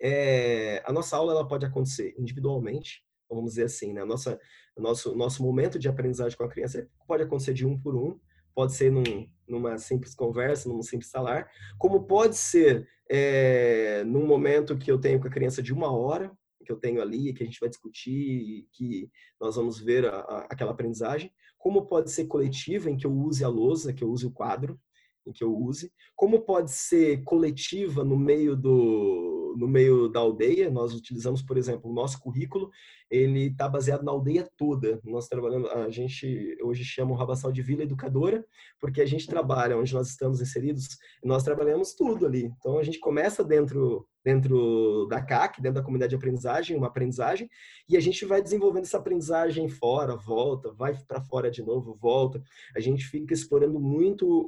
é, 0.00 0.82
a 0.86 0.92
nossa 0.92 1.16
aula 1.16 1.32
ela 1.32 1.46
pode 1.46 1.66
acontecer 1.66 2.14
individualmente, 2.18 3.02
vamos 3.28 3.50
dizer 3.50 3.64
assim, 3.64 3.92
né? 3.92 4.04
Nossa, 4.04 4.40
nosso, 4.76 5.14
nosso 5.16 5.42
momento 5.42 5.78
de 5.78 5.88
aprendizagem 5.88 6.36
com 6.36 6.44
a 6.44 6.48
criança 6.48 6.88
pode 7.06 7.22
acontecer 7.22 7.52
de 7.52 7.66
um 7.66 7.78
por 7.78 7.94
um, 7.94 8.18
pode 8.54 8.74
ser 8.74 8.90
num, 8.90 9.28
numa 9.50 9.76
simples 9.78 10.14
conversa, 10.14 10.68
num 10.68 10.82
simples 10.82 11.10
salar, 11.10 11.50
como 11.78 12.04
pode 12.04 12.36
ser 12.36 12.88
é, 13.10 14.04
num 14.04 14.26
momento 14.26 14.78
que 14.78 14.90
eu 14.90 14.98
tenho 14.98 15.20
com 15.20 15.26
a 15.26 15.30
criança 15.30 15.62
de 15.62 15.72
uma 15.72 15.92
hora, 15.92 16.30
que 16.64 16.70
eu 16.70 16.76
tenho 16.76 17.02
ali, 17.02 17.32
que 17.32 17.42
a 17.42 17.46
gente 17.46 17.58
vai 17.58 17.68
discutir, 17.68 18.68
que 18.72 19.10
nós 19.40 19.56
vamos 19.56 19.80
ver 19.80 20.06
a, 20.06 20.20
a, 20.20 20.38
aquela 20.50 20.70
aprendizagem, 20.70 21.32
como 21.58 21.86
pode 21.86 22.10
ser 22.10 22.26
coletiva, 22.26 22.88
em 22.88 22.96
que 22.96 23.06
eu 23.06 23.12
use 23.12 23.44
a 23.44 23.48
lousa, 23.48 23.92
que 23.92 24.04
eu 24.04 24.08
use 24.08 24.26
o 24.26 24.30
quadro, 24.30 24.78
em 25.26 25.32
que 25.32 25.44
eu 25.44 25.54
use, 25.54 25.92
como 26.16 26.42
pode 26.42 26.70
ser 26.70 27.22
coletiva 27.24 28.04
no 28.04 28.16
meio 28.16 28.56
do 28.56 29.39
no 29.56 29.68
meio 29.68 30.08
da 30.08 30.20
aldeia. 30.20 30.70
Nós 30.70 30.94
utilizamos, 30.94 31.42
por 31.42 31.56
exemplo, 31.56 31.90
o 31.90 31.94
nosso 31.94 32.20
currículo, 32.20 32.70
ele 33.10 33.46
está 33.46 33.68
baseado 33.68 34.02
na 34.02 34.12
aldeia 34.12 34.48
toda. 34.56 35.00
Nós 35.04 35.28
trabalhamos, 35.28 35.70
a 35.70 35.90
gente 35.90 36.56
hoje 36.62 36.84
chama 36.84 37.12
o 37.12 37.14
Rabassal 37.14 37.52
de 37.52 37.62
Vila 37.62 37.82
Educadora, 37.82 38.44
porque 38.80 39.00
a 39.00 39.06
gente 39.06 39.26
trabalha 39.26 39.76
onde 39.76 39.92
nós 39.92 40.08
estamos 40.08 40.40
inseridos, 40.40 40.98
nós 41.24 41.42
trabalhamos 41.42 41.94
tudo 41.94 42.26
ali. 42.26 42.52
Então 42.58 42.78
a 42.78 42.82
gente 42.82 42.98
começa 42.98 43.42
dentro 43.44 44.06
dentro 44.24 45.06
da 45.08 45.20
CAC, 45.22 45.60
dentro 45.60 45.76
da 45.76 45.82
comunidade 45.82 46.10
de 46.10 46.16
aprendizagem, 46.16 46.76
uma 46.76 46.88
aprendizagem, 46.88 47.48
e 47.88 47.96
a 47.96 48.00
gente 48.00 48.24
vai 48.24 48.42
desenvolvendo 48.42 48.84
essa 48.84 48.98
aprendizagem 48.98 49.68
fora, 49.68 50.14
volta, 50.14 50.72
vai 50.72 50.94
para 51.08 51.22
fora 51.22 51.50
de 51.50 51.62
novo, 51.62 51.94
volta. 51.94 52.42
A 52.76 52.80
gente 52.80 53.04
fica 53.06 53.32
explorando 53.32 53.80
muito 53.80 54.46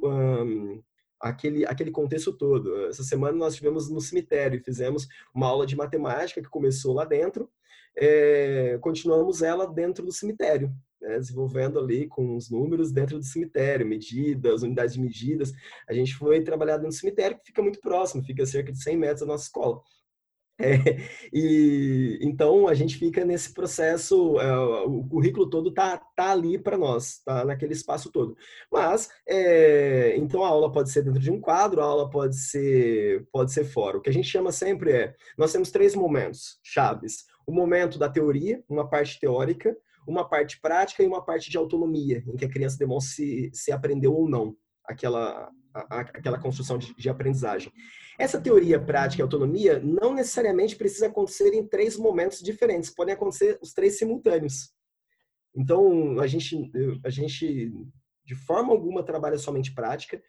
aquele, 1.23 1.65
aquele 1.65 1.89
contexto 1.89 2.33
todo. 2.33 2.85
Essa 2.87 3.03
semana 3.03 3.37
nós 3.37 3.55
tivemos 3.55 3.89
no 3.89 4.01
cemitério, 4.01 4.61
fizemos 4.63 5.07
uma 5.33 5.47
aula 5.47 5.65
de 5.65 5.75
matemática 5.75 6.41
que 6.41 6.49
começou 6.49 6.93
lá 6.93 7.05
dentro, 7.05 7.49
é, 7.95 8.77
continuamos 8.81 9.41
ela 9.41 9.65
dentro 9.65 10.05
do 10.05 10.11
cemitério, 10.11 10.71
né, 11.01 11.17
desenvolvendo 11.17 11.79
ali 11.79 12.07
com 12.07 12.35
os 12.35 12.49
números 12.49 12.91
dentro 12.91 13.17
do 13.17 13.23
cemitério, 13.23 13.87
medidas, 13.87 14.63
unidades 14.63 14.95
de 14.95 15.01
medidas. 15.01 15.53
A 15.87 15.93
gente 15.93 16.13
foi 16.15 16.41
trabalhar 16.41 16.77
do 16.77 16.91
cemitério, 16.91 17.37
que 17.37 17.45
fica 17.45 17.61
muito 17.61 17.79
próximo, 17.79 18.23
fica 18.23 18.43
a 18.43 18.47
cerca 18.47 18.71
de 18.71 18.83
100 18.83 18.97
metros 18.97 19.21
da 19.21 19.27
nossa 19.27 19.45
escola. 19.45 19.81
É, 20.59 20.77
e 21.33 22.19
então 22.21 22.67
a 22.67 22.73
gente 22.73 22.97
fica 22.97 23.25
nesse 23.25 23.53
processo, 23.53 24.39
é, 24.39 24.57
o 24.85 25.03
currículo 25.03 25.49
todo 25.49 25.73
tá, 25.73 25.97
tá 26.15 26.31
ali 26.31 26.59
para 26.59 26.77
nós, 26.77 27.21
tá 27.25 27.43
naquele 27.43 27.73
espaço 27.73 28.11
todo. 28.11 28.35
Mas 28.71 29.09
é, 29.27 30.15
então 30.17 30.43
a 30.43 30.47
aula 30.47 30.71
pode 30.71 30.91
ser 30.91 31.03
dentro 31.03 31.19
de 31.19 31.31
um 31.31 31.41
quadro, 31.41 31.81
a 31.81 31.85
aula 31.85 32.09
pode 32.09 32.37
ser 32.37 33.27
pode 33.31 33.51
ser 33.51 33.65
fora. 33.65 33.97
O 33.97 34.01
que 34.01 34.09
a 34.09 34.13
gente 34.13 34.27
chama 34.27 34.51
sempre 34.51 34.91
é, 34.91 35.15
nós 35.37 35.51
temos 35.51 35.71
três 35.71 35.95
momentos 35.95 36.59
chaves: 36.63 37.25
o 37.47 37.51
momento 37.51 37.97
da 37.97 38.09
teoria, 38.09 38.63
uma 38.69 38.87
parte 38.87 39.19
teórica, 39.19 39.75
uma 40.07 40.27
parte 40.27 40.59
prática 40.61 41.01
e 41.01 41.07
uma 41.07 41.23
parte 41.23 41.49
de 41.49 41.57
autonomia, 41.57 42.23
em 42.27 42.35
que 42.35 42.45
a 42.45 42.49
criança 42.49 42.77
demonstra 42.77 43.15
se, 43.15 43.51
se 43.53 43.71
aprendeu 43.71 44.13
ou 44.13 44.29
não 44.29 44.55
aquela, 44.85 45.49
a, 45.73 45.99
aquela 45.99 46.39
construção 46.39 46.77
de, 46.77 46.93
de 46.95 47.09
aprendizagem. 47.09 47.71
Essa 48.17 48.39
teoria 48.39 48.79
prática 48.79 49.21
e 49.21 49.23
autonomia 49.23 49.79
não 49.79 50.13
necessariamente 50.13 50.75
precisa 50.75 51.07
acontecer 51.07 51.53
em 51.53 51.67
três 51.67 51.97
momentos 51.97 52.41
diferentes, 52.41 52.89
podem 52.89 53.13
acontecer 53.13 53.57
os 53.61 53.73
três 53.73 53.97
simultâneos. 53.97 54.71
Então, 55.55 56.19
a 56.19 56.27
gente, 56.27 56.71
a 57.03 57.09
gente 57.09 57.73
de 58.25 58.35
forma 58.35 58.71
alguma 58.71 59.03
trabalha 59.03 59.37
somente 59.37 59.73
prática, 59.73 60.21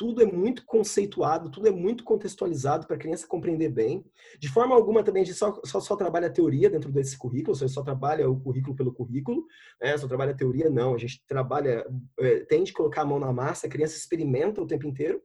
tudo 0.00 0.22
é 0.22 0.24
muito 0.24 0.64
conceituado, 0.64 1.50
tudo 1.50 1.68
é 1.68 1.70
muito 1.70 2.04
contextualizado 2.04 2.86
para 2.86 2.96
a 2.96 2.98
criança 2.98 3.26
compreender 3.26 3.68
bem. 3.68 4.02
De 4.38 4.48
forma 4.48 4.74
alguma 4.74 5.02
também 5.02 5.22
a 5.22 5.26
gente 5.26 5.36
só, 5.36 5.60
só, 5.62 5.78
só 5.78 5.94
trabalha 5.94 6.28
a 6.28 6.32
teoria 6.32 6.70
dentro 6.70 6.90
desse 6.90 7.18
currículo, 7.18 7.54
você 7.54 7.68
só 7.68 7.82
trabalha 7.82 8.26
o 8.26 8.40
currículo 8.40 8.74
pelo 8.74 8.94
currículo, 8.94 9.44
né? 9.78 9.98
só 9.98 10.08
trabalha 10.08 10.32
a 10.32 10.34
teoria, 10.34 10.70
não. 10.70 10.94
A 10.94 10.96
gente 10.98 11.22
trabalha, 11.28 11.84
é, 12.18 12.40
tem 12.46 12.64
de 12.64 12.72
colocar 12.72 13.02
a 13.02 13.04
mão 13.04 13.18
na 13.18 13.30
massa, 13.30 13.66
a 13.66 13.70
criança 13.70 13.94
experimenta 13.94 14.62
o 14.62 14.66
tempo 14.66 14.86
inteiro. 14.86 15.20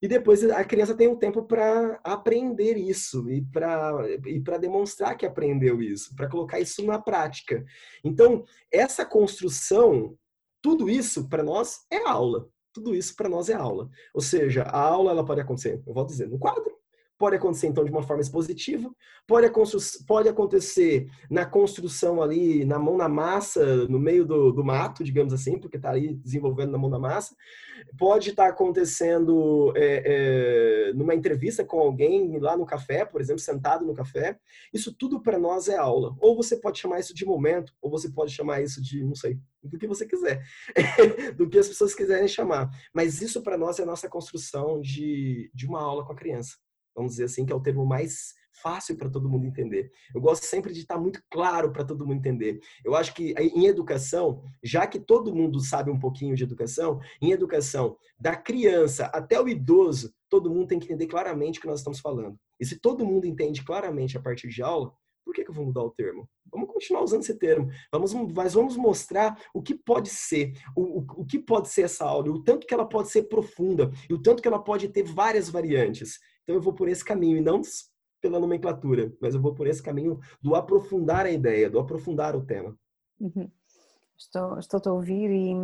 E 0.00 0.08
depois 0.08 0.42
a 0.42 0.64
criança 0.64 0.96
tem 0.96 1.06
um 1.06 1.18
tempo 1.18 1.42
para 1.42 2.00
aprender 2.02 2.78
isso 2.78 3.28
e 3.28 3.42
para 3.42 3.92
e 4.24 4.40
demonstrar 4.58 5.18
que 5.18 5.26
aprendeu 5.26 5.82
isso, 5.82 6.16
para 6.16 6.30
colocar 6.30 6.58
isso 6.58 6.82
na 6.82 6.98
prática. 6.98 7.62
Então, 8.02 8.42
essa 8.72 9.04
construção, 9.04 10.16
tudo 10.62 10.88
isso 10.88 11.28
para 11.28 11.42
nós 11.42 11.80
é 11.92 12.08
aula 12.08 12.48
tudo 12.72 12.94
isso 12.94 13.14
para 13.16 13.28
nós 13.28 13.48
é 13.48 13.54
aula. 13.54 13.90
Ou 14.14 14.20
seja, 14.20 14.62
a 14.62 14.80
aula 14.80 15.10
ela 15.10 15.24
pode 15.24 15.40
acontecer, 15.40 15.82
eu 15.86 15.94
vou 15.94 16.06
dizer, 16.06 16.28
no 16.28 16.38
quadro, 16.38 16.77
pode 17.18 17.36
acontecer 17.36 17.66
então 17.66 17.84
de 17.84 17.90
uma 17.90 18.02
forma 18.02 18.22
expositiva, 18.22 18.90
pode, 19.26 19.50
pode 20.06 20.28
acontecer 20.28 21.10
na 21.28 21.44
construção 21.44 22.22
ali, 22.22 22.64
na 22.64 22.78
mão 22.78 22.96
na 22.96 23.08
massa, 23.08 23.86
no 23.88 23.98
meio 23.98 24.24
do, 24.24 24.52
do 24.52 24.64
mato, 24.64 25.02
digamos 25.02 25.32
assim, 25.32 25.58
porque 25.58 25.76
está 25.76 25.90
ali 25.90 26.14
desenvolvendo 26.14 26.70
na 26.70 26.78
mão 26.78 26.88
na 26.88 26.98
massa, 26.98 27.34
pode 27.98 28.30
estar 28.30 28.44
tá 28.44 28.50
acontecendo 28.50 29.72
é, 29.76 30.02
é, 30.06 30.92
numa 30.92 31.14
entrevista 31.14 31.64
com 31.64 31.80
alguém 31.80 32.38
lá 32.38 32.56
no 32.56 32.64
café, 32.64 33.04
por 33.04 33.20
exemplo, 33.20 33.40
sentado 33.40 33.84
no 33.84 33.94
café. 33.94 34.38
Isso 34.72 34.94
tudo 34.94 35.20
para 35.20 35.38
nós 35.38 35.68
é 35.68 35.76
aula. 35.76 36.14
Ou 36.20 36.36
você 36.36 36.56
pode 36.56 36.78
chamar 36.78 37.00
isso 37.00 37.14
de 37.14 37.24
momento, 37.24 37.72
ou 37.82 37.90
você 37.90 38.08
pode 38.10 38.32
chamar 38.32 38.62
isso 38.62 38.80
de, 38.80 39.02
não 39.02 39.14
sei, 39.14 39.38
do 39.62 39.76
que 39.76 39.86
você 39.86 40.06
quiser, 40.06 40.42
do 41.36 41.48
que 41.48 41.58
as 41.58 41.68
pessoas 41.68 41.94
quiserem 41.94 42.28
chamar. 42.28 42.70
Mas 42.94 43.20
isso 43.20 43.42
para 43.42 43.58
nós 43.58 43.78
é 43.78 43.82
a 43.82 43.86
nossa 43.86 44.08
construção 44.08 44.80
de, 44.80 45.50
de 45.52 45.66
uma 45.66 45.80
aula 45.80 46.04
com 46.04 46.12
a 46.12 46.16
criança. 46.16 46.56
Vamos 46.98 47.12
dizer 47.12 47.24
assim, 47.24 47.46
que 47.46 47.52
é 47.52 47.56
o 47.56 47.60
termo 47.60 47.86
mais 47.86 48.34
fácil 48.60 48.96
para 48.96 49.08
todo 49.08 49.28
mundo 49.28 49.46
entender. 49.46 49.92
Eu 50.12 50.20
gosto 50.20 50.44
sempre 50.44 50.72
de 50.72 50.80
estar 50.80 50.98
muito 50.98 51.22
claro 51.30 51.72
para 51.72 51.84
todo 51.84 52.04
mundo 52.04 52.18
entender. 52.18 52.58
Eu 52.84 52.96
acho 52.96 53.14
que 53.14 53.32
em 53.38 53.66
educação, 53.66 54.42
já 54.64 54.84
que 54.84 54.98
todo 54.98 55.32
mundo 55.32 55.60
sabe 55.60 55.92
um 55.92 55.98
pouquinho 55.98 56.34
de 56.34 56.42
educação, 56.42 56.98
em 57.22 57.30
educação, 57.30 57.96
da 58.18 58.34
criança 58.34 59.06
até 59.14 59.40
o 59.40 59.48
idoso, 59.48 60.12
todo 60.28 60.50
mundo 60.50 60.66
tem 60.66 60.80
que 60.80 60.86
entender 60.86 61.06
claramente 61.06 61.60
o 61.60 61.62
que 61.62 61.68
nós 61.68 61.78
estamos 61.78 62.00
falando. 62.00 62.36
E 62.58 62.66
se 62.66 62.80
todo 62.80 63.06
mundo 63.06 63.26
entende 63.26 63.64
claramente 63.64 64.18
a 64.18 64.20
partir 64.20 64.48
de 64.48 64.60
aula, 64.60 64.92
por 65.24 65.34
que, 65.34 65.44
que 65.44 65.50
eu 65.50 65.54
vou 65.54 65.66
mudar 65.66 65.82
o 65.82 65.90
termo? 65.90 66.26
Vamos 66.50 66.72
continuar 66.72 67.02
usando 67.02 67.20
esse 67.20 67.34
termo. 67.34 67.70
Vamos, 67.92 68.14
mas 68.14 68.54
vamos 68.54 68.78
mostrar 68.78 69.38
o 69.52 69.62
que 69.62 69.74
pode 69.74 70.08
ser, 70.08 70.54
o, 70.74 71.00
o, 71.00 71.06
o 71.18 71.26
que 71.26 71.38
pode 71.38 71.68
ser 71.68 71.82
essa 71.82 72.06
aula, 72.06 72.30
o 72.30 72.42
tanto 72.42 72.66
que 72.66 72.72
ela 72.72 72.88
pode 72.88 73.10
ser 73.10 73.24
profunda, 73.24 73.90
e 74.08 74.14
o 74.14 74.20
tanto 74.20 74.40
que 74.40 74.48
ela 74.48 74.58
pode 74.58 74.88
ter 74.88 75.02
várias 75.02 75.50
variantes. 75.50 76.18
Então 76.48 76.56
eu 76.56 76.62
vou 76.62 76.72
por 76.72 76.88
esse 76.88 77.04
caminho 77.04 77.36
e 77.36 77.42
não 77.42 77.60
pela 78.22 78.40
nomenclatura, 78.40 79.12
mas 79.20 79.34
eu 79.34 79.40
vou 79.40 79.54
por 79.54 79.66
esse 79.66 79.82
caminho 79.82 80.18
do 80.40 80.54
aprofundar 80.54 81.26
a 81.26 81.30
ideia, 81.30 81.68
do 81.68 81.78
aprofundar 81.78 82.34
o 82.34 82.46
tema. 82.46 82.74
Uhum. 83.20 83.50
Estou, 84.16 84.58
estou 84.58 84.80
a 84.86 84.92
ouvir 84.92 85.30
e 85.30 85.54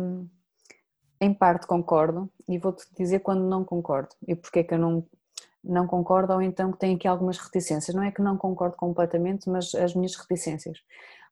em 1.19 1.33
parte 1.33 1.65
concordo 1.65 2.31
e 2.47 2.59
vou-te 2.59 2.85
dizer 2.95 3.21
quando 3.21 3.49
não 3.49 3.65
concordo 3.65 4.15
e 4.27 4.35
porque 4.35 4.59
é 4.59 4.63
que 4.63 4.75
eu 4.75 4.77
não, 4.77 5.07
não 5.63 5.87
concordo 5.87 6.33
ou 6.33 6.41
então 6.41 6.71
que 6.71 6.77
tenho 6.77 6.95
aqui 6.95 7.07
algumas 7.07 7.39
reticências. 7.39 7.95
Não 7.95 8.03
é 8.03 8.11
que 8.11 8.21
não 8.21 8.37
concordo 8.37 8.77
completamente, 8.77 9.49
mas 9.49 9.73
as 9.73 9.95
minhas 9.95 10.15
reticências. 10.15 10.77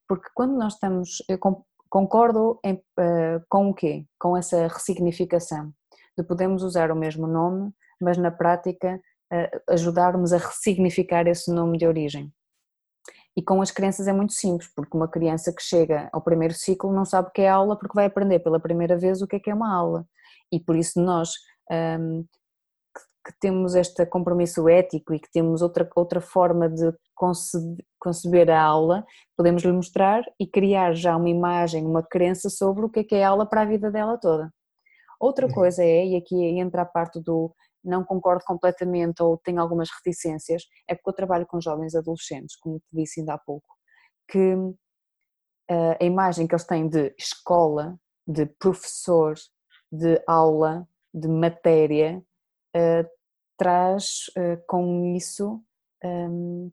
Porque 0.07 0.29
quando 0.33 0.57
nós 0.57 0.73
estamos, 0.73 1.23
eu 1.29 1.37
concordo 1.91 2.59
em, 2.63 2.73
uh, 2.73 3.45
com 3.47 3.69
o 3.69 3.73
quê? 3.73 4.07
Com 4.17 4.35
essa 4.35 4.65
ressignificação 4.65 5.71
de 6.17 6.23
podemos 6.23 6.63
usar 6.63 6.91
o 6.91 6.95
mesmo 6.95 7.27
nome, 7.27 7.71
mas 8.01 8.17
na 8.17 8.31
prática 8.31 8.99
ajudarmos 9.69 10.33
a 10.33 10.37
ressignificar 10.37 11.27
esse 11.27 11.51
nome 11.51 11.77
de 11.77 11.87
origem. 11.87 12.31
E 13.35 13.41
com 13.41 13.61
as 13.61 13.71
crianças 13.71 14.07
é 14.07 14.13
muito 14.13 14.33
simples, 14.33 14.71
porque 14.75 14.95
uma 14.95 15.07
criança 15.07 15.51
que 15.51 15.61
chega 15.61 16.07
ao 16.13 16.21
primeiro 16.21 16.53
ciclo 16.53 16.93
não 16.93 17.03
sabe 17.03 17.29
o 17.29 17.31
que 17.31 17.41
é 17.41 17.49
aula 17.49 17.77
porque 17.77 17.95
vai 17.95 18.05
aprender 18.05 18.39
pela 18.39 18.59
primeira 18.59 18.97
vez 18.97 19.21
o 19.21 19.27
que 19.27 19.37
é 19.37 19.39
que 19.39 19.49
é 19.49 19.53
uma 19.53 19.73
aula. 19.73 20.05
E 20.51 20.59
por 20.59 20.75
isso 20.75 21.01
nós 21.01 21.31
um, 21.99 22.25
que 23.25 23.33
temos 23.39 23.73
este 23.73 24.05
compromisso 24.05 24.67
ético 24.67 25.13
e 25.13 25.19
que 25.19 25.31
temos 25.31 25.61
outra, 25.61 25.89
outra 25.95 26.19
forma 26.19 26.69
de 26.69 26.93
conceber 27.97 28.51
a 28.51 28.61
aula, 28.61 29.05
podemos 29.37 29.63
lhe 29.63 29.71
mostrar 29.71 30.23
e 30.39 30.45
criar 30.45 30.93
já 30.93 31.15
uma 31.15 31.29
imagem, 31.29 31.85
uma 31.85 32.03
crença 32.03 32.49
sobre 32.49 32.85
o 32.85 32.89
que 32.89 32.99
é 32.99 33.03
que 33.03 33.15
é 33.15 33.23
aula 33.23 33.45
para 33.45 33.61
a 33.61 33.65
vida 33.65 33.89
dela 33.89 34.17
toda. 34.17 34.53
Outra 35.19 35.47
uhum. 35.47 35.53
coisa 35.53 35.83
é, 35.83 36.05
e 36.05 36.15
aqui 36.17 36.35
entra 36.35 36.81
a 36.81 36.85
parte 36.85 37.21
do 37.21 37.55
não 37.83 38.03
concordo 38.03 38.43
completamente 38.45 39.21
ou 39.21 39.37
tenho 39.37 39.59
algumas 39.59 39.89
reticências, 39.89 40.63
é 40.87 40.95
porque 40.95 41.09
eu 41.09 41.15
trabalho 41.15 41.45
com 41.45 41.59
jovens 41.59 41.95
adolescentes, 41.95 42.55
como 42.55 42.79
te 42.79 42.85
disse 42.91 43.19
ainda 43.19 43.33
há 43.33 43.37
pouco, 43.37 43.67
que 44.27 44.53
uh, 44.55 44.75
a 45.99 46.03
imagem 46.03 46.47
que 46.47 46.53
eles 46.53 46.65
têm 46.65 46.87
de 46.87 47.13
escola, 47.17 47.99
de 48.27 48.45
professor, 48.45 49.35
de 49.91 50.21
aula, 50.27 50.87
de 51.13 51.27
matéria, 51.27 52.23
uh, 52.75 53.09
traz 53.57 54.25
uh, 54.37 54.63
com 54.67 55.15
isso 55.15 55.61
um, 56.03 56.71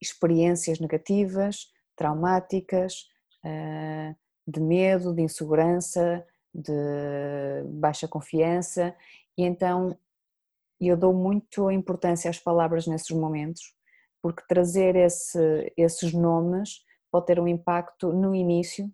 experiências 0.00 0.80
negativas, 0.80 1.66
traumáticas, 1.96 3.08
de 4.46 4.60
medo, 4.60 5.14
de 5.14 5.22
insegurança, 5.22 6.26
de 6.52 7.62
baixa 7.66 8.08
confiança, 8.08 8.94
e 9.36 9.44
então 9.44 9.96
e 10.80 10.88
eu 10.88 10.96
dou 10.96 11.12
muito 11.12 11.70
importância 11.70 12.30
às 12.30 12.38
palavras 12.38 12.86
nesses 12.86 13.10
momentos, 13.10 13.62
porque 14.22 14.42
trazer 14.48 14.96
esse, 14.96 15.72
esses 15.76 16.12
nomes 16.12 16.80
pode 17.10 17.26
ter 17.26 17.40
um 17.40 17.46
impacto 17.46 18.12
no 18.12 18.34
início 18.34 18.90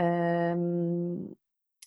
um, 0.00 1.34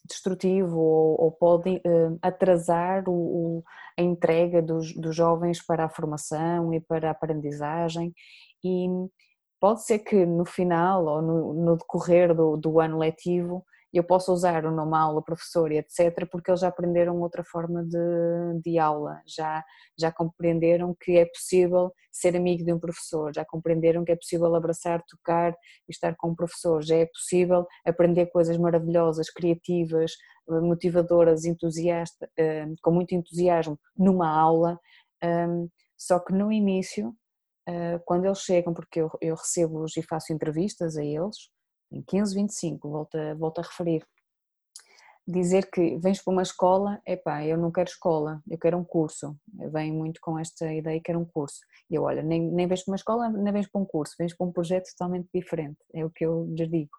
destrutivo 0.05 0.77
ou, 0.77 1.21
ou 1.21 1.31
pode 1.31 1.81
um, 1.85 2.17
atrasar 2.21 3.07
o, 3.07 3.13
o, 3.13 3.63
a 3.97 4.01
entrega 4.01 4.61
dos, 4.61 4.93
dos 4.95 5.15
jovens 5.15 5.65
para 5.65 5.85
a 5.85 5.89
formação 5.89 6.73
e 6.73 6.79
para 6.79 7.09
a 7.09 7.11
aprendizagem. 7.11 8.13
E 8.63 8.87
pode 9.59 9.83
ser 9.83 9.99
que 9.99 10.25
no 10.25 10.45
final 10.45 11.05
ou 11.05 11.21
no, 11.21 11.53
no 11.53 11.77
decorrer 11.77 12.35
do, 12.35 12.57
do 12.57 12.79
ano 12.79 12.97
letivo 12.97 13.63
eu 13.97 14.03
posso 14.03 14.31
usar 14.31 14.65
o 14.65 14.71
nome 14.71 14.95
aula, 14.95 15.23
professor 15.23 15.71
e 15.71 15.77
etc, 15.77 16.27
porque 16.29 16.51
eles 16.51 16.61
já 16.61 16.67
aprenderam 16.67 17.19
outra 17.19 17.43
forma 17.43 17.83
de, 17.83 18.61
de 18.63 18.77
aula, 18.77 19.21
já, 19.25 19.63
já 19.99 20.11
compreenderam 20.11 20.95
que 20.99 21.17
é 21.17 21.25
possível 21.25 21.91
ser 22.11 22.35
amigo 22.35 22.63
de 22.63 22.73
um 22.73 22.79
professor, 22.79 23.33
já 23.33 23.43
compreenderam 23.45 24.03
que 24.05 24.11
é 24.11 24.15
possível 24.15 24.53
abraçar, 24.55 25.03
tocar 25.07 25.51
e 25.87 25.91
estar 25.91 26.15
com 26.15 26.29
um 26.29 26.35
professor, 26.35 26.83
já 26.83 26.95
é 26.97 27.05
possível 27.07 27.65
aprender 27.85 28.27
coisas 28.27 28.57
maravilhosas, 28.57 29.29
criativas, 29.29 30.11
motivadoras, 30.47 31.45
entusiasta, 31.45 32.29
eh, 32.37 32.65
com 32.81 32.91
muito 32.91 33.13
entusiasmo 33.13 33.79
numa 33.97 34.29
aula, 34.29 34.79
ehm, 35.21 35.67
só 35.97 36.19
que 36.19 36.33
no 36.33 36.51
início, 36.51 37.15
eh, 37.67 37.99
quando 38.05 38.25
eles 38.25 38.39
chegam, 38.39 38.73
porque 38.73 39.01
eu, 39.01 39.09
eu 39.21 39.35
recebo-os 39.35 39.95
e 39.97 40.01
faço 40.03 40.33
entrevistas 40.33 40.97
a 40.97 41.03
eles, 41.03 41.49
em 41.91 42.01
15, 42.01 42.35
25, 42.35 42.89
volto 42.89 43.15
a, 43.15 43.33
volto 43.33 43.59
a 43.59 43.63
referir. 43.63 44.05
Dizer 45.27 45.69
que 45.69 45.97
vens 45.99 46.21
para 46.23 46.31
uma 46.33 46.41
escola, 46.41 46.99
epá, 47.05 47.45
eu 47.45 47.55
não 47.55 47.71
quero 47.71 47.89
escola, 47.89 48.41
eu 48.49 48.57
quero 48.57 48.77
um 48.77 48.83
curso. 48.83 49.37
Venho 49.71 49.93
muito 49.93 50.19
com 50.21 50.39
esta 50.39 50.73
ideia, 50.73 50.99
quero 51.03 51.19
um 51.19 51.25
curso. 51.25 51.59
E 51.89 51.95
eu, 51.95 52.03
olha, 52.03 52.23
nem, 52.23 52.41
nem 52.41 52.67
vens 52.67 52.83
para 52.83 52.91
uma 52.91 52.95
escola, 52.95 53.29
nem 53.29 53.53
vens 53.53 53.67
para 53.67 53.81
um 53.81 53.85
curso, 53.85 54.15
vens 54.17 54.35
para 54.35 54.47
um 54.47 54.51
projeto 54.51 54.89
totalmente 54.91 55.29
diferente, 55.33 55.77
é 55.93 56.03
o 56.03 56.09
que 56.09 56.25
eu 56.25 56.45
lhes 56.45 56.69
digo. 56.69 56.91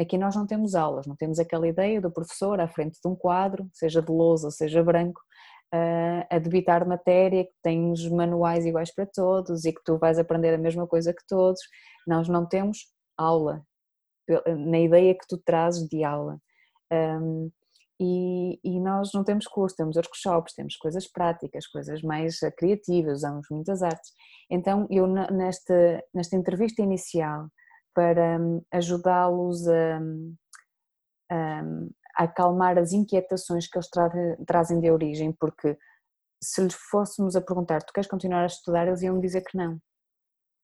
aqui 0.00 0.18
nós 0.18 0.34
não 0.34 0.46
temos 0.46 0.74
aulas, 0.74 1.06
não 1.06 1.14
temos 1.16 1.38
aquela 1.38 1.68
ideia 1.68 2.00
do 2.00 2.10
professor 2.10 2.60
à 2.60 2.68
frente 2.68 2.98
de 3.00 3.08
um 3.08 3.14
quadro, 3.14 3.68
seja 3.72 4.02
de 4.02 4.10
lousa, 4.10 4.50
seja 4.50 4.82
branco, 4.82 5.20
a 6.30 6.38
debitar 6.38 6.86
matéria, 6.88 7.44
que 7.44 7.54
tens 7.62 8.08
manuais 8.08 8.64
iguais 8.64 8.92
para 8.92 9.06
todos 9.06 9.64
e 9.64 9.72
que 9.72 9.82
tu 9.84 9.98
vais 9.98 10.18
aprender 10.18 10.54
a 10.54 10.58
mesma 10.58 10.86
coisa 10.86 11.12
que 11.12 11.26
todos. 11.28 11.60
Nós 12.06 12.28
não 12.28 12.46
temos 12.46 12.86
aula, 13.16 13.62
na 14.46 14.78
ideia 14.78 15.14
que 15.14 15.26
tu 15.28 15.38
trazes 15.38 15.88
de 15.88 16.04
aula. 16.04 16.38
Um, 16.92 17.50
e, 18.00 18.60
e, 18.62 18.80
nós 18.80 19.10
não 19.12 19.24
temos 19.24 19.46
curso, 19.46 19.74
temos 19.74 19.96
workshops, 19.96 20.54
temos 20.54 20.76
coisas 20.76 21.10
práticas, 21.10 21.66
coisas 21.66 22.00
mais 22.00 22.40
eh, 22.44 22.50
criativas, 22.52 23.18
usamos 23.18 23.46
muitas 23.50 23.82
artes. 23.82 24.12
Então, 24.48 24.86
eu 24.88 25.06
nesta, 25.08 26.00
nesta 26.14 26.36
entrevista 26.36 26.80
inicial, 26.80 27.48
para 27.92 28.38
hum, 28.38 28.62
ajudá-los 28.70 29.66
a, 29.66 30.00
a, 31.32 31.60
a 32.16 32.24
acalmar 32.24 32.78
as 32.78 32.92
inquietações 32.92 33.66
que 33.68 33.76
eles 33.76 33.90
tra 33.90 34.08
trazem 34.46 34.80
de 34.80 34.90
origem, 34.90 35.32
porque 35.32 35.76
se 36.40 36.62
lhes 36.62 36.74
fôssemos 36.74 37.34
a 37.34 37.40
perguntar, 37.40 37.82
tu 37.82 37.92
queres 37.92 38.08
continuar 38.08 38.44
a 38.44 38.46
estudar, 38.46 38.86
eles 38.86 39.02
iam 39.02 39.18
dizer 39.20 39.42
que 39.42 39.56
não. 39.56 39.80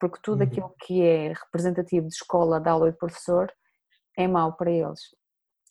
Porque 0.00 0.18
tudo 0.22 0.42
uhum. 0.42 0.46
aquilo 0.46 0.74
que 0.80 1.02
é 1.02 1.32
representativo 1.32 2.08
de 2.08 2.14
escola, 2.14 2.60
de 2.60 2.68
aula 2.68 2.88
e 2.88 2.92
de 2.92 2.98
professor 2.98 3.50
é 4.16 4.26
mau 4.26 4.56
para 4.56 4.70
eles. 4.70 5.00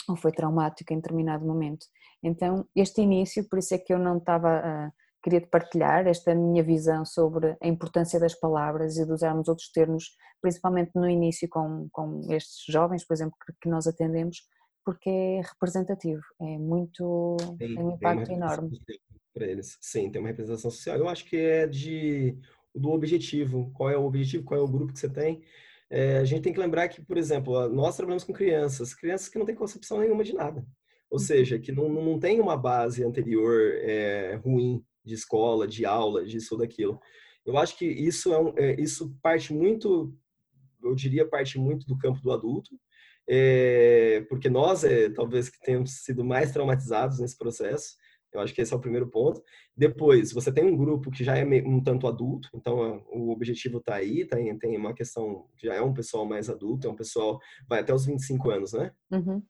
Ou 0.09 0.15
foi 0.15 0.31
traumático 0.31 0.93
em 0.93 0.97
determinado 0.97 1.45
momento. 1.45 1.85
Então, 2.21 2.67
este 2.75 3.01
início, 3.01 3.47
por 3.47 3.59
isso 3.59 3.73
é 3.73 3.77
que 3.77 3.93
eu 3.93 3.99
não 3.99 4.17
estava 4.17 4.49
a. 4.49 4.91
Queria 5.21 5.39
te 5.39 5.47
partilhar 5.47 6.05
esta 6.05 6.35
minha 6.35 6.61
visão 6.61 7.05
sobre 7.05 7.55
a 7.61 7.67
importância 7.67 8.19
das 8.19 8.35
palavras 8.35 8.97
e 8.97 9.05
de 9.05 9.11
usarmos 9.13 9.47
outros 9.47 9.71
termos, 9.71 10.17
principalmente 10.41 10.91
no 10.95 11.09
início 11.09 11.47
com, 11.47 11.87
com 11.93 12.19
estes 12.29 12.65
jovens, 12.67 13.07
por 13.07 13.13
exemplo, 13.13 13.33
que, 13.45 13.53
que 13.61 13.69
nós 13.69 13.87
atendemos, 13.87 14.39
porque 14.83 15.09
é 15.09 15.41
representativo, 15.41 16.21
é 16.41 16.57
muito. 16.57 17.37
Sim, 17.39 17.57
tem 17.57 17.79
um 17.79 17.91
impacto 17.91 18.25
tem 18.25 18.35
enorme. 18.35 18.79
Para 19.33 19.45
eles. 19.47 19.77
Sim, 19.81 20.11
tem 20.11 20.21
uma 20.21 20.27
representação 20.27 20.69
social. 20.69 20.97
Eu 20.97 21.07
acho 21.07 21.25
que 21.25 21.37
é 21.37 21.67
de 21.67 22.37
do 22.73 22.91
objetivo. 22.91 23.71
Qual 23.73 23.89
é 23.89 23.97
o 23.97 24.05
objetivo? 24.05 24.43
Qual 24.43 24.59
é 24.59 24.63
o 24.63 24.67
grupo 24.67 24.93
que 24.93 24.99
você 24.99 25.09
tem? 25.09 25.41
É, 25.89 26.17
a 26.17 26.25
gente 26.25 26.41
tem 26.41 26.53
que 26.53 26.59
lembrar 26.59 26.87
que, 26.87 27.01
por 27.01 27.17
exemplo, 27.17 27.69
nós 27.69 27.95
trabalhamos 27.95 28.23
com 28.23 28.33
crianças, 28.33 28.93
crianças 28.93 29.29
que 29.29 29.37
não 29.37 29.45
têm 29.45 29.55
concepção 29.55 29.99
nenhuma 29.99 30.23
de 30.23 30.33
nada. 30.33 30.65
Ou 31.09 31.19
uhum. 31.19 31.25
seja, 31.25 31.59
que 31.59 31.71
não, 31.71 31.87
não 31.87 32.19
tem 32.19 32.39
uma 32.39 32.57
base 32.57 33.03
anterior 33.03 33.73
é, 33.81 34.35
ruim 34.43 34.83
de 35.05 35.13
escola, 35.13 35.67
de 35.67 35.85
aula, 35.85 36.25
disso 36.25 36.55
ou 36.55 36.59
daquilo. 36.59 36.99
Eu 37.45 37.57
acho 37.57 37.77
que 37.77 37.85
isso, 37.85 38.33
é, 38.33 38.39
um, 38.39 38.53
é 38.57 38.81
isso 38.81 39.15
parte 39.21 39.53
muito, 39.53 40.15
eu 40.81 40.95
diria, 40.95 41.27
parte 41.27 41.59
muito 41.59 41.85
do 41.85 41.97
campo 41.97 42.21
do 42.21 42.31
adulto, 42.31 42.71
é, 43.27 44.25
porque 44.29 44.49
nós, 44.49 44.83
é, 44.83 45.09
talvez, 45.09 45.49
que 45.49 45.59
tenhamos 45.59 46.03
sido 46.03 46.23
mais 46.23 46.51
traumatizados 46.51 47.19
nesse 47.19 47.37
processo. 47.37 47.95
Eu 48.33 48.41
acho 48.41 48.53
que 48.53 48.61
esse 48.61 48.73
é 48.73 48.75
o 48.75 48.79
primeiro 48.79 49.07
ponto. 49.07 49.41
Depois, 49.75 50.31
você 50.31 50.51
tem 50.51 50.65
um 50.65 50.75
grupo 50.75 51.11
que 51.11 51.23
já 51.23 51.37
é 51.37 51.45
um 51.45 51.81
tanto 51.81 52.07
adulto, 52.07 52.49
então 52.53 53.03
o 53.11 53.31
objetivo 53.31 53.77
está 53.77 53.95
aí, 53.95 54.25
tem, 54.25 54.57
tem 54.57 54.77
uma 54.77 54.93
questão, 54.93 55.45
já 55.61 55.75
é 55.75 55.81
um 55.81 55.93
pessoal 55.93 56.25
mais 56.25 56.49
adulto, 56.49 56.87
é 56.87 56.89
um 56.89 56.95
pessoal, 56.95 57.39
vai 57.67 57.81
até 57.81 57.93
os 57.93 58.05
25 58.05 58.49
anos, 58.49 58.73
né? 58.73 58.91
Uhum. 59.11 59.41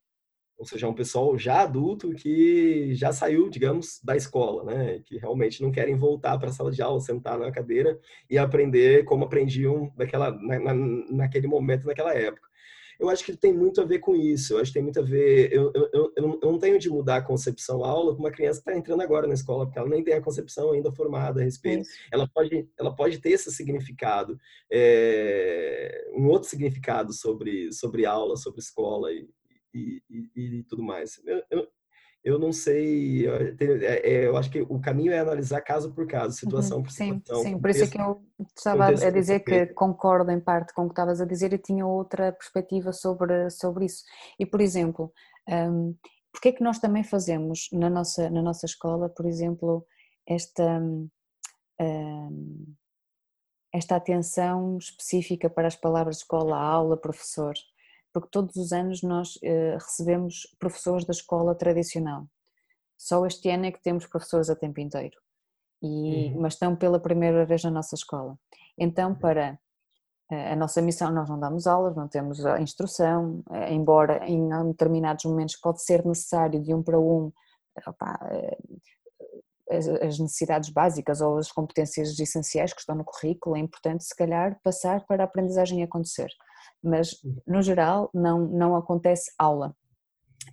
Ou 0.57 0.65
seja, 0.65 0.85
é 0.85 0.89
um 0.89 0.93
pessoal 0.93 1.37
já 1.37 1.61
adulto 1.61 2.13
que 2.13 2.93
já 2.93 3.11
saiu, 3.11 3.49
digamos, 3.49 3.99
da 4.03 4.15
escola, 4.15 4.63
né? 4.63 4.99
Que 5.05 5.17
realmente 5.17 5.61
não 5.61 5.71
querem 5.71 5.95
voltar 5.95 6.37
para 6.37 6.49
a 6.49 6.53
sala 6.53 6.71
de 6.71 6.81
aula, 6.81 6.99
sentar 7.01 7.39
na 7.39 7.51
cadeira 7.51 7.99
e 8.29 8.37
aprender 8.37 9.03
como 9.05 9.25
aprendiam 9.25 9.91
daquela, 9.97 10.31
na, 10.31 10.59
na, 10.59 10.73
naquele 11.09 11.47
momento, 11.47 11.85
naquela 11.85 12.13
época 12.13 12.52
eu 12.99 13.09
acho 13.09 13.23
que 13.23 13.35
tem 13.35 13.53
muito 13.53 13.81
a 13.81 13.85
ver 13.85 13.99
com 13.99 14.15
isso. 14.15 14.53
Eu 14.53 14.59
acho 14.59 14.71
que 14.71 14.75
tem 14.75 14.83
muito 14.83 14.99
a 14.99 15.03
ver. 15.03 15.51
Eu, 15.51 15.71
eu, 15.73 16.13
eu, 16.15 16.39
não 16.41 16.59
tenho 16.59 16.79
de 16.79 16.89
mudar 16.89 17.17
a 17.17 17.21
concepção 17.21 17.83
aula 17.83 18.13
com 18.13 18.19
uma 18.19 18.31
criança 18.31 18.61
que 18.61 18.69
está 18.69 18.77
entrando 18.77 19.01
agora 19.01 19.27
na 19.27 19.33
escola, 19.33 19.65
porque 19.65 19.79
ela 19.79 19.89
nem 19.89 20.03
tem 20.03 20.13
a 20.13 20.21
concepção 20.21 20.71
ainda 20.71 20.91
formada 20.91 21.41
a 21.41 21.43
respeito. 21.43 21.87
Ela 22.11 22.27
pode, 22.27 22.69
ela 22.79 22.95
pode 22.95 23.19
ter 23.19 23.31
esse 23.31 23.51
significado, 23.51 24.37
é, 24.71 26.11
um 26.15 26.27
outro 26.27 26.49
significado 26.49 27.13
sobre, 27.13 27.71
sobre 27.71 28.05
aula, 28.05 28.35
sobre 28.37 28.59
escola 28.59 29.11
e, 29.11 29.27
e, 29.73 30.01
e, 30.09 30.29
e 30.35 30.63
tudo 30.63 30.83
mais. 30.83 31.21
Eu, 31.49 31.67
eu, 32.23 32.39
não 32.39 32.53
sei, 32.53 33.27
é, 33.27 34.09
é, 34.09 34.27
eu 34.27 34.37
acho 34.37 34.49
que 34.49 34.61
o 34.61 34.79
caminho 34.79 35.11
é 35.11 35.19
analisar 35.19 35.59
caso 35.61 35.91
por 35.93 36.07
caso, 36.07 36.37
situação 36.37 36.77
uhum, 36.77 36.83
por 36.83 36.91
sim, 36.91 37.13
situação. 37.15 37.43
Sim, 37.43 37.59
por 37.59 37.69
isso 37.69 37.83
é 37.83 37.87
que 37.87 37.99
eu 37.99 38.23
estava 38.55 38.87
a 38.87 39.09
dizer 39.09 39.41
que 39.41 39.65
concordo 39.67 40.31
em 40.31 40.39
parte 40.39 40.73
com 40.73 40.83
o 40.83 40.85
que 40.85 40.93
estavas 40.93 41.19
a 41.19 41.25
dizer 41.25 41.51
e 41.51 41.57
tinha 41.57 41.85
outra 41.85 42.31
perspectiva 42.31 42.93
sobre, 42.93 43.49
sobre 43.49 43.85
isso. 43.85 44.03
E, 44.39 44.45
por 44.45 44.61
exemplo, 44.61 45.11
um, 45.49 45.95
porque 46.31 46.49
é 46.49 46.51
que 46.53 46.63
nós 46.63 46.79
também 46.79 47.03
fazemos 47.03 47.67
na 47.73 47.89
nossa, 47.89 48.29
na 48.29 48.41
nossa 48.41 48.65
escola, 48.65 49.09
por 49.09 49.25
exemplo, 49.25 49.85
esta, 50.25 50.79
um, 51.79 52.73
esta 53.73 53.97
atenção 53.97 54.77
específica 54.77 55.49
para 55.49 55.67
as 55.67 55.75
palavras 55.75 56.17
escola, 56.17 56.57
aula, 56.57 56.95
professor? 56.95 57.53
Porque 58.13 58.29
todos 58.31 58.55
os 58.55 58.71
anos 58.71 59.01
nós 59.01 59.35
uh, 59.37 59.73
recebemos 59.73 60.47
professores 60.59 61.03
da 61.03 61.11
escola 61.11 61.55
tradicional. 61.55 62.27
Só 62.97 63.25
este 63.25 63.49
ano 63.49 63.65
é 63.65 63.71
que 63.71 63.81
temos 63.81 64.05
professores 64.05 64.49
a 64.49 64.55
tempo 64.55 64.79
inteiro, 64.79 65.17
e, 65.81 66.27
uhum. 66.27 66.41
mas 66.41 66.53
estão 66.53 66.75
pela 66.75 66.99
primeira 66.99 67.45
vez 67.45 67.63
na 67.63 67.71
nossa 67.71 67.95
escola. 67.95 68.37
Então, 68.77 69.09
uhum. 69.09 69.15
para 69.15 69.59
uh, 70.31 70.53
a 70.53 70.55
nossa 70.55 70.81
missão, 70.81 71.11
nós 71.11 71.27
não 71.27 71.39
damos 71.39 71.65
aulas, 71.65 71.95
não 71.95 72.07
temos 72.07 72.45
a 72.45 72.61
instrução, 72.61 73.43
uh, 73.49 73.71
embora 73.71 74.23
em 74.27 74.47
determinados 74.67 75.25
momentos 75.25 75.55
pode 75.55 75.81
ser 75.81 76.05
necessário 76.05 76.61
de 76.61 76.73
um 76.73 76.83
para 76.83 76.99
um 76.99 77.33
opa, 77.87 78.19
as 79.71 80.19
necessidades 80.19 80.69
básicas 80.69 81.19
ou 81.19 81.37
as 81.37 81.51
competências 81.51 82.19
essenciais 82.19 82.73
que 82.73 82.81
estão 82.81 82.95
no 82.95 83.03
currículo, 83.03 83.55
é 83.55 83.59
importante 83.59 84.03
se 84.03 84.15
calhar 84.15 84.59
passar 84.61 85.03
para 85.07 85.23
a 85.23 85.25
aprendizagem 85.25 85.81
acontecer 85.81 86.29
mas 86.83 87.13
uhum. 87.23 87.37
no 87.47 87.61
geral 87.61 88.09
não, 88.13 88.39
não 88.47 88.75
acontece 88.75 89.31
aula. 89.37 89.75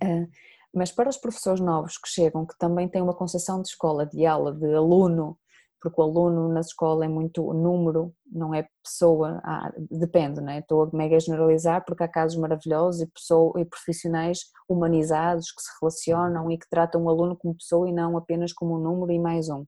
Uh, 0.01 0.27
mas 0.73 0.91
para 0.91 1.09
os 1.09 1.17
professores 1.17 1.59
novos 1.59 1.97
que 1.97 2.07
chegam, 2.07 2.45
que 2.45 2.57
também 2.57 2.87
têm 2.87 3.01
uma 3.01 3.13
concepção 3.13 3.61
de 3.61 3.67
escola, 3.67 4.05
de 4.05 4.25
aula, 4.25 4.53
de 4.53 4.73
aluno, 4.73 5.37
porque 5.81 5.99
o 5.99 6.03
aluno 6.03 6.47
na 6.47 6.59
escola 6.59 7.05
é 7.05 7.07
muito 7.07 7.53
número, 7.53 8.13
não 8.31 8.53
é 8.53 8.67
pessoa, 8.83 9.41
ah, 9.43 9.73
depende, 9.89 10.39
não 10.39 10.51
é? 10.51 10.59
Estou 10.59 10.83
a 10.83 10.89
mega 10.95 11.19
generalizar 11.19 11.83
porque 11.83 12.03
há 12.03 12.07
casos 12.07 12.37
maravilhosos 12.37 13.01
e, 13.01 13.07
pessoa, 13.07 13.59
e 13.59 13.65
profissionais 13.65 14.41
humanizados 14.69 15.51
que 15.51 15.61
se 15.61 15.69
relacionam 15.81 16.51
e 16.51 16.57
que 16.57 16.69
tratam 16.69 17.03
o 17.03 17.09
aluno 17.09 17.35
como 17.35 17.55
pessoa 17.55 17.89
e 17.89 17.91
não 17.91 18.15
apenas 18.15 18.53
como 18.53 18.77
um 18.77 18.79
número 18.79 19.11
e 19.11 19.19
mais 19.19 19.49
um. 19.49 19.65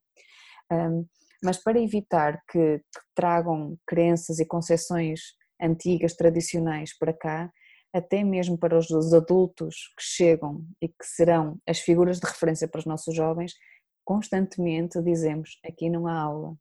um 0.72 1.06
mas 1.44 1.58
para 1.62 1.82
evitar 1.82 2.42
que, 2.50 2.78
que 2.78 3.02
tragam 3.14 3.76
crenças 3.86 4.40
e 4.40 4.46
concepções 4.46 5.20
antigas, 5.64 6.14
tradicionais 6.14 6.98
para 6.98 7.14
cá, 7.14 7.52
até 7.94 8.24
mesmo 8.24 8.58
para 8.58 8.78
os 8.78 9.14
adultos 9.14 9.76
que 9.98 10.04
chegam 10.04 10.66
e 10.82 10.88
que 10.88 11.06
serão 11.06 11.60
as 11.68 11.80
figuras 11.80 12.20
de 12.20 12.28
referência 12.28 12.68
para 12.68 12.80
os 12.80 12.86
nossos 12.86 13.16
jovens, 13.16 13.54
constantemente 14.04 15.02
dizemos: 15.02 15.60
aqui 15.64 15.90
não 15.90 16.08
há 16.08 16.20
aula, 16.20 16.56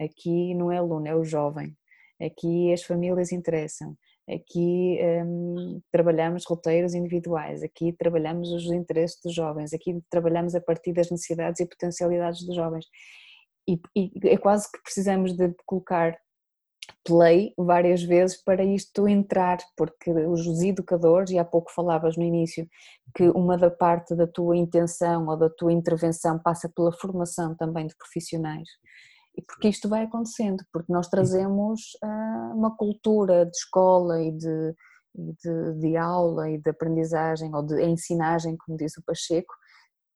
aqui 0.00 0.54
não 0.54 0.70
é 0.70 0.78
aluno, 0.78 1.06
é 1.06 1.14
o 1.14 1.24
jovem, 1.24 1.76
aqui 2.20 2.72
as 2.72 2.82
famílias 2.82 3.30
interessam, 3.30 3.96
aqui 4.28 4.98
hum, 5.24 5.80
trabalhamos 5.92 6.44
roteiros 6.44 6.94
individuais, 6.94 7.62
aqui 7.62 7.92
trabalhamos 7.92 8.50
os 8.50 8.64
interesses 8.66 9.20
dos 9.22 9.34
jovens, 9.34 9.72
aqui 9.72 10.00
trabalhamos 10.10 10.54
a 10.54 10.60
partir 10.60 10.92
das 10.92 11.10
necessidades 11.10 11.60
e 11.60 11.66
potencialidades 11.66 12.44
dos 12.44 12.56
jovens. 12.56 12.86
E, 13.68 13.80
e 13.96 14.12
é 14.28 14.36
quase 14.36 14.70
que 14.70 14.80
precisamos 14.82 15.32
de 15.32 15.52
colocar 15.64 16.16
play 17.04 17.52
várias 17.56 18.02
vezes 18.02 18.42
para 18.42 18.64
isto 18.64 19.06
entrar, 19.08 19.58
porque 19.76 20.10
os 20.10 20.62
educadores, 20.62 21.30
e 21.30 21.38
há 21.38 21.44
pouco 21.44 21.72
falavas 21.72 22.16
no 22.16 22.22
início, 22.22 22.68
que 23.14 23.28
uma 23.30 23.56
da 23.56 23.70
parte 23.70 24.14
da 24.14 24.26
tua 24.26 24.56
intenção 24.56 25.26
ou 25.28 25.36
da 25.36 25.48
tua 25.48 25.72
intervenção 25.72 26.38
passa 26.38 26.68
pela 26.68 26.92
formação 26.92 27.54
também 27.54 27.86
de 27.86 27.96
profissionais. 27.96 28.68
E 29.36 29.42
porque 29.42 29.68
isto 29.68 29.88
vai 29.88 30.04
acontecendo, 30.04 30.64
porque 30.72 30.92
nós 30.92 31.08
trazemos 31.08 31.80
uh, 32.02 32.56
uma 32.56 32.74
cultura 32.74 33.44
de 33.44 33.56
escola 33.56 34.22
e 34.22 34.32
de, 34.32 34.74
de, 35.14 35.74
de, 35.78 35.96
aula 35.96 36.50
e 36.50 36.58
de 36.58 36.70
aprendizagem 36.70 37.54
ou 37.54 37.62
de 37.62 37.82
ensinagem, 37.84 38.56
como 38.56 38.78
diz 38.78 38.96
o 38.96 39.02
Pacheco, 39.04 39.54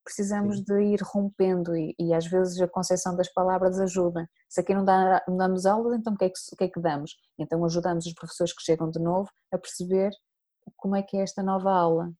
precisamos 0.05 0.59
Sim. 0.59 0.65
de 0.65 0.83
ir 0.83 1.01
rompendo 1.03 1.77
e, 1.77 1.95
e, 1.99 2.15
às 2.15 2.27
vezes 2.27 2.61
a 2.61 2.69
concepção 2.69 3.15
das 3.17 3.33
palavras 3.33 3.79
ajuda. 3.79 4.29
Se 4.49 4.61
aqui 4.61 4.75
não, 4.75 4.85
dá, 4.85 5.23
não 5.29 5.37
damos 5.37 5.67
aulas, 5.67 5.99
então 5.99 6.15
o 6.15 6.17
que, 6.17 6.25
é 6.25 6.29
que, 6.29 6.57
que 6.57 6.65
é 6.65 6.69
que 6.69 6.81
damos? 6.81 7.17
Então 7.39 7.65
ajudamos 7.65 8.07
os 8.07 8.15
professores 8.15 8.53
que 8.53 8.63
chegam 8.63 8.91
de 8.91 8.99
novo 8.99 9.31
a 9.53 9.59
perceber 9.59 10.11
como 10.77 10.97
é 10.97 11.03
que 11.03 11.17
é 11.17 11.23
esta 11.23 11.43
nova 11.43 11.71
aula. 11.71 12.13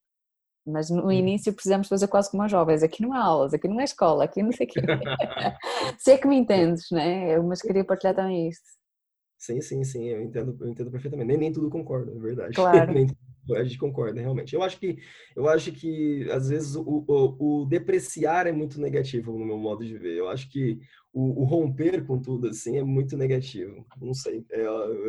Mas 0.67 0.91
no 0.91 1.11
início 1.11 1.53
precisamos 1.53 1.89
fazer 1.89 2.07
quase 2.09 2.31
como 2.31 2.43
as 2.43 2.51
jovens, 2.51 2.83
aqui 2.83 3.03
não 3.03 3.13
há 3.13 3.25
aulas, 3.25 3.55
aqui 3.55 3.67
não 3.67 3.81
é 3.81 3.85
escola, 3.85 4.25
aqui 4.25 4.43
não 4.43 4.53
sei 4.53 4.67
o 4.67 4.71
quê. 4.71 4.81
Se 5.99 6.13
é 6.13 6.19
que 6.19 6.29
me 6.29 6.37
entendes, 6.37 6.87
né? 6.93 7.39
Mas 7.39 7.63
queria 7.63 7.85
partilhar 7.85 8.15
também 8.15 8.49
isto. 8.49 8.80
Sim, 9.41 9.59
sim, 9.63 9.83
sim, 9.83 10.05
eu 10.05 10.23
entendo, 10.23 10.55
eu 10.61 10.69
entendo 10.69 10.91
perfeitamente. 10.91 11.29
Nem, 11.29 11.39
nem 11.39 11.51
tudo 11.51 11.71
concordo, 11.71 12.13
é 12.15 12.19
verdade. 12.19 12.53
Claro. 12.61 12.93
nem, 12.93 13.07
a 13.57 13.65
gente 13.65 13.79
concorda, 13.79 14.21
realmente. 14.21 14.55
Eu 14.55 14.63
acho 14.63 14.79
que, 14.79 14.99
eu 15.35 15.49
acho 15.49 15.73
que 15.73 16.31
às 16.31 16.51
vezes, 16.51 16.77
o, 16.77 16.83
o, 17.09 17.63
o, 17.63 17.65
depreciar 17.65 18.47
é 18.47 18.53
muito 18.53 18.79
negativo 18.79 19.33
no 19.39 19.47
meu 19.47 19.57
modo 19.57 19.83
de 19.83 19.97
ver. 19.97 20.19
Eu 20.19 20.29
acho 20.29 20.51
que 20.51 20.79
o, 21.13 21.43
o 21.43 21.45
romper 21.45 22.07
com 22.07 22.21
tudo, 22.21 22.49
assim, 22.49 22.79
é 22.79 22.85
muito 22.85 23.17
negativo. 23.17 23.85
Não 24.01 24.15
sei, 24.15 24.45
é, 24.51 24.65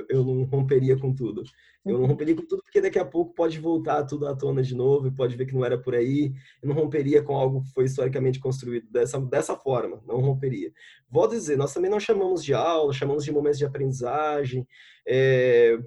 eu 0.09 0.23
não 0.23 0.43
romperia 0.43 0.97
com 0.97 1.13
tudo. 1.13 1.43
Eu 1.85 1.99
não 1.99 2.07
romperia 2.07 2.35
com 2.35 2.45
tudo 2.45 2.63
porque 2.63 2.81
daqui 2.81 2.99
a 2.99 3.05
pouco 3.05 3.33
pode 3.33 3.59
voltar 3.59 4.03
tudo 4.05 4.27
à 4.27 4.35
tona 4.35 4.61
de 4.61 4.75
novo 4.75 5.07
e 5.07 5.11
pode 5.11 5.35
ver 5.35 5.45
que 5.45 5.53
não 5.53 5.63
era 5.63 5.77
por 5.77 5.93
aí. 5.93 6.33
Eu 6.61 6.69
não 6.69 6.75
romperia 6.75 7.21
com 7.21 7.35
algo 7.35 7.61
que 7.63 7.71
foi 7.71 7.85
historicamente 7.85 8.39
construído 8.39 8.89
dessa, 8.89 9.19
dessa 9.19 9.55
forma, 9.55 10.01
não 10.07 10.19
romperia. 10.19 10.71
Vou 11.09 11.27
dizer, 11.27 11.57
nós 11.57 11.73
também 11.73 11.89
não 11.89 11.99
chamamos 11.99 12.43
de 12.43 12.53
aula, 12.53 12.93
chamamos 12.93 13.23
de 13.23 13.31
momentos 13.31 13.59
de 13.59 13.65
aprendizagem, 13.65 14.67
é, 15.07 15.77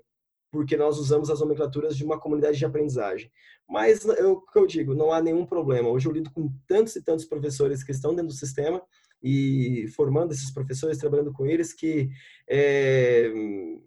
porque 0.51 0.77
nós 0.77 0.99
usamos 0.99 1.29
as 1.31 1.41
nomenclaturas 1.41 1.97
de 1.97 2.05
uma 2.05 2.21
comunidade 2.21 2.57
de 2.57 2.65
aprendizagem. 2.65 3.31
Mas 3.69 4.05
eu, 4.05 4.33
o 4.33 4.41
que 4.41 4.59
eu 4.59 4.67
digo, 4.67 4.95
não 4.95 5.13
há 5.13 5.21
nenhum 5.21 5.45
problema. 5.45 5.89
Hoje 5.89 6.07
eu 6.07 6.13
lido 6.13 6.31
com 6.31 6.53
tantos 6.69 6.95
e 6.95 7.03
tantos 7.03 7.25
professores 7.25 7.83
que 7.83 7.93
estão 7.93 8.15
dentro 8.15 8.29
do 8.29 8.35
sistema 8.35 8.81
e 9.25 9.89
formando 9.97 10.33
esses 10.33 10.51
professores, 10.51 10.99
trabalhando 10.99 11.33
com 11.33 11.47
eles, 11.47 11.73
que, 11.73 12.11
é, 12.47 13.33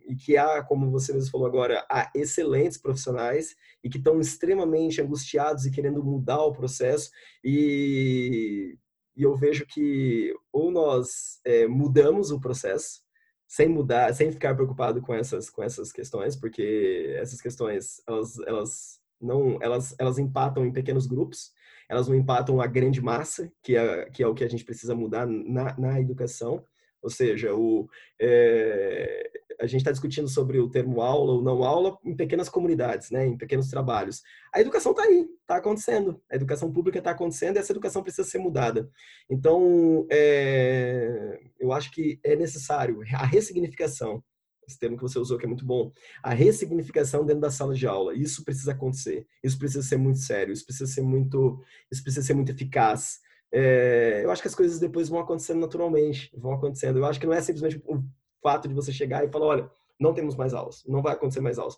e 0.10 0.16
que 0.16 0.36
há, 0.36 0.64
como 0.64 0.90
você 0.90 1.14
mesmo 1.14 1.30
falou 1.30 1.46
agora, 1.46 1.86
há 1.92 2.10
excelentes 2.16 2.80
profissionais 2.80 3.56
e 3.84 3.90
que 3.90 4.00
estão 4.00 4.20
extremamente 4.20 5.00
angustiados 5.00 5.68
e 5.68 5.72
querendo 5.72 6.04
mudar 6.04 6.42
o 6.42 6.54
processo. 6.54 7.12
E, 7.44 8.80
e 9.16 9.22
eu 9.22 9.36
vejo 9.36 9.64
que 9.68 10.34
ou 10.52 10.72
nós 10.72 11.40
é, 11.46 11.68
mudamos 11.68 12.32
o 12.32 12.40
processo, 12.40 13.04
sem 13.48 13.70
mudar, 13.70 14.12
sem 14.16 14.32
ficar 14.32 14.56
preocupado 14.56 15.02
com 15.04 15.14
essas 15.14 15.52
com 15.52 15.62
essas 15.62 15.92
questões, 15.92 16.36
porque 16.36 17.16
essas 17.16 17.40
questões 17.40 18.02
elas, 18.08 18.40
elas 18.40 19.00
não 19.22 19.60
elas 19.62 19.96
elas 20.00 20.18
empatam 20.18 20.66
em 20.66 20.74
pequenos 20.74 21.06
grupos 21.06 21.52
elas 21.90 22.08
não 22.08 22.16
empatam 22.16 22.60
a 22.62 22.68
grande 22.68 23.02
massa, 23.02 23.52
que 23.64 23.76
é, 23.76 24.10
que 24.10 24.24
é 24.24 24.28
o 24.28 24.34
que 24.34 24.44
a 24.44 24.50
gente 24.50 24.66
precisa 24.66 24.96
mudar 24.96 25.26
na, 25.26 25.78
na 25.78 26.00
educação. 26.00 26.64
Ou 27.02 27.10
seja, 27.10 27.54
o, 27.54 27.88
é, 28.20 29.30
a 29.60 29.66
gente 29.66 29.82
está 29.82 29.92
discutindo 29.92 30.28
sobre 30.28 30.60
o 30.60 30.70
termo 30.70 31.02
aula 31.02 31.34
ou 31.34 31.44
não 31.44 31.64
aula 31.64 31.98
em 32.04 32.16
pequenas 32.16 32.50
comunidades, 32.50 33.12
né, 33.12 33.26
em 33.26 33.38
pequenos 33.38 33.70
trabalhos. 33.70 34.22
A 34.54 34.60
educação 34.60 34.92
está 34.92 35.04
aí, 35.04 35.28
está 35.42 35.58
acontecendo. 35.58 36.22
A 36.30 36.36
educação 36.36 36.72
pública 36.72 37.00
está 37.00 37.12
acontecendo 37.12 37.56
e 37.56 37.60
essa 37.60 37.72
educação 37.72 38.04
precisa 38.04 38.28
ser 38.28 38.40
mudada. 38.40 38.90
Então, 39.30 40.06
é, 40.12 41.40
eu 41.60 41.72
acho 41.72 41.92
que 41.92 42.20
é 42.24 42.36
necessário 42.36 43.02
a 43.14 43.26
ressignificação 43.26 44.24
esse 44.68 44.78
termo 44.78 44.98
que 44.98 45.04
você 45.04 45.18
usou 45.18 45.38
que 45.38 45.46
é 45.46 45.48
muito 45.48 45.66
bom, 45.66 45.92
a 46.22 46.34
ressignificação 46.34 47.26
dentro 47.26 47.42
da 47.42 47.50
sala 47.50 47.74
de 47.74 47.88
aula. 47.88 48.14
Isso 48.14 48.44
precisa 48.44 48.74
acontecer. 48.74 49.26
Isso 49.44 49.58
precisa 49.58 49.82
ser 49.82 49.98
muito 49.98 50.20
sério. 50.20 50.52
Isso 50.52 50.66
precisa 50.66 50.92
ser 50.92 51.02
muito, 51.02 51.62
isso 51.92 52.04
precisa 52.04 52.26
ser 52.26 52.34
muito 52.34 52.52
eficaz. 52.52 53.20
É, 53.52 54.22
eu 54.24 54.32
acho 54.32 54.42
que 54.42 54.48
as 54.48 54.56
coisas 54.56 54.80
depois 54.80 55.08
vão 55.10 55.20
acontecendo 55.20 55.60
naturalmente, 55.60 56.32
vão 56.38 56.54
acontecendo. 56.54 57.00
Eu 57.00 57.06
acho 57.06 57.20
que 57.20 57.26
não 57.26 57.34
é 57.34 57.42
simplesmente 57.42 57.82
o 57.86 58.04
fato 58.42 58.68
de 58.68 58.74
você 58.74 58.92
chegar 58.92 59.24
e 59.24 59.32
falar, 59.32 59.46
olha, 59.46 59.72
não 60.00 60.14
temos 60.14 60.36
mais 60.36 60.54
aulas, 60.54 60.84
não 60.86 61.02
vai 61.02 61.14
acontecer 61.14 61.40
mais 61.40 61.58
aulas. 61.58 61.78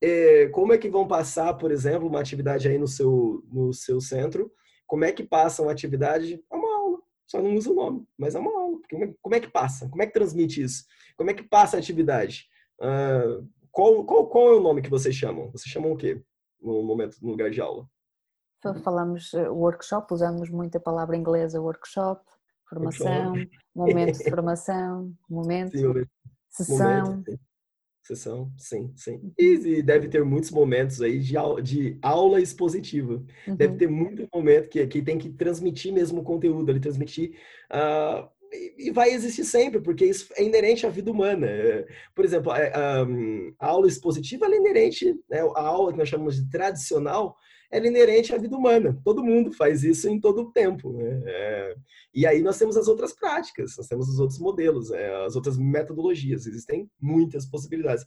É, 0.00 0.46
como 0.48 0.72
é 0.72 0.78
que 0.78 0.88
vão 0.88 1.08
passar, 1.08 1.52
por 1.54 1.72
exemplo, 1.72 2.06
uma 2.06 2.20
atividade 2.20 2.68
aí 2.68 2.78
no 2.78 2.86
seu 2.86 3.42
no 3.50 3.72
seu 3.72 4.00
centro? 4.00 4.50
Como 4.86 5.04
é 5.04 5.12
que 5.12 5.24
passa 5.24 5.62
uma 5.62 5.72
atividade? 5.72 6.42
É 6.50 6.54
uma 6.56 6.76
aula, 6.76 6.98
só 7.26 7.42
não 7.42 7.54
usa 7.56 7.70
o 7.70 7.74
nome, 7.74 8.06
mas 8.16 8.34
é 8.34 8.38
uma 8.38 8.50
aula. 8.50 8.57
Como 9.20 9.34
é 9.34 9.40
que 9.40 9.50
passa? 9.50 9.88
Como 9.88 10.02
é 10.02 10.06
que 10.06 10.12
transmite 10.12 10.62
isso? 10.62 10.84
Como 11.16 11.30
é 11.30 11.34
que 11.34 11.42
passa 11.42 11.76
a 11.76 11.80
atividade? 11.80 12.46
Uh, 12.80 13.48
qual, 13.70 14.04
qual, 14.04 14.26
qual 14.28 14.48
é 14.48 14.56
o 14.56 14.62
nome 14.62 14.82
que 14.82 14.90
vocês 14.90 15.14
chamam? 15.14 15.50
Vocês 15.50 15.70
chamam 15.70 15.92
o 15.92 15.96
quê 15.96 16.22
no 16.60 16.82
momento, 16.82 17.16
no 17.22 17.30
lugar 17.30 17.50
de 17.50 17.60
aula? 17.60 17.88
Falamos 18.82 19.32
uh, 19.34 19.52
workshop, 19.52 20.12
usamos 20.12 20.50
muito 20.50 20.76
a 20.76 20.80
palavra 20.80 21.16
inglesa 21.16 21.60
workshop, 21.60 22.24
formação, 22.68 23.32
workshop. 23.32 23.50
momento 23.74 24.18
de 24.18 24.30
formação, 24.30 25.14
momento, 25.28 25.76
sim, 25.76 26.06
sessão. 26.50 27.04
Momento, 27.04 27.40
Sessão, 28.08 28.50
sim, 28.56 28.90
sim. 28.96 29.16
Uhum. 29.16 29.32
E, 29.38 29.82
deve 29.82 30.08
ter 30.08 30.24
muitos 30.24 30.50
momentos 30.50 31.02
aí 31.02 31.20
de, 31.20 31.36
aula, 31.36 31.60
de 31.60 31.98
aula 32.00 32.40
expositiva. 32.40 33.22
Uhum. 33.46 33.54
Deve 33.54 33.76
ter 33.76 33.86
muito 33.86 34.26
momento 34.32 34.70
que, 34.70 34.86
que 34.86 35.02
tem 35.02 35.18
que 35.18 35.28
transmitir 35.28 35.92
mesmo 35.92 36.22
o 36.22 36.24
conteúdo, 36.24 36.70
ele 36.70 36.80
transmitir 36.80 37.38
uh, 37.70 38.26
e 38.52 38.90
vai 38.90 39.10
existir 39.10 39.44
sempre, 39.44 39.80
porque 39.80 40.04
isso 40.04 40.32
é 40.36 40.42
inerente 40.42 40.86
à 40.86 40.90
vida 40.90 41.10
humana. 41.10 41.46
Por 42.14 42.24
exemplo, 42.24 42.50
a, 42.52 42.56
a, 42.56 43.66
aula 43.66 43.88
expositiva 43.88 44.46
é 44.46 44.56
inerente, 44.56 45.14
né, 45.28 45.40
a 45.40 45.62
aula 45.62 45.92
que 45.92 45.98
nós 45.98 46.08
chamamos 46.08 46.36
de 46.36 46.48
tradicional, 46.50 47.36
é 47.70 47.78
inerente 47.78 48.34
à 48.34 48.38
vida 48.38 48.56
humana. 48.56 48.98
Todo 49.04 49.22
mundo 49.22 49.52
faz 49.52 49.84
isso 49.84 50.08
em 50.08 50.18
todo 50.18 50.42
o 50.42 50.52
tempo. 50.52 50.92
Né? 50.92 51.22
É, 51.26 51.74
e 52.14 52.26
aí 52.26 52.42
nós 52.42 52.58
temos 52.58 52.76
as 52.76 52.88
outras 52.88 53.12
práticas, 53.12 53.76
nós 53.76 53.86
temos 53.86 54.08
os 54.08 54.18
outros 54.18 54.38
modelos, 54.38 54.90
é, 54.90 55.24
as 55.26 55.36
outras 55.36 55.58
metodologias. 55.58 56.46
Existem 56.46 56.90
muitas 57.00 57.44
possibilidades. 57.44 58.06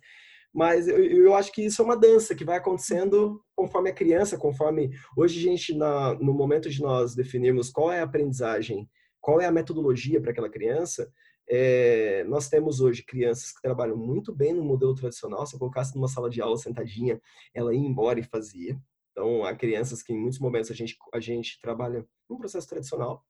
Mas 0.53 0.87
eu, 0.87 1.01
eu, 1.01 1.35
acho 1.35 1.51
que 1.51 1.63
isso 1.63 1.81
é 1.81 1.85
uma 1.85 1.95
dança 1.95 2.35
que 2.35 2.43
vai 2.43 2.57
acontecendo 2.57 3.41
conforme 3.55 3.89
a 3.89 3.93
criança, 3.93 4.37
conforme 4.37 4.89
hoje 5.15 5.39
gente 5.39 5.73
na, 5.75 6.13
no 6.15 6.33
momento 6.33 6.69
de 6.69 6.81
nós 6.81 7.15
definirmos 7.15 7.69
qual 7.69 7.91
é 7.91 8.01
a 8.01 8.03
aprendizagem 8.03 8.89
qual 9.21 9.39
é 9.39 9.45
a 9.45 9.51
metodologia 9.51 10.19
para 10.19 10.31
aquela 10.31 10.49
criança, 10.49 11.11
é, 11.47 12.23
nós 12.25 12.49
temos 12.49 12.79
hoje 12.79 13.03
crianças 13.03 13.51
que 13.51 13.61
trabalham 13.61 13.97
muito 13.97 14.33
bem 14.33 14.53
no 14.53 14.63
modelo 14.63 14.95
tradicional. 14.95 15.45
Se 15.45 15.55
eu 15.55 15.59
colocasse 15.59 15.95
numa 15.95 16.07
sala 16.07 16.29
de 16.29 16.41
aula 16.41 16.57
sentadinha, 16.57 17.21
ela 17.53 17.73
ia 17.73 17.79
embora 17.79 18.19
e 18.19 18.23
fazia. 18.23 18.79
Então, 19.11 19.43
há 19.43 19.53
crianças 19.55 20.01
que 20.01 20.13
em 20.13 20.17
muitos 20.17 20.39
momentos 20.39 20.71
a 20.71 20.73
gente, 20.73 20.97
a 21.13 21.19
gente 21.19 21.59
trabalha 21.61 22.05
num 22.29 22.37
processo 22.37 22.67
tradicional, 22.67 23.25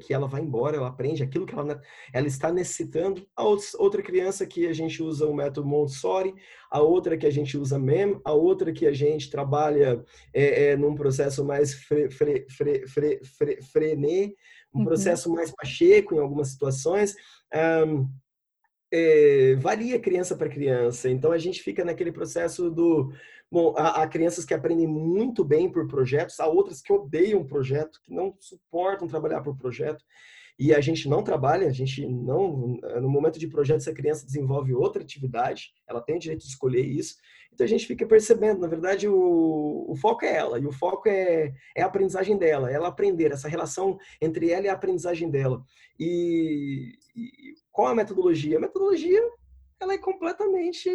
que 0.00 0.12
ela 0.12 0.26
vai 0.26 0.42
embora, 0.42 0.76
ela 0.76 0.88
aprende 0.88 1.22
aquilo 1.22 1.46
que 1.46 1.54
ela, 1.54 1.80
ela 2.12 2.26
está 2.26 2.52
necessitando. 2.52 3.26
A 3.36 3.44
outra 3.44 4.02
criança 4.02 4.46
que 4.46 4.66
a 4.66 4.72
gente 4.72 5.02
usa 5.02 5.26
o 5.26 5.34
método 5.34 5.66
Montessori, 5.66 6.34
a 6.70 6.80
outra 6.80 7.16
que 7.16 7.26
a 7.26 7.30
gente 7.30 7.56
usa 7.56 7.78
MEM, 7.78 8.20
a 8.24 8.32
outra 8.32 8.72
que 8.72 8.86
a 8.86 8.92
gente 8.92 9.30
trabalha 9.30 10.04
é, 10.34 10.70
é, 10.70 10.76
num 10.76 10.94
processo 10.94 11.44
mais 11.44 11.74
fre, 11.74 12.10
fre, 12.10 12.46
fre, 12.48 12.86
fre, 12.86 13.20
fre, 13.24 13.62
frenê, 13.62 14.34
um 14.74 14.80
uhum. 14.80 14.84
processo 14.84 15.32
mais 15.32 15.50
pacheco 15.50 16.14
em 16.14 16.18
algumas 16.18 16.48
situações. 16.48 17.14
Um, 17.86 18.08
é, 18.92 19.54
varia 19.56 19.98
criança 19.98 20.36
para 20.36 20.50
criança, 20.50 21.08
então 21.08 21.32
a 21.32 21.38
gente 21.38 21.62
fica 21.62 21.84
naquele 21.84 22.12
processo 22.12 22.70
do. 22.70 23.10
Bom, 23.52 23.74
há, 23.76 24.02
há, 24.02 24.08
crianças 24.08 24.46
que 24.46 24.54
aprendem 24.54 24.86
muito 24.86 25.44
bem 25.44 25.70
por 25.70 25.86
projetos, 25.86 26.40
há 26.40 26.46
outras 26.46 26.80
que 26.80 26.90
odeiam 26.90 27.44
projeto, 27.44 28.00
que 28.02 28.10
não 28.10 28.34
suportam 28.40 29.06
trabalhar 29.06 29.42
por 29.42 29.54
projeto 29.58 30.02
e 30.58 30.74
a 30.74 30.80
gente 30.80 31.06
não 31.06 31.22
trabalha, 31.22 31.66
a 31.66 31.72
gente 31.72 32.06
não, 32.06 32.78
no 33.00 33.10
momento 33.10 33.38
de 33.38 33.46
projeto, 33.46 33.78
essa 33.78 33.92
criança 33.92 34.24
desenvolve 34.24 34.72
outra 34.72 35.02
atividade, 35.02 35.70
ela 35.86 36.00
tem 36.00 36.16
o 36.16 36.18
direito 36.18 36.40
de 36.40 36.48
escolher 36.48 36.82
isso, 36.82 37.16
então 37.52 37.66
a 37.66 37.68
gente 37.68 37.86
fica 37.86 38.06
percebendo, 38.06 38.60
na 38.60 38.68
verdade, 38.68 39.06
o, 39.06 39.84
o 39.86 39.94
foco 39.96 40.24
é 40.24 40.34
ela, 40.34 40.58
e 40.58 40.64
o 40.64 40.72
foco 40.72 41.06
é, 41.10 41.52
é 41.76 41.82
a 41.82 41.86
aprendizagem 41.86 42.38
dela, 42.38 42.70
ela 42.70 42.88
aprender, 42.88 43.32
essa 43.32 43.48
relação 43.48 43.98
entre 44.18 44.50
ela 44.50 44.64
e 44.64 44.68
a 44.70 44.72
aprendizagem 44.72 45.30
dela. 45.30 45.62
E, 45.98 46.92
e 47.14 47.54
qual 47.70 47.88
a 47.88 47.94
metodologia? 47.94 48.56
A 48.56 48.60
metodologia, 48.60 49.20
ela 49.78 49.92
é 49.92 49.98
completamente, 49.98 50.88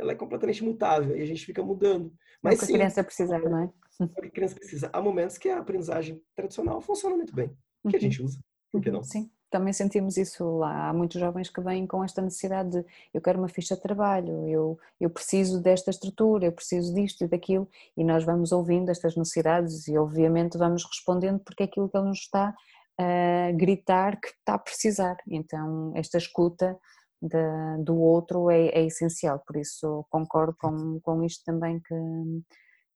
ela 0.00 0.12
é 0.12 0.14
completamente 0.14 0.64
mutável, 0.64 1.16
e 1.16 1.22
a 1.22 1.26
gente 1.26 1.44
fica 1.44 1.62
mudando. 1.62 2.12
Mas 2.42 2.58
sim, 2.58 2.72
a 2.72 2.76
criança 2.78 3.04
precisa, 3.04 3.38
não 3.38 3.58
é? 3.64 3.70
O 4.00 4.08
que 4.08 4.28
a 4.28 4.30
criança 4.30 4.54
precisa. 4.54 4.90
Há 4.92 5.02
momentos 5.02 5.36
que 5.36 5.48
a 5.50 5.58
aprendizagem 5.58 6.22
tradicional 6.34 6.80
funciona 6.80 7.16
muito 7.16 7.34
bem, 7.34 7.48
que 7.48 7.88
a 7.88 7.90
uhum. 7.92 8.00
gente 8.00 8.22
usa. 8.22 8.40
Por 8.72 8.80
que 8.80 8.90
não? 8.90 9.02
Sim, 9.02 9.30
também 9.50 9.72
sentimos 9.74 10.16
isso 10.16 10.56
lá. 10.56 10.88
Há 10.88 10.92
muitos 10.94 11.20
jovens 11.20 11.50
que 11.50 11.60
vêm 11.60 11.86
com 11.86 12.02
esta 12.02 12.22
necessidade 12.22 12.70
de 12.70 12.84
eu 13.12 13.20
quero 13.20 13.38
uma 13.38 13.48
ficha 13.48 13.74
de 13.74 13.82
trabalho, 13.82 14.48
eu, 14.48 14.78
eu 14.98 15.10
preciso 15.10 15.60
desta 15.60 15.90
estrutura, 15.90 16.46
eu 16.46 16.52
preciso 16.52 16.94
disto 16.94 17.24
e 17.24 17.28
daquilo, 17.28 17.68
e 17.94 18.02
nós 18.02 18.24
vamos 18.24 18.52
ouvindo 18.52 18.90
estas 18.90 19.16
necessidades 19.16 19.86
e 19.86 19.98
obviamente 19.98 20.56
vamos 20.56 20.84
respondendo 20.84 21.40
porque 21.40 21.64
é 21.64 21.66
aquilo 21.66 21.90
que 21.90 21.96
ele 21.98 22.08
nos 22.08 22.20
está 22.20 22.54
a 22.96 23.52
gritar 23.52 24.20
que 24.20 24.28
está 24.28 24.54
a 24.54 24.58
precisar. 24.58 25.16
Então, 25.28 25.92
esta 25.94 26.16
escuta 26.16 26.78
do 27.20 27.96
outro 27.96 28.50
é, 28.50 28.68
é, 28.68 28.86
essencial, 28.86 29.42
por 29.46 29.56
isso 29.56 30.06
concordo 30.10 30.56
com, 30.58 30.98
com 31.00 31.22
isto 31.22 31.44
também 31.44 31.78
que, 31.80 31.94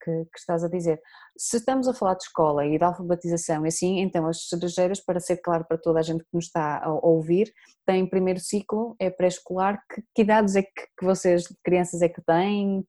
que, 0.03 0.25
que, 0.25 0.39
estás 0.39 0.64
a 0.64 0.68
dizer. 0.68 1.01
Se 1.37 1.59
estamos 1.59 1.87
a 1.87 1.95
falar 1.95 2.14
de 2.14 2.25
escola 2.25 2.64
e 2.64 2.79
de 2.79 2.85
alfabetização, 2.85 3.64
assim, 3.64 4.01
então 4.01 4.27
as 4.27 4.49
cerejeiras, 4.49 5.01
para 5.01 5.20
ser 5.20 5.39
claro 5.39 5.64
para 5.66 5.79
toda 5.79 5.99
a 5.99 6.03
gente 6.03 6.25
que 6.25 6.35
nos 6.35 6.47
está 6.47 6.83
a 6.83 6.93
ouvir, 7.07 7.53
têm 7.87 8.09
primeiro 8.09 8.41
ciclo, 8.41 8.97
é 8.99 9.11
pré-escolar, 9.11 9.83
que, 9.93 10.03
que, 10.14 10.22
idades 10.22 10.57
é 10.57 10.62
que, 10.62 10.87
que 10.99 11.05
vocês, 11.05 11.45
crianças 11.62 12.01
é 12.01 12.09
que 12.09 12.22
têm? 12.22 12.87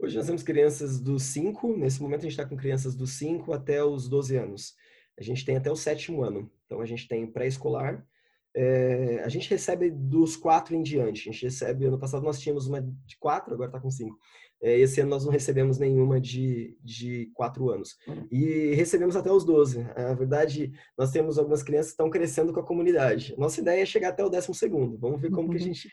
Hoje 0.00 0.16
nós 0.16 0.26
temos 0.26 0.42
crianças 0.42 0.98
dos 0.98 1.22
5, 1.24 1.76
nesse 1.76 2.02
momento 2.02 2.20
a 2.20 2.22
gente 2.22 2.32
está 2.32 2.46
com 2.46 2.56
crianças 2.56 2.96
dos 2.96 3.12
5 3.18 3.52
até 3.52 3.84
os 3.84 4.08
12 4.08 4.36
anos. 4.36 4.74
A 5.18 5.22
gente 5.22 5.44
tem 5.44 5.56
até 5.56 5.70
o 5.70 5.76
sétimo 5.76 6.24
ano, 6.24 6.50
então 6.64 6.80
a 6.80 6.86
gente 6.86 7.06
tem 7.06 7.30
pré-escolar, 7.30 8.02
é, 8.54 9.22
a 9.24 9.28
gente 9.28 9.48
recebe 9.48 9.90
dos 9.90 10.36
quatro 10.36 10.74
em 10.74 10.82
diante. 10.82 11.28
A 11.28 11.32
gente 11.32 11.44
recebe, 11.44 11.86
ano 11.86 11.98
passado 11.98 12.22
nós 12.22 12.40
tínhamos 12.40 12.66
uma 12.66 12.80
de 12.80 13.16
quatro, 13.18 13.54
agora 13.54 13.68
está 13.68 13.80
com 13.80 13.90
cinco. 13.90 14.18
É, 14.62 14.78
esse 14.78 15.00
ano 15.00 15.10
nós 15.10 15.24
não 15.24 15.32
recebemos 15.32 15.78
nenhuma 15.78 16.20
de, 16.20 16.76
de 16.82 17.30
quatro 17.32 17.70
anos. 17.70 17.96
Uhum. 18.06 18.26
E 18.30 18.74
recebemos 18.74 19.16
até 19.16 19.32
os 19.32 19.44
12. 19.44 19.82
Na 19.82 20.14
verdade, 20.14 20.72
nós 20.98 21.10
temos 21.10 21.38
algumas 21.38 21.62
crianças 21.62 21.88
que 21.88 21.94
estão 21.94 22.10
crescendo 22.10 22.52
com 22.52 22.60
a 22.60 22.66
comunidade. 22.66 23.34
Nossa 23.38 23.60
ideia 23.60 23.82
é 23.82 23.86
chegar 23.86 24.10
até 24.10 24.22
o 24.22 24.28
décimo 24.28 24.54
segundo. 24.54 24.98
Vamos 24.98 25.20
ver 25.20 25.30
como 25.30 25.48
que 25.48 25.56
a 25.56 25.60
uhum. 25.60 25.66
gente 25.66 25.88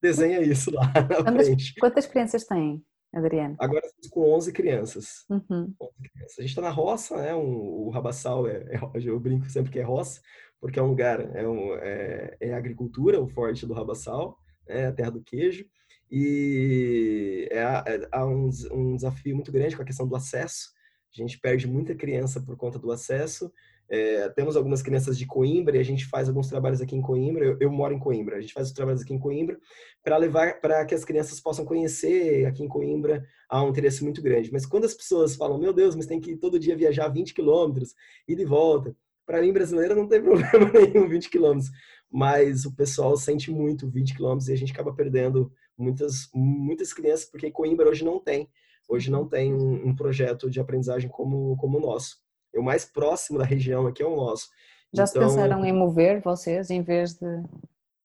desenha 0.00 0.40
isso 0.40 0.70
lá 0.72 0.86
na 0.94 1.22
quantas, 1.24 1.46
frente. 1.46 1.74
Quantas 1.80 2.06
crianças 2.06 2.44
tem, 2.44 2.80
Adriano? 3.12 3.56
Agora 3.58 3.84
estamos 3.84 4.08
com 4.08 4.32
11 4.32 4.52
crianças. 4.52 5.24
Uhum. 5.28 5.74
11 5.80 6.10
crianças. 6.12 6.38
A 6.38 6.42
gente 6.42 6.50
está 6.50 6.62
na 6.62 6.70
roça, 6.70 7.16
né? 7.16 7.34
Um, 7.34 7.86
o 7.86 7.90
Rabassal, 7.90 8.46
é, 8.46 8.58
é, 8.70 8.80
eu 9.04 9.18
brinco 9.18 9.50
sempre 9.50 9.72
que 9.72 9.80
é 9.80 9.82
roça, 9.82 10.20
porque 10.62 10.78
é 10.78 10.82
um 10.82 10.86
lugar, 10.86 11.20
é, 11.36 11.46
um, 11.46 11.74
é, 11.74 12.36
é 12.40 12.54
agricultura, 12.54 13.20
o 13.20 13.26
forte 13.26 13.66
do 13.66 13.74
Rabassal, 13.74 14.38
é 14.68 14.86
a 14.86 14.92
terra 14.92 15.10
do 15.10 15.20
queijo. 15.20 15.66
E 16.08 17.48
é, 17.50 17.58
é, 17.58 18.08
há 18.12 18.24
um, 18.24 18.48
um 18.70 18.94
desafio 18.94 19.34
muito 19.34 19.50
grande 19.50 19.74
com 19.74 19.82
a 19.82 19.84
questão 19.84 20.06
do 20.06 20.14
acesso. 20.14 20.70
A 21.12 21.20
gente 21.20 21.40
perde 21.40 21.66
muita 21.66 21.96
criança 21.96 22.40
por 22.40 22.56
conta 22.56 22.78
do 22.78 22.92
acesso. 22.92 23.52
É, 23.90 24.28
temos 24.28 24.56
algumas 24.56 24.82
crianças 24.82 25.18
de 25.18 25.26
Coimbra 25.26 25.76
e 25.76 25.80
a 25.80 25.84
gente 25.84 26.06
faz 26.06 26.28
alguns 26.28 26.46
trabalhos 26.46 26.80
aqui 26.80 26.94
em 26.94 27.02
Coimbra. 27.02 27.44
Eu, 27.44 27.56
eu 27.58 27.70
moro 27.72 27.92
em 27.92 27.98
Coimbra. 27.98 28.36
A 28.36 28.40
gente 28.40 28.54
faz 28.54 28.68
os 28.68 28.72
trabalhos 28.72 29.02
aqui 29.02 29.12
em 29.12 29.18
Coimbra 29.18 29.58
para 30.04 30.16
levar 30.16 30.60
para 30.60 30.86
que 30.86 30.94
as 30.94 31.04
crianças 31.04 31.40
possam 31.40 31.64
conhecer. 31.64 32.46
Aqui 32.46 32.62
em 32.62 32.68
Coimbra 32.68 33.26
há 33.48 33.64
um 33.64 33.70
interesse 33.70 34.04
muito 34.04 34.22
grande. 34.22 34.52
Mas 34.52 34.64
quando 34.64 34.84
as 34.84 34.94
pessoas 34.94 35.34
falam, 35.34 35.58
meu 35.58 35.72
Deus, 35.72 35.96
mas 35.96 36.06
tem 36.06 36.20
que 36.20 36.36
todo 36.36 36.56
dia 36.56 36.76
viajar 36.76 37.08
20 37.08 37.34
quilômetros, 37.34 37.96
ir 38.28 38.36
de 38.36 38.44
volta. 38.44 38.94
Para 39.32 39.40
mim, 39.40 39.50
brasileira, 39.50 39.94
não 39.94 40.06
tem 40.06 40.20
problema 40.22 40.70
nenhum 40.74 41.08
20 41.08 41.30
quilômetros. 41.30 41.70
Mas 42.10 42.66
o 42.66 42.76
pessoal 42.76 43.16
sente 43.16 43.50
muito 43.50 43.88
20 43.88 44.14
quilômetros 44.14 44.50
e 44.50 44.52
a 44.52 44.56
gente 44.56 44.74
acaba 44.74 44.92
perdendo 44.92 45.50
muitas, 45.74 46.28
muitas 46.34 46.92
crianças, 46.92 47.24
porque 47.24 47.50
Coimbra 47.50 47.88
hoje 47.88 48.04
não 48.04 48.20
tem. 48.20 48.46
Hoje 48.86 49.10
não 49.10 49.26
tem 49.26 49.54
um, 49.54 49.88
um 49.88 49.96
projeto 49.96 50.50
de 50.50 50.60
aprendizagem 50.60 51.08
como, 51.08 51.56
como 51.56 51.78
o 51.78 51.80
nosso. 51.80 52.18
É 52.54 52.60
o 52.60 52.62
mais 52.62 52.84
próximo 52.84 53.38
da 53.38 53.44
região 53.46 53.86
aqui 53.86 54.02
é 54.02 54.06
o 54.06 54.14
nosso. 54.14 54.50
Já 54.92 55.04
então, 55.04 55.06
se 55.06 55.18
pensaram 55.18 55.64
em 55.64 55.72
mover 55.72 56.20
vocês 56.20 56.68
em 56.68 56.82
vez 56.82 57.14
de. 57.14 57.42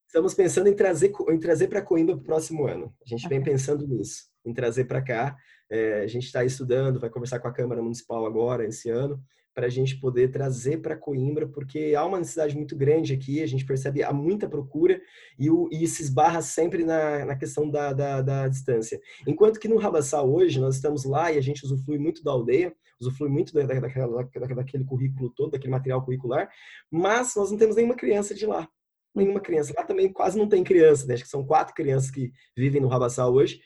Estamos 0.05 0.33
pensando 0.33 0.69
em 0.69 0.73
trazer, 0.73 1.11
em 1.29 1.39
trazer 1.39 1.67
para 1.67 1.81
Coimbra 1.81 2.15
para 2.15 2.21
o 2.21 2.25
próximo 2.25 2.65
ano. 2.65 2.95
A 3.05 3.09
gente 3.09 3.25
okay. 3.25 3.37
vem 3.37 3.43
pensando 3.43 3.85
nisso, 3.85 4.29
em 4.45 4.53
trazer 4.53 4.85
para 4.85 5.01
cá. 5.01 5.35
É, 5.69 6.03
a 6.03 6.07
gente 6.07 6.23
está 6.23 6.45
estudando, 6.45 7.01
vai 7.01 7.09
conversar 7.09 7.39
com 7.39 7.49
a 7.49 7.53
Câmara 7.53 7.81
Municipal 7.81 8.25
agora, 8.25 8.65
esse 8.65 8.89
ano, 8.89 9.21
para 9.57 9.65
a 9.65 9.69
gente 9.69 9.99
poder 9.99 10.29
trazer 10.29 10.83
para 10.83 10.95
Coimbra, 10.95 11.47
porque 11.47 11.95
há 11.97 12.05
uma 12.05 12.19
necessidade 12.19 12.55
muito 12.55 12.75
grande 12.75 13.11
aqui, 13.11 13.41
a 13.41 13.47
gente 13.47 13.65
percebe 13.65 14.03
há 14.03 14.13
muita 14.13 14.47
procura 14.47 15.01
e, 15.35 15.49
o, 15.49 15.67
e 15.71 15.87
se 15.87 16.03
esbarra 16.03 16.43
sempre 16.43 16.85
na, 16.85 17.25
na 17.25 17.35
questão 17.35 17.67
da, 17.67 17.91
da, 17.91 18.21
da, 18.21 18.47
distância. 18.47 19.01
Enquanto 19.25 19.59
que 19.59 19.67
no 19.67 19.77
Rabassá 19.77 20.21
hoje, 20.21 20.59
nós 20.59 20.75
estamos 20.75 21.05
lá 21.05 21.31
e 21.31 21.39
a 21.39 21.41
gente 21.41 21.65
usufrui 21.65 21.97
muito 21.97 22.23
da 22.23 22.29
aldeia, 22.29 22.71
usufrui 23.01 23.29
muito 23.29 23.51
da, 23.51 23.63
daquela, 23.63 24.29
daquele 24.55 24.83
currículo 24.83 25.31
todo, 25.31 25.49
daquele 25.49 25.71
material 25.71 26.05
curricular, 26.05 26.47
mas 26.91 27.33
nós 27.35 27.49
não 27.49 27.57
temos 27.57 27.75
nenhuma 27.75 27.95
criança 27.95 28.35
de 28.35 28.45
lá. 28.45 28.69
Nenhuma 29.15 29.39
criança. 29.39 29.73
Lá 29.75 29.83
também 29.83 30.13
quase 30.13 30.37
não 30.37 30.47
tem 30.47 30.63
criança, 30.63 31.07
né? 31.07 31.15
acho 31.15 31.23
que 31.23 31.29
são 31.29 31.43
quatro 31.43 31.73
crianças 31.73 32.11
que 32.11 32.31
vivem 32.55 32.79
no 32.79 32.87
Rabassá 32.87 33.27
hoje, 33.27 33.59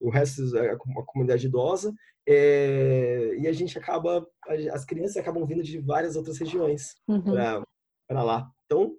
o 0.00 0.10
resto 0.10 0.42
é 0.58 0.76
uma 0.86 1.04
comunidade 1.04 1.46
idosa, 1.46 1.94
é, 2.28 3.36
e 3.38 3.46
a 3.46 3.52
gente 3.52 3.78
acaba, 3.78 4.26
as 4.72 4.84
crianças 4.84 5.16
acabam 5.16 5.46
vindo 5.46 5.62
de 5.62 5.78
várias 5.78 6.16
outras 6.16 6.38
regiões 6.38 6.94
uhum. 7.06 7.22
para 8.08 8.22
lá. 8.22 8.50
Então, 8.64 8.96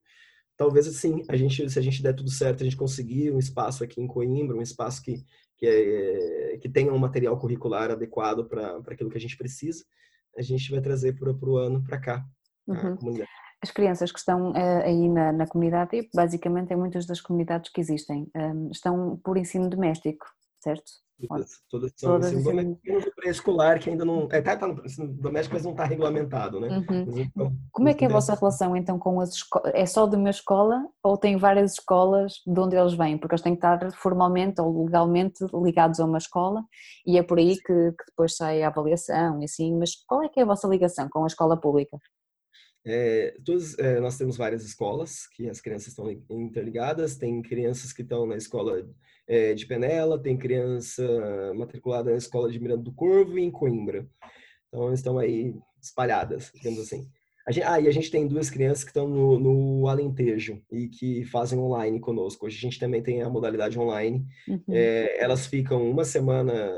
talvez 0.56 0.88
assim, 0.88 1.24
a 1.28 1.36
gente, 1.36 1.70
se 1.70 1.78
a 1.78 1.82
gente 1.82 2.02
der 2.02 2.14
tudo 2.14 2.30
certo, 2.30 2.62
a 2.62 2.64
gente 2.64 2.78
conseguir 2.78 3.32
um 3.32 3.40
espaço 3.40 3.84
aqui 3.84 4.02
em 4.02 4.08
Coimbra, 4.08 4.56
um 4.56 4.62
espaço 4.62 5.02
que, 5.02 5.26
que, 5.58 5.68
é, 5.68 6.58
que 6.58 6.70
tenha 6.70 6.94
um 6.94 6.98
material 6.98 7.38
curricular 7.38 7.92
adequado 7.92 8.48
para 8.48 8.78
aquilo 8.88 9.10
que 9.10 9.18
a 9.18 9.22
gente 9.22 9.38
precisa, 9.38 9.84
a 10.38 10.42
gente 10.42 10.72
vai 10.72 10.80
trazer 10.80 11.14
para 11.14 11.30
o 11.32 11.58
ano 11.58 11.84
para 11.84 12.00
cá, 12.00 12.26
uhum. 12.68 12.96
comunidade. 12.96 13.30
As 13.62 13.72
crianças 13.72 14.12
que 14.12 14.20
estão 14.20 14.52
uh, 14.52 14.84
aí 14.84 15.10
na, 15.10 15.32
na, 15.34 15.48
comunidade, 15.48 15.98
e 15.98 16.10
basicamente 16.14 16.72
em 16.72 16.78
muitas 16.78 17.08
das 17.08 17.20
comunidades 17.20 17.72
que 17.72 17.82
existem, 17.82 18.30
um, 18.36 18.70
estão 18.72 19.20
por 19.24 19.36
ensino 19.36 19.68
doméstico, 19.68 20.28
certo? 20.68 20.92
Todas, 21.28 21.50
todas 21.68 21.92
são 21.96 22.12
todas 22.12 22.32
ensino 22.32 22.76
doméstico 22.76 23.16
pré-escolar, 23.16 23.80
que 23.80 23.90
ainda 23.90 24.06
não. 24.06 24.28
É, 24.32 24.40
tá, 24.40 24.56
tá 24.56 24.68
no 24.68 24.86
ensino 24.86 25.08
doméstico, 25.14 25.56
mas 25.56 25.64
não 25.64 25.72
está 25.72 25.84
regulamentado, 25.84 26.60
né? 26.60 26.68
Uhum. 26.68 27.06
Mas, 27.08 27.18
então, 27.18 27.58
Como 27.72 27.90
é 27.90 27.94
que 27.96 28.06
é 28.06 28.08
a 28.08 28.12
vossa 28.12 28.36
relação 28.36 28.76
então 28.76 29.00
com 29.00 29.20
as 29.20 29.30
escolas? 29.30 29.72
É 29.74 29.84
só 29.88 30.06
de 30.06 30.16
uma 30.16 30.30
escola 30.30 30.88
ou 31.02 31.18
tem 31.18 31.36
várias 31.36 31.74
escolas 31.74 32.34
de 32.46 32.60
onde 32.60 32.76
eles 32.76 32.94
vêm? 32.94 33.18
Porque 33.18 33.34
eles 33.34 33.42
têm 33.42 33.56
que 33.56 33.66
estar 33.66 33.92
formalmente 33.94 34.62
ou 34.62 34.86
legalmente 34.86 35.44
ligados 35.56 36.00
a 36.00 36.06
uma 36.06 36.20
escola 36.20 36.64
e 37.04 37.18
é 37.18 37.24
por 37.24 37.40
aí 37.40 37.56
que, 37.56 37.64
que 37.64 38.06
depois 38.10 38.36
sai 38.36 38.62
a 38.62 38.68
avaliação 38.68 39.42
e 39.42 39.46
assim. 39.46 39.76
Mas 39.76 39.96
qual 40.06 40.22
é 40.22 40.30
que 40.30 40.40
é 40.40 40.44
a 40.44 40.48
vossa 40.48 40.68
ligação 40.68 41.10
com 41.10 41.24
a 41.24 41.28
escola 41.28 41.60
pública? 41.60 41.98
É, 42.86 43.36
todos, 43.44 43.78
é, 43.80 44.00
nós 44.00 44.18
temos 44.18 44.38
várias 44.38 44.64
escolas 44.64 45.28
que 45.36 45.50
as 45.50 45.60
crianças 45.60 45.88
estão 45.88 46.12
interligadas. 46.30 47.18
Tem 47.18 47.42
crianças 47.42 47.92
que 47.92 48.04
estão 48.04 48.28
na 48.28 48.38
escola 48.38 48.88
é, 49.28 49.54
de 49.54 49.66
Penela, 49.66 50.18
tem 50.18 50.38
criança 50.38 51.04
matriculada 51.56 52.12
na 52.12 52.18
escola 52.18 52.52
de 52.52 52.60
Miranda 52.60 52.84
do 52.84 52.94
Corvo 52.94 53.38
e 53.38 53.44
em 53.44 53.52
Coimbra. 53.52 54.08
Então, 54.68 54.94
estão 54.94 55.18
aí 55.18 55.54
espalhadas, 55.82 56.52
digamos 56.56 56.80
assim. 56.80 57.10
A 57.48 57.52
gente, 57.52 57.64
ah, 57.64 57.80
e 57.80 57.88
a 57.88 57.92
gente 57.92 58.12
tem 58.12 58.28
duas 58.28 58.50
crianças 58.50 58.84
que 58.84 58.90
estão 58.90 59.08
no, 59.08 59.40
no, 59.40 59.88
Alentejo 59.88 60.62
e 60.70 60.90
que 60.90 61.24
fazem 61.24 61.58
online 61.58 61.98
conosco. 61.98 62.46
Hoje 62.46 62.58
a 62.58 62.60
gente 62.60 62.78
também 62.78 63.02
tem 63.02 63.22
a 63.22 63.30
modalidade 63.30 63.80
online. 63.80 64.26
Uhum. 64.50 64.62
É, 64.70 65.24
elas 65.24 65.48
ficam 65.48 65.90
uma 65.90 66.04
semana, 66.04 66.70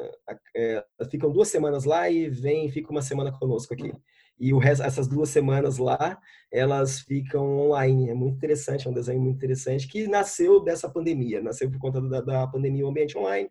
é, 0.55 0.85
ficam 1.09 1.31
duas 1.31 1.47
semanas 1.47 1.85
lá 1.85 2.07
e 2.07 2.29
vêm 2.29 2.69
ficam 2.69 2.91
uma 2.91 3.01
semana 3.01 3.31
conosco 3.31 3.73
aqui 3.73 3.91
e 4.39 4.53
o 4.53 4.57
resto, 4.57 4.83
essas 4.83 5.07
duas 5.07 5.29
semanas 5.29 5.77
lá, 5.77 6.17
elas 6.51 7.01
ficam 7.01 7.59
online. 7.59 8.09
É 8.09 8.13
muito 8.13 8.37
interessante, 8.37 8.87
é 8.87 8.89
um 8.89 8.93
desenho 8.93 9.19
muito 9.19 9.35
interessante 9.35 9.87
que 9.87 10.07
nasceu 10.07 10.61
dessa 10.63 10.89
pandemia, 10.89 11.41
nasceu 11.41 11.69
por 11.69 11.77
conta 11.79 11.99
da, 12.01 12.21
da 12.21 12.47
pandemia, 12.47 12.85
o 12.85 12.89
ambiente 12.89 13.17
online. 13.17 13.49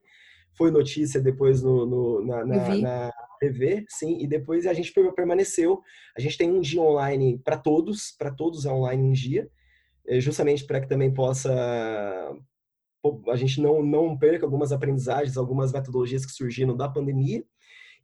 Foi 0.56 0.70
notícia 0.70 1.20
depois 1.20 1.62
no, 1.62 1.84
no 1.84 2.26
na, 2.26 2.44
na, 2.44 2.76
na, 2.76 3.12
TV, 3.38 3.84
sim, 3.88 4.18
e 4.20 4.26
depois 4.26 4.66
a 4.66 4.72
gente 4.72 4.92
permaneceu. 5.14 5.80
A 6.16 6.20
gente 6.20 6.38
tem 6.38 6.50
um 6.50 6.60
dia 6.60 6.80
online 6.80 7.38
para 7.38 7.56
todos, 7.56 8.10
para 8.18 8.32
todos 8.32 8.64
é 8.64 8.70
online 8.70 9.02
um 9.02 9.12
dia, 9.12 9.48
é 10.06 10.18
justamente 10.18 10.64
para 10.64 10.80
que 10.80 10.88
também 10.88 11.12
possa 11.12 11.52
a 13.30 13.36
gente 13.36 13.60
não, 13.60 13.80
não 13.80 14.18
perca 14.18 14.44
algumas 14.44 14.72
aprendizagens, 14.72 15.36
algumas 15.36 15.72
metodologias 15.72 16.26
que 16.26 16.32
surgiram 16.32 16.76
da 16.76 16.88
pandemia 16.88 17.44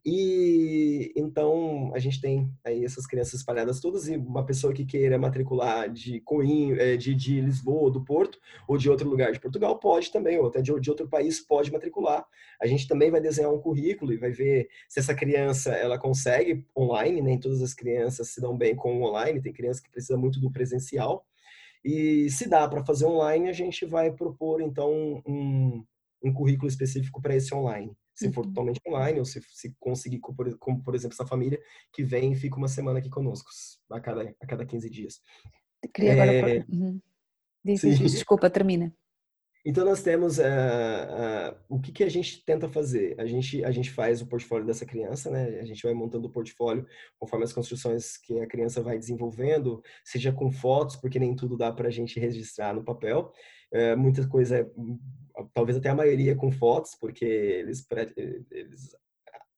e 0.07 1.13
então 1.17 1.91
a 1.95 1.99
gente 1.99 2.21
tem 2.21 2.53
aí 2.63 2.85
essas 2.85 3.07
crianças 3.07 3.35
espalhadas 3.41 3.81
todas 3.81 4.07
e 4.07 4.17
uma 4.17 4.45
pessoa 4.45 4.75
que 4.75 4.85
queira 4.85 5.19
matricular 5.19 5.89
de 5.91 6.21
Coimbra, 6.21 6.83
eh, 6.83 6.97
de, 6.97 7.15
de 7.15 7.41
Lisboa, 7.41 7.91
do 7.91 8.05
Porto 8.05 8.39
ou 8.69 8.77
de 8.77 8.91
outro 8.91 9.09
lugar 9.09 9.33
de 9.33 9.41
Portugal 9.41 9.79
pode 9.79 10.13
também, 10.13 10.39
ou 10.39 10.49
até 10.49 10.61
de, 10.61 10.79
de 10.79 10.91
outro 10.91 11.09
país 11.09 11.41
pode 11.41 11.73
matricular. 11.73 12.23
A 12.61 12.67
gente 12.67 12.87
também 12.87 13.11
vai 13.11 13.21
desenhar 13.21 13.51
um 13.51 13.59
currículo 13.59 14.13
e 14.13 14.19
vai 14.19 14.31
ver 14.31 14.69
se 14.89 15.01
essa 15.01 15.15
criança 15.15 15.73
ela 15.73 15.99
consegue 15.99 16.67
online, 16.77 17.23
nem 17.23 17.41
todas 17.41 17.63
as 17.63 17.73
crianças 17.73 18.29
se 18.29 18.41
dão 18.43 18.57
bem 18.57 18.77
com 18.77 19.01
o 19.01 19.09
online, 19.09 19.41
tem 19.41 19.53
criança 19.55 19.83
que 19.83 19.91
precisa 19.91 20.19
muito 20.19 20.39
do 20.39 20.51
presencial. 20.51 21.27
E 21.83 22.29
se 22.31 22.49
dá 22.49 22.69
para 22.69 22.85
fazer 22.85 23.07
online, 23.07 23.49
a 23.49 23.53
gente 23.53 23.87
vai 23.87 24.13
propor 24.13 24.61
então 24.61 25.23
um, 25.27 25.85
um 26.23 26.33
currículo 26.33 26.69
específico 26.69 27.23
para 27.23 27.37
esse 27.37 27.55
online 27.55 27.97
se 28.15 28.33
for 28.33 28.45
uhum. 28.45 28.53
totalmente 28.53 28.81
online, 28.87 29.19
ou 29.19 29.25
se, 29.25 29.41
se 29.51 29.75
conseguir, 29.79 30.21
como, 30.21 30.83
por 30.83 30.95
exemplo 30.95 31.15
essa 31.15 31.27
família 31.27 31.61
que 31.93 32.05
vem 32.05 32.33
e 32.33 32.37
fica 32.37 32.57
uma 32.57 32.69
semana 32.69 32.99
aqui 32.99 33.11
conosco, 33.11 33.51
a 33.91 34.01
cada, 34.01 34.35
a 34.41 34.47
cada 34.47 34.65
15 34.65 34.89
dias. 34.91 35.21
Queria 35.93 36.13
agora... 36.13 36.57
É... 36.57 36.65
Uhum. 36.69 37.01
Diz, 37.65 37.81
desculpa, 37.81 38.51
termina. 38.51 38.95
Então 39.65 39.85
nós 39.85 40.03
temos 40.03 40.39
uh, 40.39 40.43
uh, 40.43 41.57
o 41.71 41.81
que, 41.81 41.91
que 41.91 42.05
a 42.05 42.09
gente 42.09 42.45
tenta 42.45 42.69
fazer. 42.69 43.15
A 43.19 43.25
gente 43.25 43.65
a 43.65 43.71
gente 43.71 43.91
faz 43.91 44.21
o 44.21 44.27
portfólio 44.27 44.67
dessa 44.67 44.85
criança, 44.85 45.31
né? 45.31 45.59
A 45.61 45.65
gente 45.65 45.83
vai 45.83 45.95
montando 45.95 46.29
o 46.29 46.31
portfólio 46.31 46.87
conforme 47.19 47.45
as 47.45 47.53
construções 47.53 48.19
que 48.19 48.39
a 48.41 48.47
criança 48.47 48.83
vai 48.83 48.99
desenvolvendo, 48.99 49.83
seja 50.05 50.33
com 50.33 50.51
fotos, 50.51 50.97
porque 50.97 51.19
nem 51.19 51.35
tudo 51.35 51.57
dá 51.57 51.73
para 51.73 51.89
a 51.89 51.91
gente 51.91 52.21
registrar 52.21 52.75
no 52.75 52.85
papel. 52.85 53.33
Uh, 53.73 53.97
muita 53.97 54.29
coisa 54.29 54.59
é 54.59 54.67
talvez 55.55 55.79
até 55.79 55.89
a 55.89 55.95
maioria 55.95 56.37
com 56.37 56.53
fotos, 56.53 56.95
porque 56.95 57.25
eles, 57.25 57.87
eles 58.51 58.97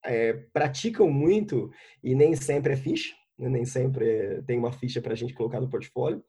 é, 0.05 0.33
praticam 0.53 1.11
muito 1.11 1.71
e 2.03 2.15
nem 2.15 2.35
sempre 2.35 2.73
é 2.73 2.77
ficha, 2.77 3.15
né? 3.39 3.49
nem 3.49 3.65
sempre 3.65 4.43
tem 4.47 4.59
uma 4.59 4.73
ficha 4.73 5.01
para 5.03 5.13
a 5.13 5.17
gente 5.17 5.35
colocar 5.35 5.61
no 5.61 5.69
portfólio. 5.69 6.25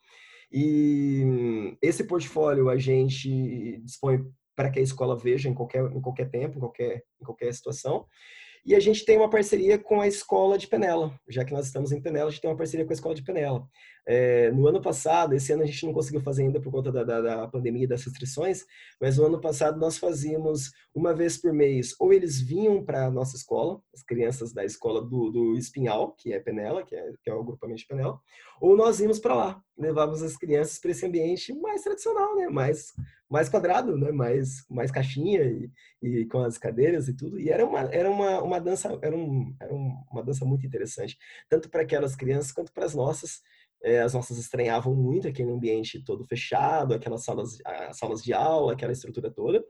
E 0.51 1.77
esse 1.81 2.03
portfólio 2.05 2.69
a 2.69 2.77
gente 2.77 3.79
dispõe 3.83 4.23
para 4.55 4.69
que 4.69 4.79
a 4.79 4.81
escola 4.81 5.15
veja 5.15 5.49
em 5.49 5.53
qualquer, 5.53 5.83
em 5.91 6.01
qualquer 6.01 6.29
tempo, 6.29 6.57
em 6.57 6.59
qualquer, 6.59 7.03
em 7.21 7.25
qualquer 7.25 7.53
situação. 7.53 8.05
E 8.65 8.75
a 8.75 8.79
gente 8.79 9.05
tem 9.05 9.17
uma 9.17 9.29
parceria 9.29 9.77
com 9.77 10.01
a 10.01 10.07
Escola 10.07 10.57
de 10.57 10.67
Penela. 10.67 11.17
Já 11.29 11.45
que 11.45 11.53
nós 11.53 11.67
estamos 11.67 11.93
em 11.93 12.01
Penela, 12.01 12.27
a 12.27 12.31
gente 12.31 12.41
tem 12.41 12.49
uma 12.49 12.57
parceria 12.57 12.85
com 12.85 12.91
a 12.91 12.93
Escola 12.93 13.15
de 13.15 13.23
Penela. 13.23 13.65
É, 14.09 14.49
no 14.51 14.67
ano 14.67 14.81
passado, 14.81 15.35
esse 15.35 15.51
ano 15.51 15.63
a 15.63 15.65
gente 15.65 15.85
não 15.85 15.91
conseguiu 15.91 16.21
fazer 16.21 16.43
ainda 16.43 16.61
por 16.61 16.71
conta 16.71 16.89
da, 16.93 17.03
da, 17.03 17.19
da 17.19 17.47
pandemia 17.47 17.83
e 17.83 17.87
das 17.87 18.05
restrições, 18.05 18.63
mas 19.01 19.17
no 19.17 19.25
ano 19.25 19.41
passado 19.41 19.77
nós 19.77 19.97
fazíamos 19.97 20.71
uma 20.95 21.13
vez 21.13 21.37
por 21.37 21.51
mês, 21.51 21.93
ou 21.99 22.13
eles 22.13 22.39
vinham 22.39 22.85
para 22.85 23.05
a 23.05 23.11
nossa 23.11 23.35
escola, 23.35 23.81
as 23.93 24.01
crianças 24.01 24.53
da 24.53 24.63
escola 24.63 25.01
do, 25.01 25.29
do 25.29 25.57
Espinhal, 25.57 26.13
que 26.13 26.31
é 26.31 26.39
Penela, 26.39 26.83
que 26.83 26.95
é, 26.95 27.11
que 27.21 27.29
é 27.29 27.33
o 27.33 27.41
agrupamento 27.41 27.81
de 27.81 27.87
Penela, 27.87 28.17
ou 28.61 28.77
nós 28.77 29.01
íamos 29.01 29.19
para 29.19 29.35
lá, 29.35 29.61
levávamos 29.77 30.23
as 30.23 30.37
crianças 30.37 30.79
para 30.79 30.91
esse 30.91 31.05
ambiente 31.05 31.53
mais 31.53 31.81
tradicional, 31.81 32.33
né? 32.37 32.47
mais 32.47 32.93
mais 33.29 33.49
quadrado, 33.49 33.97
né? 33.97 34.11
Mais, 34.11 34.65
mais 34.69 34.89
caixinha 34.89 35.43
e, 35.43 35.69
e 36.01 36.25
com 36.27 36.39
as 36.39 36.57
cadeiras 36.57 37.07
e 37.07 37.13
tudo. 37.13 37.39
E 37.39 37.49
era 37.49 37.65
uma, 37.65 37.81
era 37.93 38.09
uma, 38.09 38.41
uma 38.41 38.59
dança, 38.59 38.97
era, 39.01 39.15
um, 39.15 39.53
era 39.59 39.73
uma 39.73 40.23
dança 40.23 40.45
muito 40.45 40.65
interessante, 40.65 41.17
tanto 41.49 41.69
para 41.69 41.81
aquelas 41.81 42.15
crianças 42.15 42.51
quanto 42.51 42.71
para 42.71 42.85
as 42.85 42.95
nossas. 42.95 43.41
É, 43.83 44.01
as 44.01 44.13
nossas 44.13 44.37
estranhavam 44.37 44.95
muito 44.95 45.27
aquele 45.27 45.51
ambiente 45.51 46.03
todo 46.03 46.25
fechado, 46.25 46.93
aquelas 46.93 47.23
salas, 47.23 47.57
as 47.65 47.97
salas 47.97 48.23
de 48.23 48.33
aula, 48.33 48.73
aquela 48.73 48.91
estrutura 48.91 49.31
toda. 49.31 49.63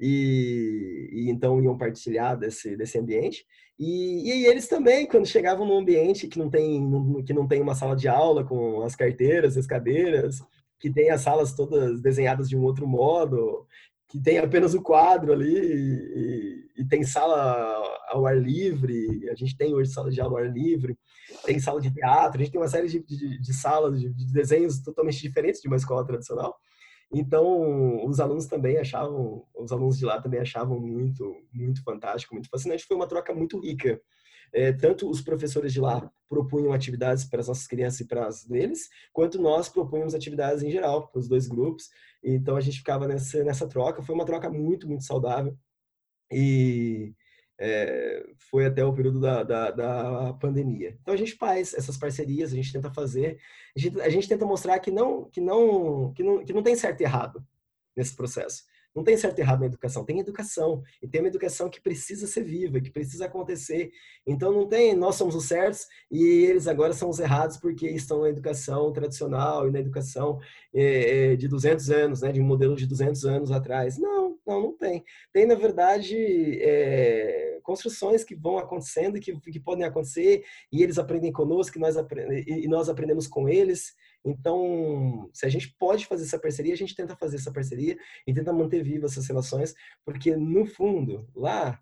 e, 0.00 1.08
e 1.12 1.30
então 1.30 1.62
iam 1.62 1.78
partilhar 1.78 2.38
desse, 2.38 2.76
desse 2.76 2.98
ambiente. 2.98 3.44
E, 3.78 4.30
e 4.30 4.46
eles 4.46 4.68
também, 4.68 5.06
quando 5.06 5.26
chegavam 5.26 5.66
num 5.66 5.78
ambiente 5.78 6.28
que 6.28 6.38
não, 6.38 6.50
tem, 6.50 6.80
que 7.26 7.32
não 7.32 7.46
tem 7.46 7.60
uma 7.60 7.74
sala 7.74 7.96
de 7.96 8.08
aula 8.08 8.44
com 8.44 8.82
as 8.82 8.94
carteiras, 8.96 9.56
as 9.56 9.66
cadeiras, 9.66 10.38
que 10.78 10.90
tem 10.92 11.10
as 11.10 11.22
salas 11.22 11.54
todas 11.54 12.00
desenhadas 12.00 12.48
de 12.48 12.56
um 12.56 12.62
outro 12.62 12.86
modo, 12.86 13.66
que 14.14 14.20
tem 14.20 14.38
apenas 14.38 14.74
o 14.74 14.80
quadro 14.80 15.32
ali 15.32 15.52
e, 15.56 16.70
e, 16.76 16.84
tem 16.84 17.02
sala 17.02 17.82
ao 18.06 18.24
ar 18.24 18.40
livre. 18.40 19.28
A 19.28 19.34
gente 19.34 19.56
tem 19.56 19.74
hoje 19.74 19.90
sala 19.90 20.08
de 20.08 20.20
aula 20.20 20.38
ao 20.38 20.44
ar 20.44 20.52
livre, 20.52 20.96
tem 21.44 21.58
sala 21.58 21.80
de 21.80 21.92
teatro, 21.92 22.40
a 22.40 22.44
gente 22.44 22.52
tem 22.52 22.60
uma 22.60 22.68
série 22.68 22.86
de, 22.86 23.00
de, 23.00 23.40
de 23.40 23.52
salas 23.52 24.00
de, 24.00 24.08
de, 24.14 24.32
desenhos 24.32 24.80
totalmente 24.80 25.20
diferentes 25.20 25.60
de 25.60 25.66
uma 25.66 25.76
escola 25.76 26.06
tradicional. 26.06 26.54
Então, 27.12 28.06
os 28.06 28.20
alunos 28.20 28.46
também 28.46 28.78
achavam, 28.78 29.44
os 29.52 29.72
alunos 29.72 29.98
de 29.98 30.04
lá 30.04 30.22
também 30.22 30.38
achavam 30.38 30.78
muito, 30.78 31.34
muito 31.52 31.82
fantástico, 31.82 32.34
muito 32.34 32.48
fascinante. 32.48 32.86
Foi 32.86 32.96
uma 32.96 33.08
troca 33.08 33.34
muito 33.34 33.58
rica. 33.58 34.00
É, 34.52 34.72
tanto 34.72 35.10
os 35.10 35.20
professores 35.20 35.72
de 35.72 35.80
lá 35.80 36.08
propunham 36.28 36.72
atividades 36.72 37.24
para 37.24 37.40
as 37.40 37.48
nossas 37.48 37.66
crianças 37.66 37.98
e 37.98 38.06
para 38.06 38.28
as 38.28 38.44
deles, 38.44 38.88
quanto 39.12 39.42
nós 39.42 39.68
propunhamos 39.68 40.14
atividades 40.14 40.62
em 40.62 40.70
geral 40.70 41.08
para 41.08 41.18
os 41.18 41.26
dois 41.26 41.48
grupos. 41.48 41.88
Então 42.24 42.56
a 42.56 42.60
gente 42.60 42.78
ficava 42.78 43.06
nessa, 43.06 43.44
nessa 43.44 43.68
troca. 43.68 44.02
Foi 44.02 44.14
uma 44.14 44.24
troca 44.24 44.50
muito, 44.50 44.88
muito 44.88 45.04
saudável. 45.04 45.56
E 46.32 47.14
é, 47.58 48.26
foi 48.50 48.66
até 48.66 48.84
o 48.84 48.92
período 48.92 49.20
da, 49.20 49.42
da, 49.42 49.70
da, 49.70 50.32
pandemia. 50.34 50.96
Então 51.00 51.14
a 51.14 51.16
gente 51.16 51.34
faz 51.34 51.74
essas 51.74 51.96
parcerias, 51.96 52.52
a 52.52 52.56
gente 52.56 52.72
tenta 52.72 52.92
fazer, 52.92 53.38
a 53.76 53.78
gente, 53.78 54.00
a 54.00 54.08
gente 54.08 54.28
tenta 54.28 54.46
mostrar 54.46 54.78
que 54.80 54.90
não, 54.90 55.30
que 55.30 55.40
não, 55.40 56.12
que 56.12 56.22
não, 56.22 56.44
que 56.44 56.52
não 56.52 56.62
tem 56.62 56.74
certo 56.74 57.00
e 57.00 57.04
errado 57.04 57.44
nesse 57.96 58.16
processo. 58.16 58.64
Não 58.94 59.02
tem 59.02 59.16
certo 59.16 59.38
e 59.38 59.42
errado 59.42 59.60
na 59.60 59.66
educação, 59.66 60.04
tem 60.04 60.20
educação. 60.20 60.82
E 61.02 61.08
tem 61.08 61.20
uma 61.20 61.28
educação 61.28 61.68
que 61.68 61.80
precisa 61.80 62.26
ser 62.26 62.44
viva, 62.44 62.80
que 62.80 62.90
precisa 62.90 63.26
acontecer. 63.26 63.90
Então 64.26 64.52
não 64.52 64.68
tem, 64.68 64.94
nós 64.94 65.16
somos 65.16 65.34
os 65.34 65.46
certos 65.46 65.86
e 66.10 66.22
eles 66.44 66.68
agora 66.68 66.92
são 66.92 67.08
os 67.10 67.18
errados 67.18 67.56
porque 67.56 67.88
estão 67.88 68.22
na 68.22 68.28
educação 68.28 68.92
tradicional 68.92 69.66
e 69.66 69.72
na 69.72 69.80
educação 69.80 70.38
é, 70.72 71.34
de 71.36 71.48
200 71.48 71.90
anos, 71.90 72.20
né, 72.22 72.30
de 72.30 72.40
um 72.40 72.44
modelo 72.44 72.76
de 72.76 72.86
200 72.86 73.24
anos 73.24 73.50
atrás. 73.50 73.98
Não, 73.98 74.38
não, 74.46 74.62
não 74.62 74.72
tem. 74.76 75.04
Tem, 75.32 75.46
na 75.46 75.54
verdade, 75.54 76.16
é, 76.60 77.58
construções 77.62 78.22
que 78.22 78.34
vão 78.34 78.58
acontecendo 78.58 79.18
que, 79.18 79.34
que 79.40 79.58
podem 79.58 79.84
acontecer 79.84 80.44
e 80.70 80.82
eles 80.82 80.98
aprendem 80.98 81.32
conosco 81.32 81.78
e 81.78 81.80
nós, 81.80 81.96
e 82.46 82.68
nós 82.68 82.88
aprendemos 82.88 83.26
com 83.26 83.48
eles. 83.48 83.94
Então, 84.24 85.28
se 85.32 85.44
a 85.44 85.48
gente 85.48 85.74
pode 85.78 86.06
fazer 86.06 86.24
essa 86.24 86.38
parceria, 86.38 86.72
a 86.72 86.76
gente 86.76 86.94
tenta 86.94 87.14
fazer 87.14 87.36
essa 87.36 87.52
parceria 87.52 87.96
e 88.26 88.32
tenta 88.32 88.52
manter 88.52 88.82
vivas 88.82 89.12
essas 89.12 89.26
relações, 89.26 89.74
porque 90.04 90.34
no 90.34 90.64
fundo, 90.64 91.28
lá, 91.34 91.78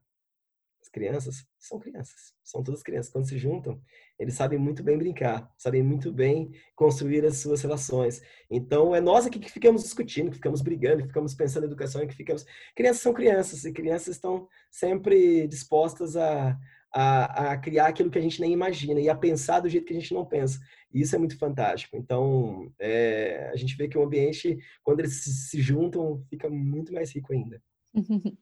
as 0.83 0.89
crianças 0.89 1.47
são 1.61 1.79
crianças, 1.79 2.35
são 2.43 2.61
todas 2.61 2.83
crianças. 2.83 3.13
Quando 3.13 3.29
se 3.29 3.39
juntam, 3.39 3.81
eles 4.19 4.35
sabem 4.35 4.59
muito 4.59 4.83
bem 4.83 4.99
brincar, 4.99 5.49
sabem 5.57 5.81
muito 5.81 6.13
bem 6.13 6.51
construir 6.75 7.25
as 7.25 7.37
suas 7.37 7.63
relações. 7.63 8.21
Então, 8.51 8.93
é 8.93 9.01
nós 9.01 9.25
aqui 9.25 9.39
que 9.39 9.51
ficamos 9.51 9.85
discutindo, 9.85 10.31
que 10.31 10.37
ficamos 10.37 10.61
brigando, 10.61 11.03
que 11.03 11.09
ficamos 11.09 11.35
pensando 11.35 11.63
em 11.63 11.67
educação, 11.67 12.05
que 12.05 12.17
ficamos. 12.17 12.45
Crianças 12.75 13.03
são 13.03 13.15
crianças 13.15 13.65
e 13.65 13.73
crianças 13.73 14.17
estão 14.17 14.49
sempre 14.69 15.47
dispostas 15.47 16.17
a, 16.17 16.59
a, 16.93 17.53
a, 17.53 17.57
criar 17.57 17.87
aquilo 17.87 18.11
que 18.11 18.19
a 18.19 18.23
gente 18.23 18.41
nem 18.41 18.53
imagina 18.53 19.01
e 19.01 19.09
a 19.09 19.15
pensar 19.15 19.61
do 19.61 19.69
jeito 19.69 19.87
que 19.87 19.95
a 19.95 20.01
gente 20.01 20.13
não 20.13 20.25
pensa. 20.25 20.61
E 20.93 21.01
isso 21.01 21.17
é 21.17 21.19
muito 21.19 21.39
fantástico. 21.39 21.97
Então, 21.97 22.71
é, 22.79 23.51
a 23.53 23.57
gente 23.57 23.77
vê 23.77 23.89
que 23.89 23.97
o 23.97 24.03
ambiente, 24.05 24.59
quando 24.83 25.01
eles 25.01 25.25
se, 25.25 25.61
juntam, 25.61 26.23
fica 26.29 26.51
muito 26.51 26.93
mais 26.93 27.11
rico 27.15 27.33
ainda. 27.33 27.63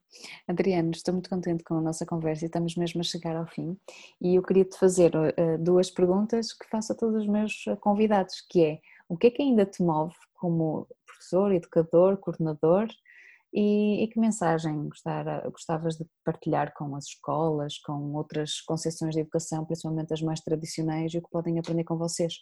Adriano, 0.46 0.90
estou 0.90 1.14
muito 1.14 1.30
contente 1.30 1.62
com 1.64 1.74
a 1.74 1.80
nossa 1.80 2.04
conversa 2.04 2.44
e 2.44 2.46
estamos 2.46 2.74
mesmo 2.76 3.00
a 3.00 3.04
chegar 3.04 3.36
ao 3.36 3.46
fim. 3.46 3.76
E 4.20 4.34
eu 4.34 4.42
queria 4.42 4.64
te 4.64 4.76
fazer 4.76 5.12
uh, 5.14 5.58
duas 5.58 5.90
perguntas 5.90 6.52
que 6.52 6.68
faço 6.68 6.92
a 6.92 6.96
todos 6.96 7.22
os 7.22 7.28
meus 7.28 7.64
convidados, 7.80 8.44
que 8.48 8.64
é 8.64 8.80
o 9.08 9.16
que 9.16 9.28
é 9.28 9.30
que 9.30 9.42
ainda 9.42 9.66
te 9.66 9.82
move 9.82 10.14
como 10.34 10.86
professor, 11.06 11.52
educador, 11.52 12.16
coordenador 12.16 12.88
e, 13.52 14.04
e 14.04 14.08
que 14.08 14.20
mensagem 14.20 14.88
gostar, 14.88 15.42
gostavas 15.50 15.96
de 15.96 16.06
partilhar 16.24 16.72
com 16.74 16.94
as 16.94 17.06
escolas, 17.06 17.78
com 17.78 18.14
outras 18.14 18.60
concepções 18.60 19.14
de 19.14 19.20
educação, 19.20 19.64
principalmente 19.64 20.12
as 20.12 20.22
mais 20.22 20.40
tradicionais, 20.40 21.12
e 21.12 21.18
o 21.18 21.22
que 21.22 21.30
podem 21.30 21.58
aprender 21.58 21.84
com 21.84 21.96
vocês? 21.96 22.34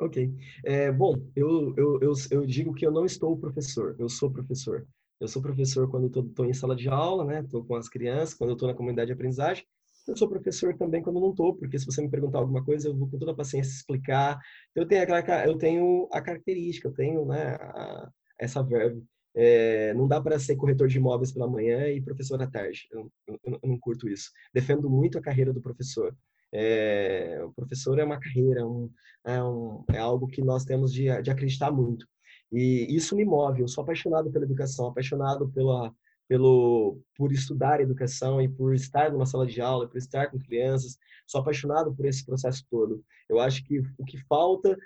Ok. 0.00 0.34
É, 0.64 0.90
bom, 0.90 1.14
eu, 1.36 1.74
eu, 1.76 2.00
eu, 2.00 2.12
eu, 2.30 2.46
digo 2.46 2.72
que 2.72 2.86
eu 2.86 2.90
não 2.90 3.04
estou 3.04 3.36
professor, 3.36 3.94
eu 3.98 4.08
sou 4.08 4.30
professor. 4.30 4.86
Eu 5.20 5.28
sou 5.28 5.42
professor 5.42 5.90
quando 5.90 6.06
estou 6.06 6.46
em 6.46 6.54
sala 6.54 6.74
de 6.74 6.88
aula, 6.88 7.26
né? 7.26 7.40
Estou 7.40 7.62
com 7.62 7.74
as 7.74 7.90
crianças, 7.90 8.32
quando 8.32 8.54
estou 8.54 8.66
na 8.66 8.74
comunidade 8.74 9.08
de 9.08 9.12
aprendizagem. 9.12 9.66
Eu 10.08 10.16
sou 10.16 10.26
professor 10.26 10.74
também 10.78 11.02
quando 11.02 11.20
não 11.20 11.30
estou, 11.30 11.54
porque 11.54 11.78
se 11.78 11.84
você 11.84 12.00
me 12.00 12.08
perguntar 12.08 12.38
alguma 12.38 12.64
coisa, 12.64 12.88
eu 12.88 12.96
vou 12.96 13.10
com 13.10 13.18
toda 13.18 13.32
a 13.32 13.36
paciência 13.36 13.70
explicar. 13.70 14.40
Eu 14.74 14.86
tenho, 14.88 15.02
aquela, 15.02 15.46
eu 15.46 15.58
tenho 15.58 16.08
a 16.10 16.22
característica, 16.22 16.88
eu 16.88 16.94
tenho 16.94 17.26
né, 17.26 17.56
a, 17.60 18.10
essa 18.38 18.62
verve 18.62 19.04
é, 19.34 19.94
não 19.94 20.08
dá 20.08 20.20
para 20.20 20.38
ser 20.38 20.56
corretor 20.56 20.88
de 20.88 20.98
imóveis 20.98 21.32
pela 21.32 21.48
manhã 21.48 21.88
e 21.88 22.00
professor 22.00 22.40
à 22.42 22.46
tarde. 22.46 22.88
Eu, 22.90 23.10
eu, 23.26 23.40
eu, 23.44 23.60
não 23.62 23.78
curto 23.78 24.08
isso. 24.08 24.30
Defendo 24.52 24.90
muito 24.90 25.18
a 25.18 25.22
carreira 25.22 25.52
do 25.52 25.60
professor. 25.60 26.16
É, 26.52 27.40
o 27.44 27.52
professor 27.52 27.98
é 27.98 28.04
uma 28.04 28.18
carreira, 28.18 28.66
um, 28.66 28.90
é, 29.24 29.42
um, 29.42 29.84
é, 29.92 29.98
algo 29.98 30.26
que 30.26 30.42
nós 30.42 30.64
temos 30.64 30.92
de, 30.92 31.04
de, 31.22 31.30
acreditar 31.30 31.70
muito. 31.70 32.06
E 32.52 32.86
isso 32.94 33.14
me 33.14 33.24
move. 33.24 33.62
Eu 33.62 33.68
sou 33.68 33.82
apaixonado 33.82 34.30
pela 34.30 34.44
educação, 34.44 34.88
apaixonado 34.88 35.48
pela, 35.50 35.94
pelo, 36.26 37.00
por 37.16 37.32
estudar 37.32 37.80
educação 37.80 38.42
e 38.42 38.48
por 38.48 38.74
estar 38.74 39.12
numa 39.12 39.26
sala 39.26 39.46
de 39.46 39.60
aula, 39.60 39.88
por 39.88 39.98
estar 39.98 40.28
com 40.28 40.40
crianças. 40.40 40.98
Sou 41.24 41.40
apaixonado 41.40 41.94
por 41.94 42.04
esse 42.04 42.26
processo 42.26 42.66
todo. 42.68 43.04
Eu 43.28 43.38
acho 43.38 43.64
que 43.64 43.80
o 43.96 44.04
que 44.04 44.18
falta 44.26 44.76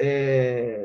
é 0.00 0.78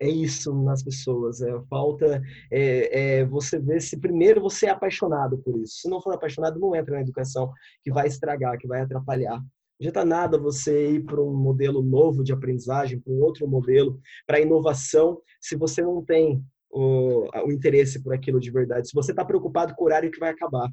é 0.00 0.08
isso 0.08 0.54
nas 0.62 0.82
pessoas. 0.82 1.40
É, 1.40 1.60
falta 1.68 2.22
é, 2.50 3.18
é, 3.20 3.24
você 3.24 3.58
ver 3.58 3.80
se 3.80 3.98
primeiro 3.98 4.40
você 4.40 4.66
é 4.66 4.70
apaixonado 4.70 5.38
por 5.38 5.58
isso. 5.58 5.80
Se 5.82 5.88
não 5.88 6.00
for 6.00 6.14
apaixonado, 6.14 6.58
não 6.58 6.74
entra 6.74 6.94
na 6.94 7.02
educação, 7.02 7.52
que 7.82 7.90
vai 7.90 8.06
estragar, 8.06 8.58
que 8.58 8.66
vai 8.66 8.80
atrapalhar. 8.80 9.38
Não 9.38 9.88
adianta 9.88 10.04
nada 10.04 10.38
você 10.38 10.92
ir 10.92 11.04
para 11.04 11.22
um 11.22 11.34
modelo 11.34 11.82
novo 11.82 12.24
de 12.24 12.32
aprendizagem, 12.32 12.98
para 12.98 13.12
um 13.12 13.20
outro 13.20 13.46
modelo, 13.46 14.00
para 14.26 14.40
inovação, 14.40 15.20
se 15.40 15.56
você 15.56 15.82
não 15.82 16.04
tem 16.04 16.42
o, 16.70 17.28
o 17.46 17.52
interesse 17.52 18.02
por 18.02 18.12
aquilo 18.12 18.40
de 18.40 18.50
verdade. 18.50 18.88
Se 18.88 18.94
você 18.94 19.12
está 19.12 19.24
preocupado 19.24 19.74
com 19.74 19.84
o 19.84 19.86
horário 19.86 20.10
que 20.10 20.18
vai 20.18 20.30
acabar. 20.30 20.68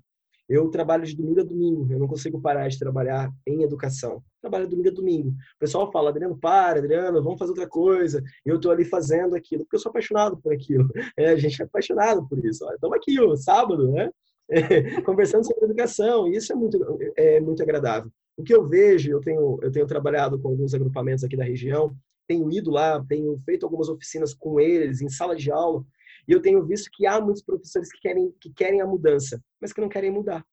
Eu 0.47 0.69
trabalho 0.69 1.05
de 1.05 1.15
domingo 1.15 1.41
a 1.41 1.43
domingo, 1.43 1.87
eu 1.91 1.97
não 1.97 2.07
consigo 2.07 2.39
parar 2.39 2.67
de 2.67 2.77
trabalhar 2.77 3.31
em 3.47 3.63
educação. 3.63 4.21
Trabalho 4.41 4.65
de 4.65 4.71
domingo 4.71 4.89
a 4.89 4.93
domingo. 4.93 5.29
O 5.29 5.59
pessoal 5.59 5.91
fala, 5.91 6.09
Adriano, 6.09 6.37
para, 6.37 6.79
Adriano, 6.79 7.23
vamos 7.23 7.39
fazer 7.39 7.51
outra 7.51 7.67
coisa. 7.67 8.23
Eu 8.45 8.57
estou 8.57 8.71
ali 8.71 8.85
fazendo 8.85 9.35
aquilo, 9.35 9.63
porque 9.63 9.75
eu 9.75 9.79
sou 9.79 9.89
apaixonado 9.89 10.37
por 10.37 10.53
aquilo. 10.53 10.87
É, 11.17 11.29
a 11.29 11.35
gente 11.37 11.61
é 11.61 11.65
apaixonado 11.65 12.27
por 12.27 12.43
isso. 12.45 12.69
Estamos 12.73 12.97
aqui, 12.97 13.19
ó, 13.19 13.35
sábado, 13.35 13.91
né? 13.91 14.09
É, 14.49 15.01
conversando 15.01 15.45
sobre 15.45 15.65
educação, 15.65 16.27
e 16.27 16.35
isso 16.35 16.51
é 16.51 16.55
muito, 16.55 16.99
é 17.15 17.39
muito 17.39 17.63
agradável. 17.63 18.11
O 18.37 18.43
que 18.43 18.53
eu 18.53 18.65
vejo, 18.65 19.09
eu 19.09 19.21
tenho, 19.21 19.59
eu 19.61 19.71
tenho 19.71 19.87
trabalhado 19.87 20.37
com 20.39 20.49
alguns 20.49 20.73
agrupamentos 20.73 21.23
aqui 21.23 21.37
da 21.37 21.43
região, 21.43 21.95
tenho 22.27 22.51
ido 22.51 22.71
lá, 22.71 23.03
tenho 23.07 23.37
feito 23.45 23.65
algumas 23.65 23.87
oficinas 23.87 24.33
com 24.33 24.59
eles, 24.59 25.01
em 25.01 25.09
sala 25.09 25.35
de 25.35 25.51
aula, 25.51 25.83
e 26.27 26.31
eu 26.31 26.41
tenho 26.41 26.65
visto 26.65 26.89
que 26.93 27.05
há 27.05 27.19
muitos 27.21 27.43
professores 27.43 27.91
que 27.91 27.99
querem, 27.99 28.33
que 28.39 28.51
querem 28.53 28.81
a 28.81 28.87
mudança, 28.87 29.41
mas 29.61 29.71
que 29.71 29.81
não 29.81 29.89
querem 29.89 30.11
mudar. 30.11 30.45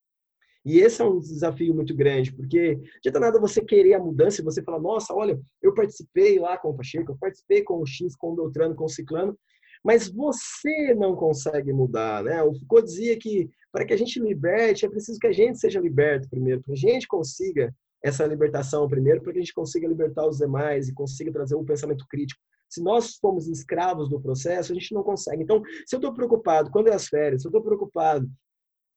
E 0.64 0.78
esse 0.78 1.02
é 1.02 1.04
um 1.04 1.18
desafio 1.18 1.74
muito 1.74 1.94
grande, 1.94 2.32
porque 2.32 2.80
adianta 2.98 3.18
nada 3.18 3.40
você 3.40 3.60
querer 3.60 3.94
a 3.94 3.98
mudança 3.98 4.40
e 4.40 4.44
você 4.44 4.62
falar, 4.62 4.78
nossa, 4.78 5.12
olha, 5.12 5.40
eu 5.60 5.74
participei 5.74 6.38
lá 6.38 6.56
com 6.56 6.70
o 6.70 6.76
Pacheco, 6.76 7.12
eu 7.12 7.16
participei 7.18 7.62
com 7.62 7.80
o 7.80 7.86
X, 7.86 8.14
com 8.14 8.32
o 8.32 8.36
Beltrano, 8.36 8.74
com 8.74 8.84
o 8.84 8.88
Ciclano, 8.88 9.36
mas 9.84 10.08
você 10.08 10.94
não 10.94 11.16
consegue 11.16 11.72
mudar, 11.72 12.22
né? 12.22 12.40
O 12.42 12.54
Foucault 12.54 12.86
dizia 12.86 13.18
que 13.18 13.50
para 13.72 13.84
que 13.84 13.92
a 13.92 13.96
gente 13.96 14.20
liberte, 14.20 14.84
é 14.84 14.88
preciso 14.88 15.18
que 15.18 15.26
a 15.26 15.32
gente 15.32 15.58
seja 15.58 15.80
liberto 15.80 16.28
primeiro, 16.28 16.62
que 16.62 16.72
a 16.72 16.76
gente 16.76 17.08
consiga 17.08 17.74
essa 18.04 18.24
libertação 18.26 18.86
primeiro, 18.88 19.22
para 19.22 19.32
que 19.32 19.38
a 19.38 19.42
gente 19.42 19.54
consiga 19.54 19.88
libertar 19.88 20.28
os 20.28 20.38
demais 20.38 20.88
e 20.88 20.94
consiga 20.94 21.32
trazer 21.32 21.56
um 21.56 21.64
pensamento 21.64 22.04
crítico. 22.08 22.40
Se 22.72 22.82
nós 22.82 23.18
somos 23.20 23.46
escravos 23.48 24.08
do 24.08 24.18
processo, 24.18 24.72
a 24.72 24.74
gente 24.74 24.94
não 24.94 25.02
consegue. 25.02 25.42
Então, 25.42 25.62
se 25.86 25.94
eu 25.94 25.98
estou 25.98 26.14
preocupado 26.14 26.70
quando 26.70 26.88
é 26.88 26.94
as 26.94 27.06
férias, 27.06 27.42
se 27.42 27.46
eu 27.46 27.50
estou 27.50 27.62
preocupado 27.62 28.26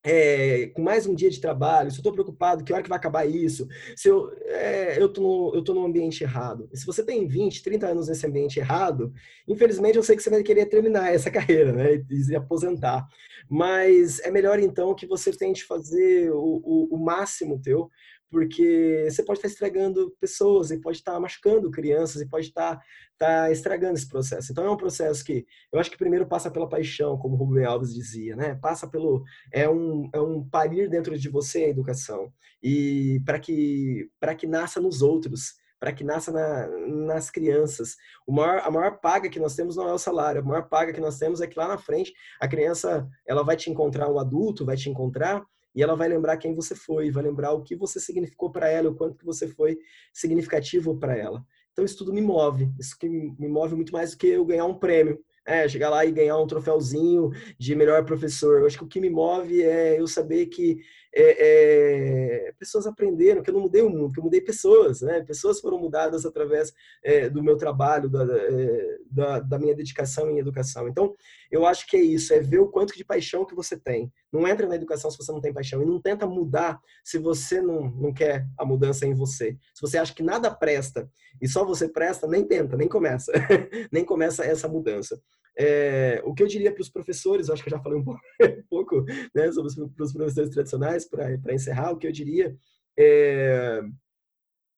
é, 0.02 0.68
com 0.68 0.80
mais 0.80 1.06
um 1.06 1.14
dia 1.14 1.28
de 1.28 1.40
trabalho, 1.40 1.90
se 1.90 1.96
eu 1.96 2.00
estou 2.00 2.12
preocupado, 2.12 2.64
que 2.64 2.72
hora 2.72 2.82
que 2.82 2.88
vai 2.88 2.96
acabar 2.96 3.26
isso, 3.26 3.66
se 3.94 4.08
eu 4.08 4.32
é, 4.46 4.96
eu 4.98 5.12
tô 5.12 5.74
num 5.74 5.84
ambiente 5.84 6.22
errado. 6.22 6.70
E 6.72 6.78
se 6.78 6.86
você 6.86 7.04
tem 7.04 7.28
20, 7.28 7.62
30 7.62 7.88
anos 7.88 8.08
nesse 8.08 8.26
ambiente 8.26 8.58
errado, 8.58 9.12
infelizmente 9.46 9.96
eu 9.96 10.02
sei 10.02 10.16
que 10.16 10.22
você 10.22 10.30
vai 10.30 10.42
querer 10.42 10.66
terminar 10.66 11.12
essa 11.12 11.28
carreira, 11.30 11.72
né, 11.72 12.02
e 12.08 12.16
se 12.22 12.34
aposentar. 12.34 13.06
Mas 13.50 14.20
é 14.20 14.30
melhor 14.30 14.58
então 14.58 14.94
que 14.94 15.06
você 15.06 15.32
tente 15.32 15.64
fazer 15.64 16.30
o, 16.30 16.62
o, 16.64 16.88
o 16.94 16.98
máximo 17.04 17.60
teu 17.60 17.90
porque 18.30 19.06
você 19.08 19.22
pode 19.22 19.38
estar 19.38 19.48
estragando 19.48 20.14
pessoas 20.20 20.70
e 20.70 20.80
pode 20.80 20.98
estar 20.98 21.18
machucando 21.20 21.70
crianças 21.70 22.20
e 22.20 22.28
pode 22.28 22.46
estar, 22.46 22.80
estar 23.12 23.50
estragando 23.52 23.94
esse 23.94 24.08
processo. 24.08 24.52
Então 24.52 24.64
é 24.64 24.70
um 24.70 24.76
processo 24.76 25.24
que 25.24 25.46
eu 25.72 25.78
acho 25.78 25.90
que 25.90 25.98
primeiro 25.98 26.26
passa 26.26 26.50
pela 26.50 26.68
paixão, 26.68 27.16
como 27.18 27.36
Rubem 27.36 27.64
Alves 27.64 27.94
dizia, 27.94 28.34
né? 28.36 28.54
Passa 28.56 28.88
pelo 28.88 29.22
é 29.52 29.68
um 29.68 30.08
é 30.12 30.20
um 30.20 30.48
parir 30.48 30.88
dentro 30.88 31.18
de 31.18 31.28
você 31.28 31.64
a 31.64 31.68
educação 31.68 32.32
e 32.62 33.20
para 33.24 33.38
que 33.38 34.08
para 34.20 34.34
que 34.34 34.46
nasça 34.46 34.80
nos 34.80 35.02
outros 35.02 35.54
para 35.78 35.92
que 35.92 36.02
nasça 36.02 36.32
na, 36.32 36.68
nas 36.88 37.30
crianças. 37.30 37.96
Maior, 38.26 38.60
a 38.64 38.70
maior 38.70 38.98
paga 38.98 39.28
que 39.28 39.38
nós 39.38 39.54
temos 39.54 39.76
não 39.76 39.88
é 39.88 39.92
o 39.92 39.98
salário, 39.98 40.40
a 40.40 40.44
maior 40.44 40.68
paga 40.68 40.92
que 40.92 41.00
nós 41.00 41.18
temos 41.18 41.40
é 41.40 41.46
que 41.46 41.58
lá 41.58 41.68
na 41.68 41.78
frente 41.78 42.12
a 42.40 42.48
criança 42.48 43.06
ela 43.26 43.44
vai 43.44 43.56
te 43.56 43.70
encontrar, 43.70 44.10
um 44.10 44.18
adulto 44.18 44.64
vai 44.64 44.76
te 44.76 44.88
encontrar 44.88 45.44
e 45.76 45.82
ela 45.82 45.94
vai 45.94 46.08
lembrar 46.08 46.38
quem 46.38 46.54
você 46.54 46.74
foi, 46.74 47.10
vai 47.10 47.22
lembrar 47.22 47.52
o 47.52 47.62
que 47.62 47.76
você 47.76 48.00
significou 48.00 48.50
para 48.50 48.66
ela, 48.66 48.88
o 48.88 48.94
quanto 48.94 49.18
que 49.18 49.26
você 49.26 49.46
foi 49.46 49.78
significativo 50.12 50.98
para 50.98 51.14
ela. 51.14 51.44
Então 51.72 51.84
isso 51.84 51.98
tudo 51.98 52.14
me 52.14 52.22
move, 52.22 52.72
isso 52.80 52.98
que 52.98 53.06
me 53.06 53.46
move 53.46 53.76
muito 53.76 53.92
mais 53.92 54.12
do 54.12 54.16
que 54.16 54.28
eu 54.28 54.44
ganhar 54.46 54.64
um 54.64 54.78
prêmio. 54.78 55.22
É, 55.48 55.68
chegar 55.68 55.90
lá 55.90 56.04
e 56.04 56.10
ganhar 56.10 56.36
um 56.38 56.46
troféuzinho 56.46 57.30
de 57.56 57.76
melhor 57.76 58.04
professor. 58.04 58.58
Eu 58.58 58.66
acho 58.66 58.78
que 58.78 58.82
o 58.84 58.88
que 58.88 59.00
me 59.00 59.08
move 59.08 59.62
é 59.62 60.00
eu 60.00 60.08
saber 60.08 60.46
que 60.46 60.78
é, 61.18 62.48
é, 62.48 62.52
pessoas 62.58 62.86
aprenderam, 62.86 63.42
que 63.42 63.48
eu 63.48 63.54
não 63.54 63.62
mudei 63.62 63.80
o 63.80 63.88
mundo, 63.88 64.12
que 64.12 64.20
eu 64.20 64.24
mudei 64.24 64.42
pessoas, 64.42 65.00
né? 65.00 65.22
Pessoas 65.22 65.60
foram 65.60 65.78
mudadas 65.78 66.26
através 66.26 66.74
é, 67.02 67.30
do 67.30 67.42
meu 67.42 67.56
trabalho, 67.56 68.10
da, 68.10 68.22
é, 68.22 68.98
da, 69.10 69.40
da, 69.40 69.58
minha 69.58 69.74
dedicação 69.74 70.30
em 70.30 70.38
educação. 70.38 70.86
Então, 70.86 71.14
eu 71.50 71.64
acho 71.64 71.86
que 71.86 71.96
é 71.96 72.02
isso, 72.02 72.34
é 72.34 72.40
ver 72.40 72.58
o 72.58 72.68
quanto 72.68 72.94
de 72.94 73.02
paixão 73.02 73.46
que 73.46 73.54
você 73.54 73.78
tem. 73.78 74.12
Não 74.30 74.46
entra 74.46 74.66
na 74.66 74.76
educação 74.76 75.10
se 75.10 75.16
você 75.16 75.32
não 75.32 75.40
tem 75.40 75.54
paixão 75.54 75.82
e 75.82 75.86
não 75.86 75.98
tenta 75.98 76.26
mudar 76.26 76.78
se 77.02 77.16
você 77.16 77.62
não, 77.62 77.90
não 77.92 78.12
quer 78.12 78.46
a 78.58 78.66
mudança 78.66 79.06
em 79.06 79.14
você. 79.14 79.56
Se 79.74 79.80
você 79.80 79.96
acha 79.96 80.14
que 80.14 80.22
nada 80.22 80.50
presta 80.50 81.10
e 81.40 81.48
só 81.48 81.64
você 81.64 81.88
presta, 81.88 82.26
nem 82.26 82.44
tenta, 82.44 82.76
nem 82.76 82.88
começa, 82.88 83.32
nem 83.90 84.04
começa 84.04 84.44
essa 84.44 84.68
mudança. 84.68 85.18
É, 85.58 86.20
o 86.24 86.34
que 86.34 86.42
eu 86.42 86.46
diria 86.46 86.72
para 86.72 86.82
os 86.82 86.90
professores, 86.90 87.48
acho 87.48 87.62
que 87.62 87.68
eu 87.68 87.76
já 87.76 87.82
falei 87.82 87.98
um 87.98 88.04
pouco, 88.04 88.20
um 88.42 88.62
pouco 88.68 89.04
né, 89.34 89.50
sobre 89.52 89.68
os 89.68 90.12
professores 90.12 90.50
tradicionais, 90.50 91.08
para 91.08 91.54
encerrar, 91.54 91.92
o 91.92 91.98
que 91.98 92.06
eu 92.06 92.12
diria 92.12 92.56
é, 92.98 93.80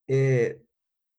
é 0.08 0.58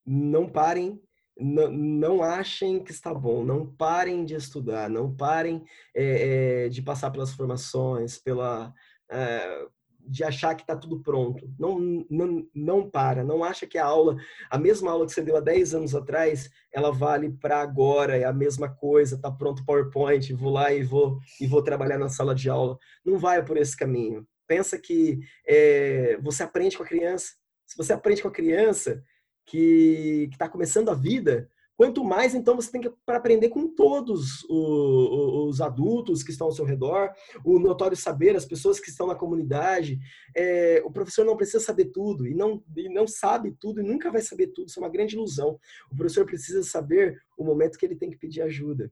não 0.05 0.49
parem, 0.49 0.99
não, 1.37 1.71
não, 1.71 2.23
achem 2.23 2.83
que 2.83 2.91
está 2.91 3.13
bom, 3.13 3.45
não 3.45 3.65
parem 3.75 4.25
de 4.25 4.33
estudar, 4.33 4.89
não 4.89 5.15
parem 5.15 5.63
é, 5.95 6.65
é 6.65 6.69
de 6.69 6.81
passar 6.81 7.11
pelas 7.11 7.33
formações, 7.33 8.17
pela, 8.17 8.73
é, 9.11 9.67
de 9.99 10.23
achar 10.23 10.55
que 10.55 10.63
está 10.63 10.75
tudo 10.75 11.01
pronto. 11.01 11.47
Não, 11.59 12.05
não, 12.09 12.47
não 12.53 12.89
para, 12.89 13.23
não 13.23 13.43
acha 13.43 13.67
que 13.67 13.77
a 13.77 13.85
aula, 13.85 14.17
a 14.49 14.57
mesma 14.57 14.91
aula 14.91 15.05
que 15.05 15.11
você 15.11 15.21
deu 15.21 15.37
há 15.37 15.39
10 15.39 15.75
anos 15.75 15.95
atrás, 15.95 16.49
ela 16.73 16.91
vale 16.91 17.31
para 17.31 17.61
agora, 17.61 18.17
é 18.17 18.23
a 18.23 18.33
mesma 18.33 18.69
coisa, 18.69 19.15
está 19.15 19.31
pronto 19.31 19.61
o 19.61 19.65
PowerPoint, 19.65 20.33
vou 20.33 20.51
lá 20.51 20.73
e 20.73 20.83
vou, 20.83 21.19
e 21.39 21.47
vou 21.47 21.63
trabalhar 21.63 21.97
na 21.97 22.09
sala 22.09 22.33
de 22.33 22.49
aula. 22.49 22.77
Não 23.05 23.17
vai 23.17 23.43
por 23.43 23.57
esse 23.57 23.75
caminho. 23.75 24.25
Pensa 24.47 24.79
que 24.79 25.19
é, 25.47 26.17
você 26.21 26.43
aprende 26.43 26.77
com 26.77 26.83
a 26.83 26.87
criança. 26.87 27.33
Se 27.67 27.77
você 27.77 27.93
aprende 27.93 28.21
com 28.21 28.27
a 28.27 28.33
criança 28.33 29.03
que 29.45 30.29
está 30.31 30.49
começando 30.49 30.89
a 30.89 30.95
vida, 30.95 31.49
Quanto 31.79 32.03
mais, 32.03 32.35
então, 32.35 32.57
você 32.57 32.69
tem 32.69 32.81
que 32.81 32.91
aprender 33.07 33.47
com 33.47 33.65
todos 33.65 34.43
os 34.49 35.61
adultos 35.61 36.21
que 36.21 36.29
estão 36.29 36.47
ao 36.47 36.51
seu 36.51 36.65
redor, 36.65 37.13
o 37.41 37.57
notório 37.57 37.95
saber, 37.95 38.35
as 38.35 38.43
pessoas 38.43 38.81
que 38.81 38.89
estão 38.89 39.07
na 39.07 39.15
comunidade. 39.15 39.97
É, 40.35 40.81
o 40.83 40.91
professor 40.91 41.25
não 41.25 41.37
precisa 41.37 41.63
saber 41.63 41.85
tudo 41.85 42.27
e 42.27 42.33
não, 42.35 42.61
e 42.75 42.89
não 42.89 43.07
sabe 43.07 43.55
tudo 43.57 43.79
e 43.79 43.83
nunca 43.83 44.11
vai 44.11 44.21
saber 44.21 44.47
tudo. 44.47 44.67
Isso 44.67 44.77
é 44.77 44.83
uma 44.83 44.91
grande 44.91 45.15
ilusão. 45.15 45.57
O 45.89 45.95
professor 45.95 46.25
precisa 46.25 46.61
saber 46.63 47.17
o 47.37 47.45
momento 47.45 47.77
que 47.77 47.85
ele 47.85 47.95
tem 47.95 48.09
que 48.09 48.17
pedir 48.17 48.41
ajuda. 48.41 48.91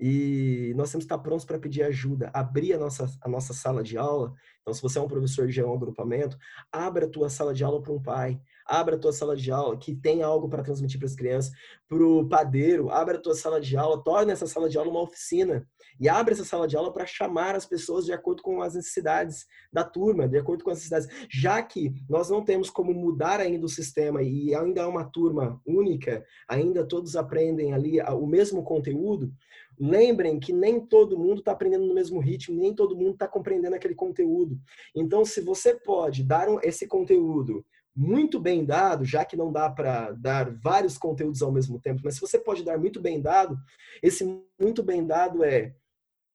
E 0.00 0.72
nós 0.76 0.90
temos 0.90 1.04
que 1.04 1.12
estar 1.12 1.18
prontos 1.18 1.44
para 1.44 1.58
pedir 1.58 1.82
ajuda, 1.82 2.30
abrir 2.32 2.72
a 2.72 2.78
nossa, 2.78 3.06
a 3.20 3.28
nossa 3.28 3.52
sala 3.52 3.82
de 3.82 3.98
aula. 3.98 4.32
Então, 4.62 4.72
se 4.72 4.80
você 4.80 4.98
é 4.98 5.02
um 5.02 5.08
professor 5.08 5.46
de 5.46 5.62
um 5.62 5.74
agrupamento, 5.74 6.38
abra 6.72 7.04
a 7.04 7.08
tua 7.08 7.28
sala 7.28 7.52
de 7.52 7.62
aula 7.62 7.82
para 7.82 7.92
um 7.92 8.02
pai, 8.02 8.40
abra 8.66 8.96
a 8.96 8.98
tua 8.98 9.12
sala 9.12 9.36
de 9.36 9.50
aula 9.50 9.76
que 9.76 9.94
tem 9.94 10.22
algo 10.22 10.48
para 10.48 10.62
transmitir 10.62 10.98
para 10.98 11.08
as 11.08 11.14
crianças, 11.14 11.52
para 11.88 12.02
o 12.02 12.26
padeiro, 12.28 12.88
abra 12.88 13.18
a 13.18 13.20
tua 13.20 13.34
sala 13.34 13.60
de 13.60 13.76
aula, 13.76 14.02
torne 14.02 14.32
essa 14.32 14.46
sala 14.46 14.68
de 14.70 14.78
aula 14.78 14.90
uma 14.90 15.02
oficina 15.02 15.66
e 15.98 16.08
abra 16.08 16.32
essa 16.32 16.44
sala 16.44 16.68
de 16.68 16.76
aula 16.76 16.92
para 16.92 17.04
chamar 17.04 17.54
as 17.54 17.66
pessoas 17.66 18.04
de 18.06 18.12
acordo 18.12 18.42
com 18.42 18.62
as 18.62 18.74
necessidades 18.74 19.44
da 19.72 19.84
turma, 19.84 20.28
de 20.28 20.38
acordo 20.38 20.64
com 20.64 20.70
as 20.70 20.78
necessidades. 20.78 21.08
Já 21.30 21.62
que 21.62 21.92
nós 22.08 22.30
não 22.30 22.44
temos 22.44 22.70
como 22.70 22.94
mudar 22.94 23.40
ainda 23.40 23.66
o 23.66 23.68
sistema 23.68 24.22
e 24.22 24.54
ainda 24.54 24.82
é 24.82 24.86
uma 24.86 25.04
turma 25.04 25.60
única, 25.66 26.24
ainda 26.48 26.86
todos 26.86 27.16
aprendem 27.16 27.74
ali 27.74 28.00
o 28.00 28.26
mesmo 28.26 28.62
conteúdo, 28.62 29.32
Lembrem 29.78 30.38
que 30.38 30.52
nem 30.52 30.80
todo 30.80 31.18
mundo 31.18 31.38
está 31.38 31.52
aprendendo 31.52 31.86
no 31.86 31.94
mesmo 31.94 32.20
ritmo, 32.20 32.58
nem 32.58 32.74
todo 32.74 32.96
mundo 32.96 33.12
está 33.12 33.26
compreendendo 33.26 33.74
aquele 33.74 33.94
conteúdo. 33.94 34.58
Então, 34.94 35.24
se 35.24 35.40
você 35.40 35.74
pode 35.74 36.22
dar 36.22 36.48
esse 36.62 36.86
conteúdo 36.86 37.64
muito 37.94 38.38
bem 38.38 38.64
dado, 38.64 39.04
já 39.04 39.24
que 39.24 39.36
não 39.36 39.50
dá 39.50 39.68
para 39.68 40.12
dar 40.12 40.50
vários 40.50 40.96
conteúdos 40.96 41.42
ao 41.42 41.52
mesmo 41.52 41.80
tempo, 41.80 42.00
mas 42.04 42.14
se 42.14 42.20
você 42.20 42.38
pode 42.38 42.64
dar 42.64 42.78
muito 42.78 43.00
bem 43.00 43.20
dado, 43.20 43.56
esse 44.02 44.24
muito 44.60 44.82
bem 44.82 45.06
dado 45.06 45.42
é 45.44 45.74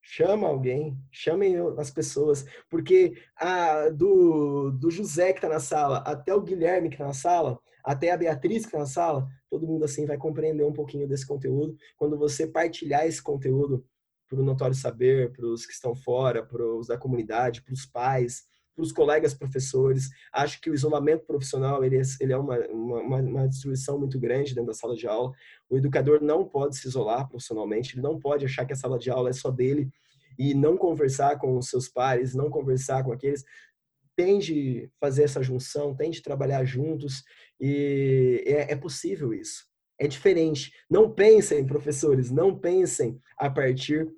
chama 0.06 0.48
alguém, 0.48 0.96
chamem 1.12 1.56
as 1.80 1.90
pessoas, 1.90 2.46
porque 2.70 3.18
a, 3.36 3.90
do, 3.90 4.70
do 4.72 4.92
José 4.92 5.34
que 5.34 5.40
está 5.40 5.50
na 5.50 5.60
sala 5.60 5.98
até 6.00 6.34
o 6.34 6.42
Guilherme 6.42 6.90
que 6.90 6.96
está 6.96 7.08
na 7.08 7.14
sala, 7.14 7.60
até 7.84 8.12
a 8.12 8.18
Beatriz 8.18 8.62
que 8.62 8.68
está 8.68 8.80
na 8.80 8.86
sala, 8.86 9.28
todo 9.56 9.68
mundo 9.68 9.86
assim 9.86 10.06
vai 10.06 10.18
compreender 10.18 10.66
um 10.66 10.74
pouquinho 10.74 11.08
desse 11.08 11.26
conteúdo. 11.26 11.78
Quando 11.96 12.18
você 12.18 12.46
partilhar 12.46 13.06
esse 13.06 13.24
conteúdo 13.24 13.86
para 14.28 14.40
o 14.40 14.44
notório 14.44 14.76
saber, 14.76 15.32
para 15.32 15.46
os 15.46 15.66
que 15.66 15.72
estão 15.72 15.96
fora, 15.96 16.46
para 16.46 16.62
os 16.62 16.88
da 16.88 16.98
comunidade, 16.98 17.62
para 17.62 17.74
os 17.74 17.86
pais, 17.86 18.44
para 18.76 18.84
os 18.84 18.92
colegas 18.92 19.34
professores. 19.34 20.10
Acho 20.34 20.60
que 20.60 20.70
o 20.70 20.74
isolamento 20.74 21.26
profissional 21.26 21.86
ele 21.86 21.98
é, 21.98 22.02
ele 22.20 22.34
é 22.34 22.38
uma, 22.38 22.58
uma, 22.68 23.18
uma, 23.22 23.48
destruição 23.48 23.98
muito 23.98 24.20
grande 24.20 24.54
dentro 24.54 24.68
da 24.68 24.74
sala 24.74 24.94
de 24.94 25.08
aula. 25.08 25.32
O 25.70 25.78
educador 25.78 26.22
não 26.22 26.44
pode 26.44 26.76
se 26.76 26.86
isolar 26.86 27.30
profissionalmente, 27.30 27.96
ele 27.96 28.02
não 28.02 28.20
pode 28.20 28.44
achar 28.44 28.66
que 28.66 28.74
a 28.74 28.76
sala 28.76 29.00
de 29.00 29.10
aula 29.10 29.30
é 29.30 29.34
só 29.34 29.50
dele 29.50 29.90
e 30.38 30.54
não 30.54 30.76
conversar 30.76 31.40
com 31.40 31.58
os 31.58 31.70
seus 31.70 31.88
pares, 31.88 32.36
não 32.36 32.50
conversar 32.50 33.06
com 33.06 33.14
aqueles 33.14 33.46
tem 34.16 34.40
de 34.40 34.90
fazer 35.00 35.24
essa 35.24 35.44
junção, 35.44 35.96
tem 35.96 36.10
de 36.10 36.22
trabalhar 36.22 36.64
juntos 36.66 37.24
e 37.60 38.44
é, 38.46 38.72
é 38.72 38.76
possível 38.76 39.34
isso. 39.34 39.66
É 40.00 40.08
diferente. 40.08 40.74
Não 40.90 41.12
pensem, 41.12 41.66
professores, 41.66 42.30
não 42.30 42.58
pensem 42.58 43.20
a 43.38 43.50
partir 43.50 44.12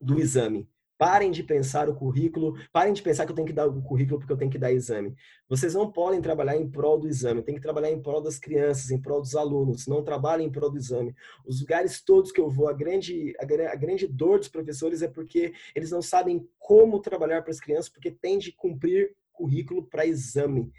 do 0.00 0.18
exame. 0.18 0.68
Parem 0.98 1.32
de 1.32 1.42
pensar 1.42 1.88
o 1.88 1.96
currículo, 1.96 2.54
parem 2.72 2.92
de 2.92 3.02
pensar 3.02 3.26
que 3.26 3.32
eu 3.32 3.34
tenho 3.34 3.48
que 3.48 3.52
dar 3.52 3.66
o 3.66 3.82
currículo 3.82 4.20
porque 4.20 4.32
eu 4.32 4.36
tenho 4.36 4.50
que 4.50 4.58
dar 4.58 4.72
exame. 4.72 5.12
Vocês 5.48 5.74
não 5.74 5.90
podem 5.90 6.20
trabalhar 6.20 6.56
em 6.56 6.70
prol 6.70 6.96
do 6.96 7.08
exame, 7.08 7.42
tem 7.42 7.56
que 7.56 7.60
trabalhar 7.60 7.90
em 7.90 8.00
prol 8.00 8.20
das 8.20 8.38
crianças, 8.38 8.90
em 8.92 9.00
prol 9.00 9.20
dos 9.20 9.34
alunos, 9.34 9.88
não 9.88 10.04
trabalhem 10.04 10.46
em 10.46 10.52
prol 10.52 10.70
do 10.70 10.78
exame. 10.78 11.12
Os 11.44 11.60
lugares 11.60 12.00
todos 12.00 12.30
que 12.30 12.40
eu 12.40 12.48
vou, 12.48 12.68
a 12.68 12.72
grande, 12.72 13.34
a, 13.40 13.72
a 13.72 13.74
grande 13.74 14.06
dor 14.06 14.38
dos 14.38 14.48
professores 14.48 15.02
é 15.02 15.08
porque 15.08 15.52
eles 15.74 15.90
não 15.90 16.02
sabem 16.02 16.46
como 16.56 17.00
trabalhar 17.00 17.42
para 17.42 17.50
as 17.50 17.58
crianças, 17.58 17.88
porque 17.88 18.12
tem 18.12 18.38
de 18.38 18.52
cumprir 18.52 19.12
currículo 19.42 19.82
para 19.82 20.06
exame. 20.06 20.70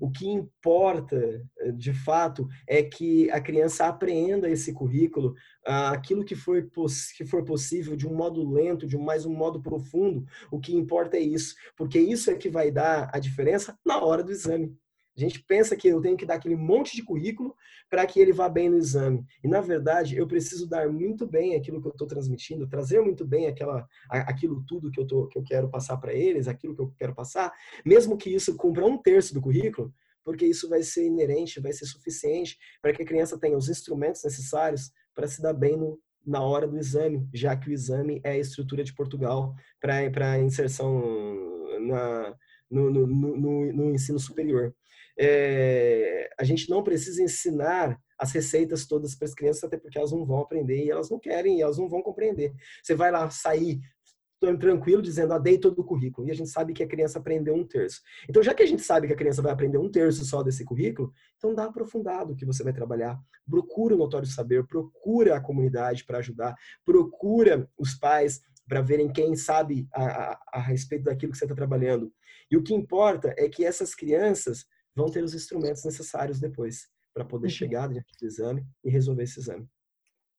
O 0.00 0.10
que 0.10 0.26
importa, 0.26 1.16
eh, 1.58 1.72
de 1.72 1.92
fato, 1.92 2.48
é 2.66 2.82
que 2.82 3.30
a 3.30 3.40
criança 3.40 3.86
apreenda 3.86 4.48
esse 4.48 4.72
currículo, 4.72 5.34
aquilo 5.64 6.24
que 6.24 6.34
for, 6.34 6.66
que 7.16 7.26
for 7.26 7.44
possível, 7.44 7.94
de 7.94 8.06
um 8.06 8.14
modo 8.14 8.48
lento, 8.48 8.86
de 8.86 8.96
mais 8.96 9.26
um 9.26 9.34
modo 9.34 9.60
profundo. 9.60 10.24
O 10.50 10.58
que 10.58 10.74
importa 10.74 11.16
é 11.16 11.20
isso, 11.20 11.54
porque 11.76 11.98
isso 11.98 12.30
é 12.30 12.34
que 12.34 12.48
vai 12.48 12.70
dar 12.70 13.10
a 13.12 13.18
diferença 13.18 13.76
na 13.84 14.02
hora 14.02 14.22
do 14.22 14.32
exame. 14.32 14.74
A 15.16 15.20
gente 15.20 15.42
pensa 15.42 15.76
que 15.76 15.88
eu 15.88 16.00
tenho 16.00 16.16
que 16.16 16.24
dar 16.24 16.34
aquele 16.34 16.56
monte 16.56 16.96
de 16.96 17.02
currículo 17.02 17.54
para 17.90 18.06
que 18.06 18.18
ele 18.18 18.32
vá 18.32 18.48
bem 18.48 18.70
no 18.70 18.78
exame. 18.78 19.24
E, 19.44 19.48
na 19.48 19.60
verdade, 19.60 20.16
eu 20.16 20.26
preciso 20.26 20.66
dar 20.66 20.88
muito 20.88 21.26
bem 21.26 21.54
aquilo 21.54 21.80
que 21.82 21.88
eu 21.88 21.92
estou 21.92 22.06
transmitindo, 22.06 22.66
trazer 22.66 23.00
muito 23.02 23.24
bem 23.26 23.46
aquela, 23.46 23.86
aquilo 24.08 24.64
tudo 24.66 24.90
que 24.90 24.98
eu, 24.98 25.06
tô, 25.06 25.26
que 25.26 25.38
eu 25.38 25.42
quero 25.42 25.68
passar 25.68 25.98
para 25.98 26.14
eles, 26.14 26.48
aquilo 26.48 26.74
que 26.74 26.80
eu 26.80 26.94
quero 26.96 27.14
passar, 27.14 27.52
mesmo 27.84 28.16
que 28.16 28.30
isso 28.30 28.56
cumpra 28.56 28.86
um 28.86 28.96
terço 28.96 29.34
do 29.34 29.40
currículo, 29.42 29.92
porque 30.24 30.46
isso 30.46 30.68
vai 30.68 30.82
ser 30.82 31.04
inerente, 31.04 31.60
vai 31.60 31.72
ser 31.72 31.84
suficiente 31.84 32.56
para 32.80 32.92
que 32.92 33.02
a 33.02 33.06
criança 33.06 33.38
tenha 33.38 33.56
os 33.56 33.68
instrumentos 33.68 34.24
necessários 34.24 34.90
para 35.14 35.26
se 35.26 35.42
dar 35.42 35.52
bem 35.52 35.76
no, 35.76 36.00
na 36.24 36.40
hora 36.42 36.66
do 36.66 36.78
exame, 36.78 37.28
já 37.34 37.54
que 37.54 37.68
o 37.68 37.72
exame 37.72 38.20
é 38.24 38.30
a 38.30 38.38
estrutura 38.38 38.82
de 38.82 38.94
Portugal 38.94 39.54
para 39.78 40.38
inserção 40.38 41.02
na, 41.80 42.34
no, 42.70 42.90
no, 42.90 43.06
no, 43.06 43.72
no 43.72 43.94
ensino 43.94 44.18
superior 44.18 44.74
é, 45.18 46.30
a 46.38 46.44
gente 46.44 46.68
não 46.70 46.82
precisa 46.82 47.22
ensinar 47.22 47.98
as 48.18 48.32
receitas 48.32 48.86
todas 48.86 49.14
para 49.14 49.26
as 49.26 49.34
crianças, 49.34 49.64
até 49.64 49.76
porque 49.76 49.98
elas 49.98 50.12
não 50.12 50.24
vão 50.24 50.40
aprender 50.40 50.84
e 50.84 50.90
elas 50.90 51.10
não 51.10 51.18
querem 51.18 51.58
e 51.58 51.62
elas 51.62 51.78
não 51.78 51.88
vão 51.88 52.02
compreender. 52.02 52.52
Você 52.82 52.94
vai 52.94 53.10
lá 53.10 53.28
sair 53.30 53.80
tranquilo 54.58 55.00
dizendo, 55.00 55.32
ah, 55.32 55.38
dei 55.38 55.56
todo 55.56 55.78
o 55.78 55.84
currículo. 55.84 56.26
E 56.26 56.30
a 56.30 56.34
gente 56.34 56.50
sabe 56.50 56.72
que 56.72 56.82
a 56.82 56.88
criança 56.88 57.18
aprendeu 57.18 57.54
um 57.54 57.66
terço. 57.66 58.00
Então, 58.28 58.42
já 58.42 58.52
que 58.52 58.62
a 58.62 58.66
gente 58.66 58.82
sabe 58.82 59.06
que 59.06 59.12
a 59.12 59.16
criança 59.16 59.40
vai 59.40 59.52
aprender 59.52 59.78
um 59.78 59.90
terço 59.90 60.24
só 60.24 60.42
desse 60.42 60.64
currículo, 60.64 61.12
então 61.36 61.54
dá 61.54 61.64
aprofundado 61.64 62.34
que 62.34 62.44
você 62.44 62.64
vai 62.64 62.72
trabalhar. 62.72 63.18
Procura 63.48 63.94
o 63.94 63.98
notório 63.98 64.26
saber, 64.26 64.66
procura 64.66 65.36
a 65.36 65.40
comunidade 65.40 66.04
para 66.04 66.18
ajudar, 66.18 66.56
procura 66.84 67.68
os 67.78 67.94
pais 67.94 68.40
para 68.68 68.80
verem 68.80 69.12
quem 69.12 69.36
sabe 69.36 69.86
a, 69.92 70.04
a, 70.04 70.40
a 70.54 70.60
respeito 70.60 71.04
daquilo 71.04 71.32
que 71.32 71.38
você 71.38 71.44
está 71.44 71.54
trabalhando. 71.54 72.12
E 72.50 72.56
o 72.56 72.62
que 72.62 72.74
importa 72.74 73.34
é 73.38 73.48
que 73.48 73.64
essas 73.64 73.94
crianças 73.94 74.64
vão 74.94 75.10
ter 75.10 75.22
os 75.22 75.34
instrumentos 75.34 75.84
necessários 75.84 76.38
depois 76.38 76.88
para 77.12 77.24
poder 77.24 77.46
uhum. 77.46 77.52
chegar 77.52 77.88
diante 77.88 78.12
do 78.20 78.26
exame 78.26 78.66
e 78.84 78.90
resolver 78.90 79.22
esse 79.22 79.38
exame. 79.38 79.68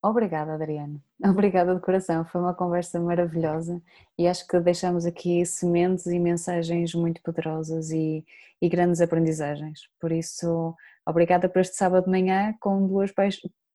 Obrigada, 0.04 0.54
Adriana. 0.54 1.02
Obrigada 1.24 1.74
de 1.74 1.82
coração. 1.82 2.26
Foi 2.26 2.42
uma 2.42 2.54
conversa 2.54 3.00
maravilhosa 3.00 3.82
e 4.18 4.28
acho 4.28 4.46
que 4.46 4.60
deixamos 4.60 5.06
aqui 5.06 5.46
sementes 5.46 6.06
e 6.08 6.20
mensagens 6.20 6.94
muito 6.94 7.22
poderosas 7.22 7.90
e, 7.92 8.26
e 8.62 8.70
grandes 8.70 9.00
aprendizagens. 9.00 9.80
Por 10.00 10.12
isso, 10.12 10.76
obrigada 11.08 11.48
por 11.48 11.62
este 11.62 11.76
sábado 11.76 12.06
de 12.06 12.12
manhã 12.12 12.54
com 12.60 12.86
duas 12.86 13.12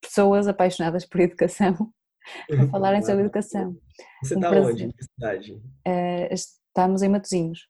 pessoas 0.03 0.47
apaixonadas 0.47 1.07
por 1.07 1.21
educação 1.21 1.93
a 2.53 2.69
falarem 2.69 3.03
sobre 3.03 3.23
educação. 3.23 3.75
Você 4.23 4.35
está 4.35 4.51
um 4.51 4.67
onde? 4.67 4.85
Em 4.85 4.91
que 4.91 5.05
cidade? 5.05 5.53
Uh, 5.55 6.29
estamos 6.31 7.03
em 7.03 7.09
Matozinhos. 7.09 7.67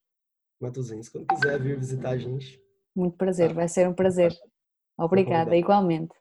Matozinhos. 0.60 1.08
Quando 1.08 1.26
quiser 1.28 1.62
vir 1.62 1.78
visitar 1.78 2.10
a 2.10 2.18
gente. 2.18 2.60
Muito 2.94 3.16
prazer, 3.16 3.48
tá. 3.48 3.54
vai 3.54 3.68
ser 3.68 3.88
um 3.88 3.94
prazer. 3.94 4.32
Obrigada, 4.98 5.56
igualmente. 5.56 6.14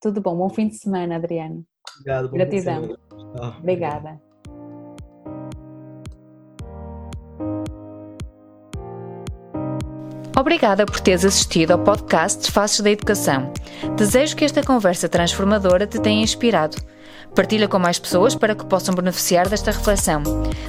Tudo 0.00 0.20
bom, 0.20 0.36
bom 0.36 0.48
fim 0.48 0.68
de 0.68 0.76
semana, 0.76 1.16
Adriano. 1.16 1.64
Obrigado. 2.00 2.30
Gratidão. 2.30 2.96
Ah, 3.40 3.56
Obrigada. 3.58 4.20
Obrigada 10.38 10.84
por 10.84 11.00
teres 11.00 11.24
assistido 11.24 11.70
ao 11.70 11.78
podcast 11.78 12.52
Faces 12.52 12.80
da 12.80 12.90
Educação. 12.90 13.50
Desejo 13.96 14.36
que 14.36 14.44
esta 14.44 14.62
conversa 14.62 15.08
transformadora 15.08 15.86
te 15.86 15.98
tenha 15.98 16.22
inspirado. 16.22 16.76
Partilha 17.34 17.66
com 17.66 17.78
mais 17.78 17.98
pessoas 17.98 18.34
para 18.34 18.54
que 18.54 18.66
possam 18.66 18.94
beneficiar 18.94 19.48
desta 19.48 19.70
reflexão. 19.70 20.22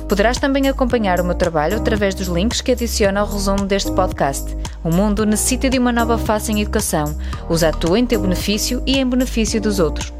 Poderás 0.08 0.38
também 0.38 0.70
acompanhar 0.70 1.20
o 1.20 1.26
meu 1.26 1.36
trabalho 1.36 1.78
através 1.78 2.16
dos 2.16 2.28
links 2.28 2.62
que 2.62 2.72
adiciono 2.72 3.20
ao 3.20 3.28
resumo 3.28 3.66
deste 3.66 3.92
podcast. 3.92 4.56
O 4.88 4.90
mundo 4.90 5.26
necessita 5.26 5.70
de 5.70 5.78
uma 5.78 5.92
nova 5.92 6.18
face 6.18 6.50
em 6.50 6.62
educação. 6.62 7.14
Usa 7.50 7.68
a 7.68 7.74
tua 7.74 8.00
em 8.00 8.06
teu 8.06 8.22
benefício 8.22 8.82
e 8.86 8.98
em 8.98 9.06
benefício 9.06 9.60
dos 9.60 9.80
outros. 9.80 10.17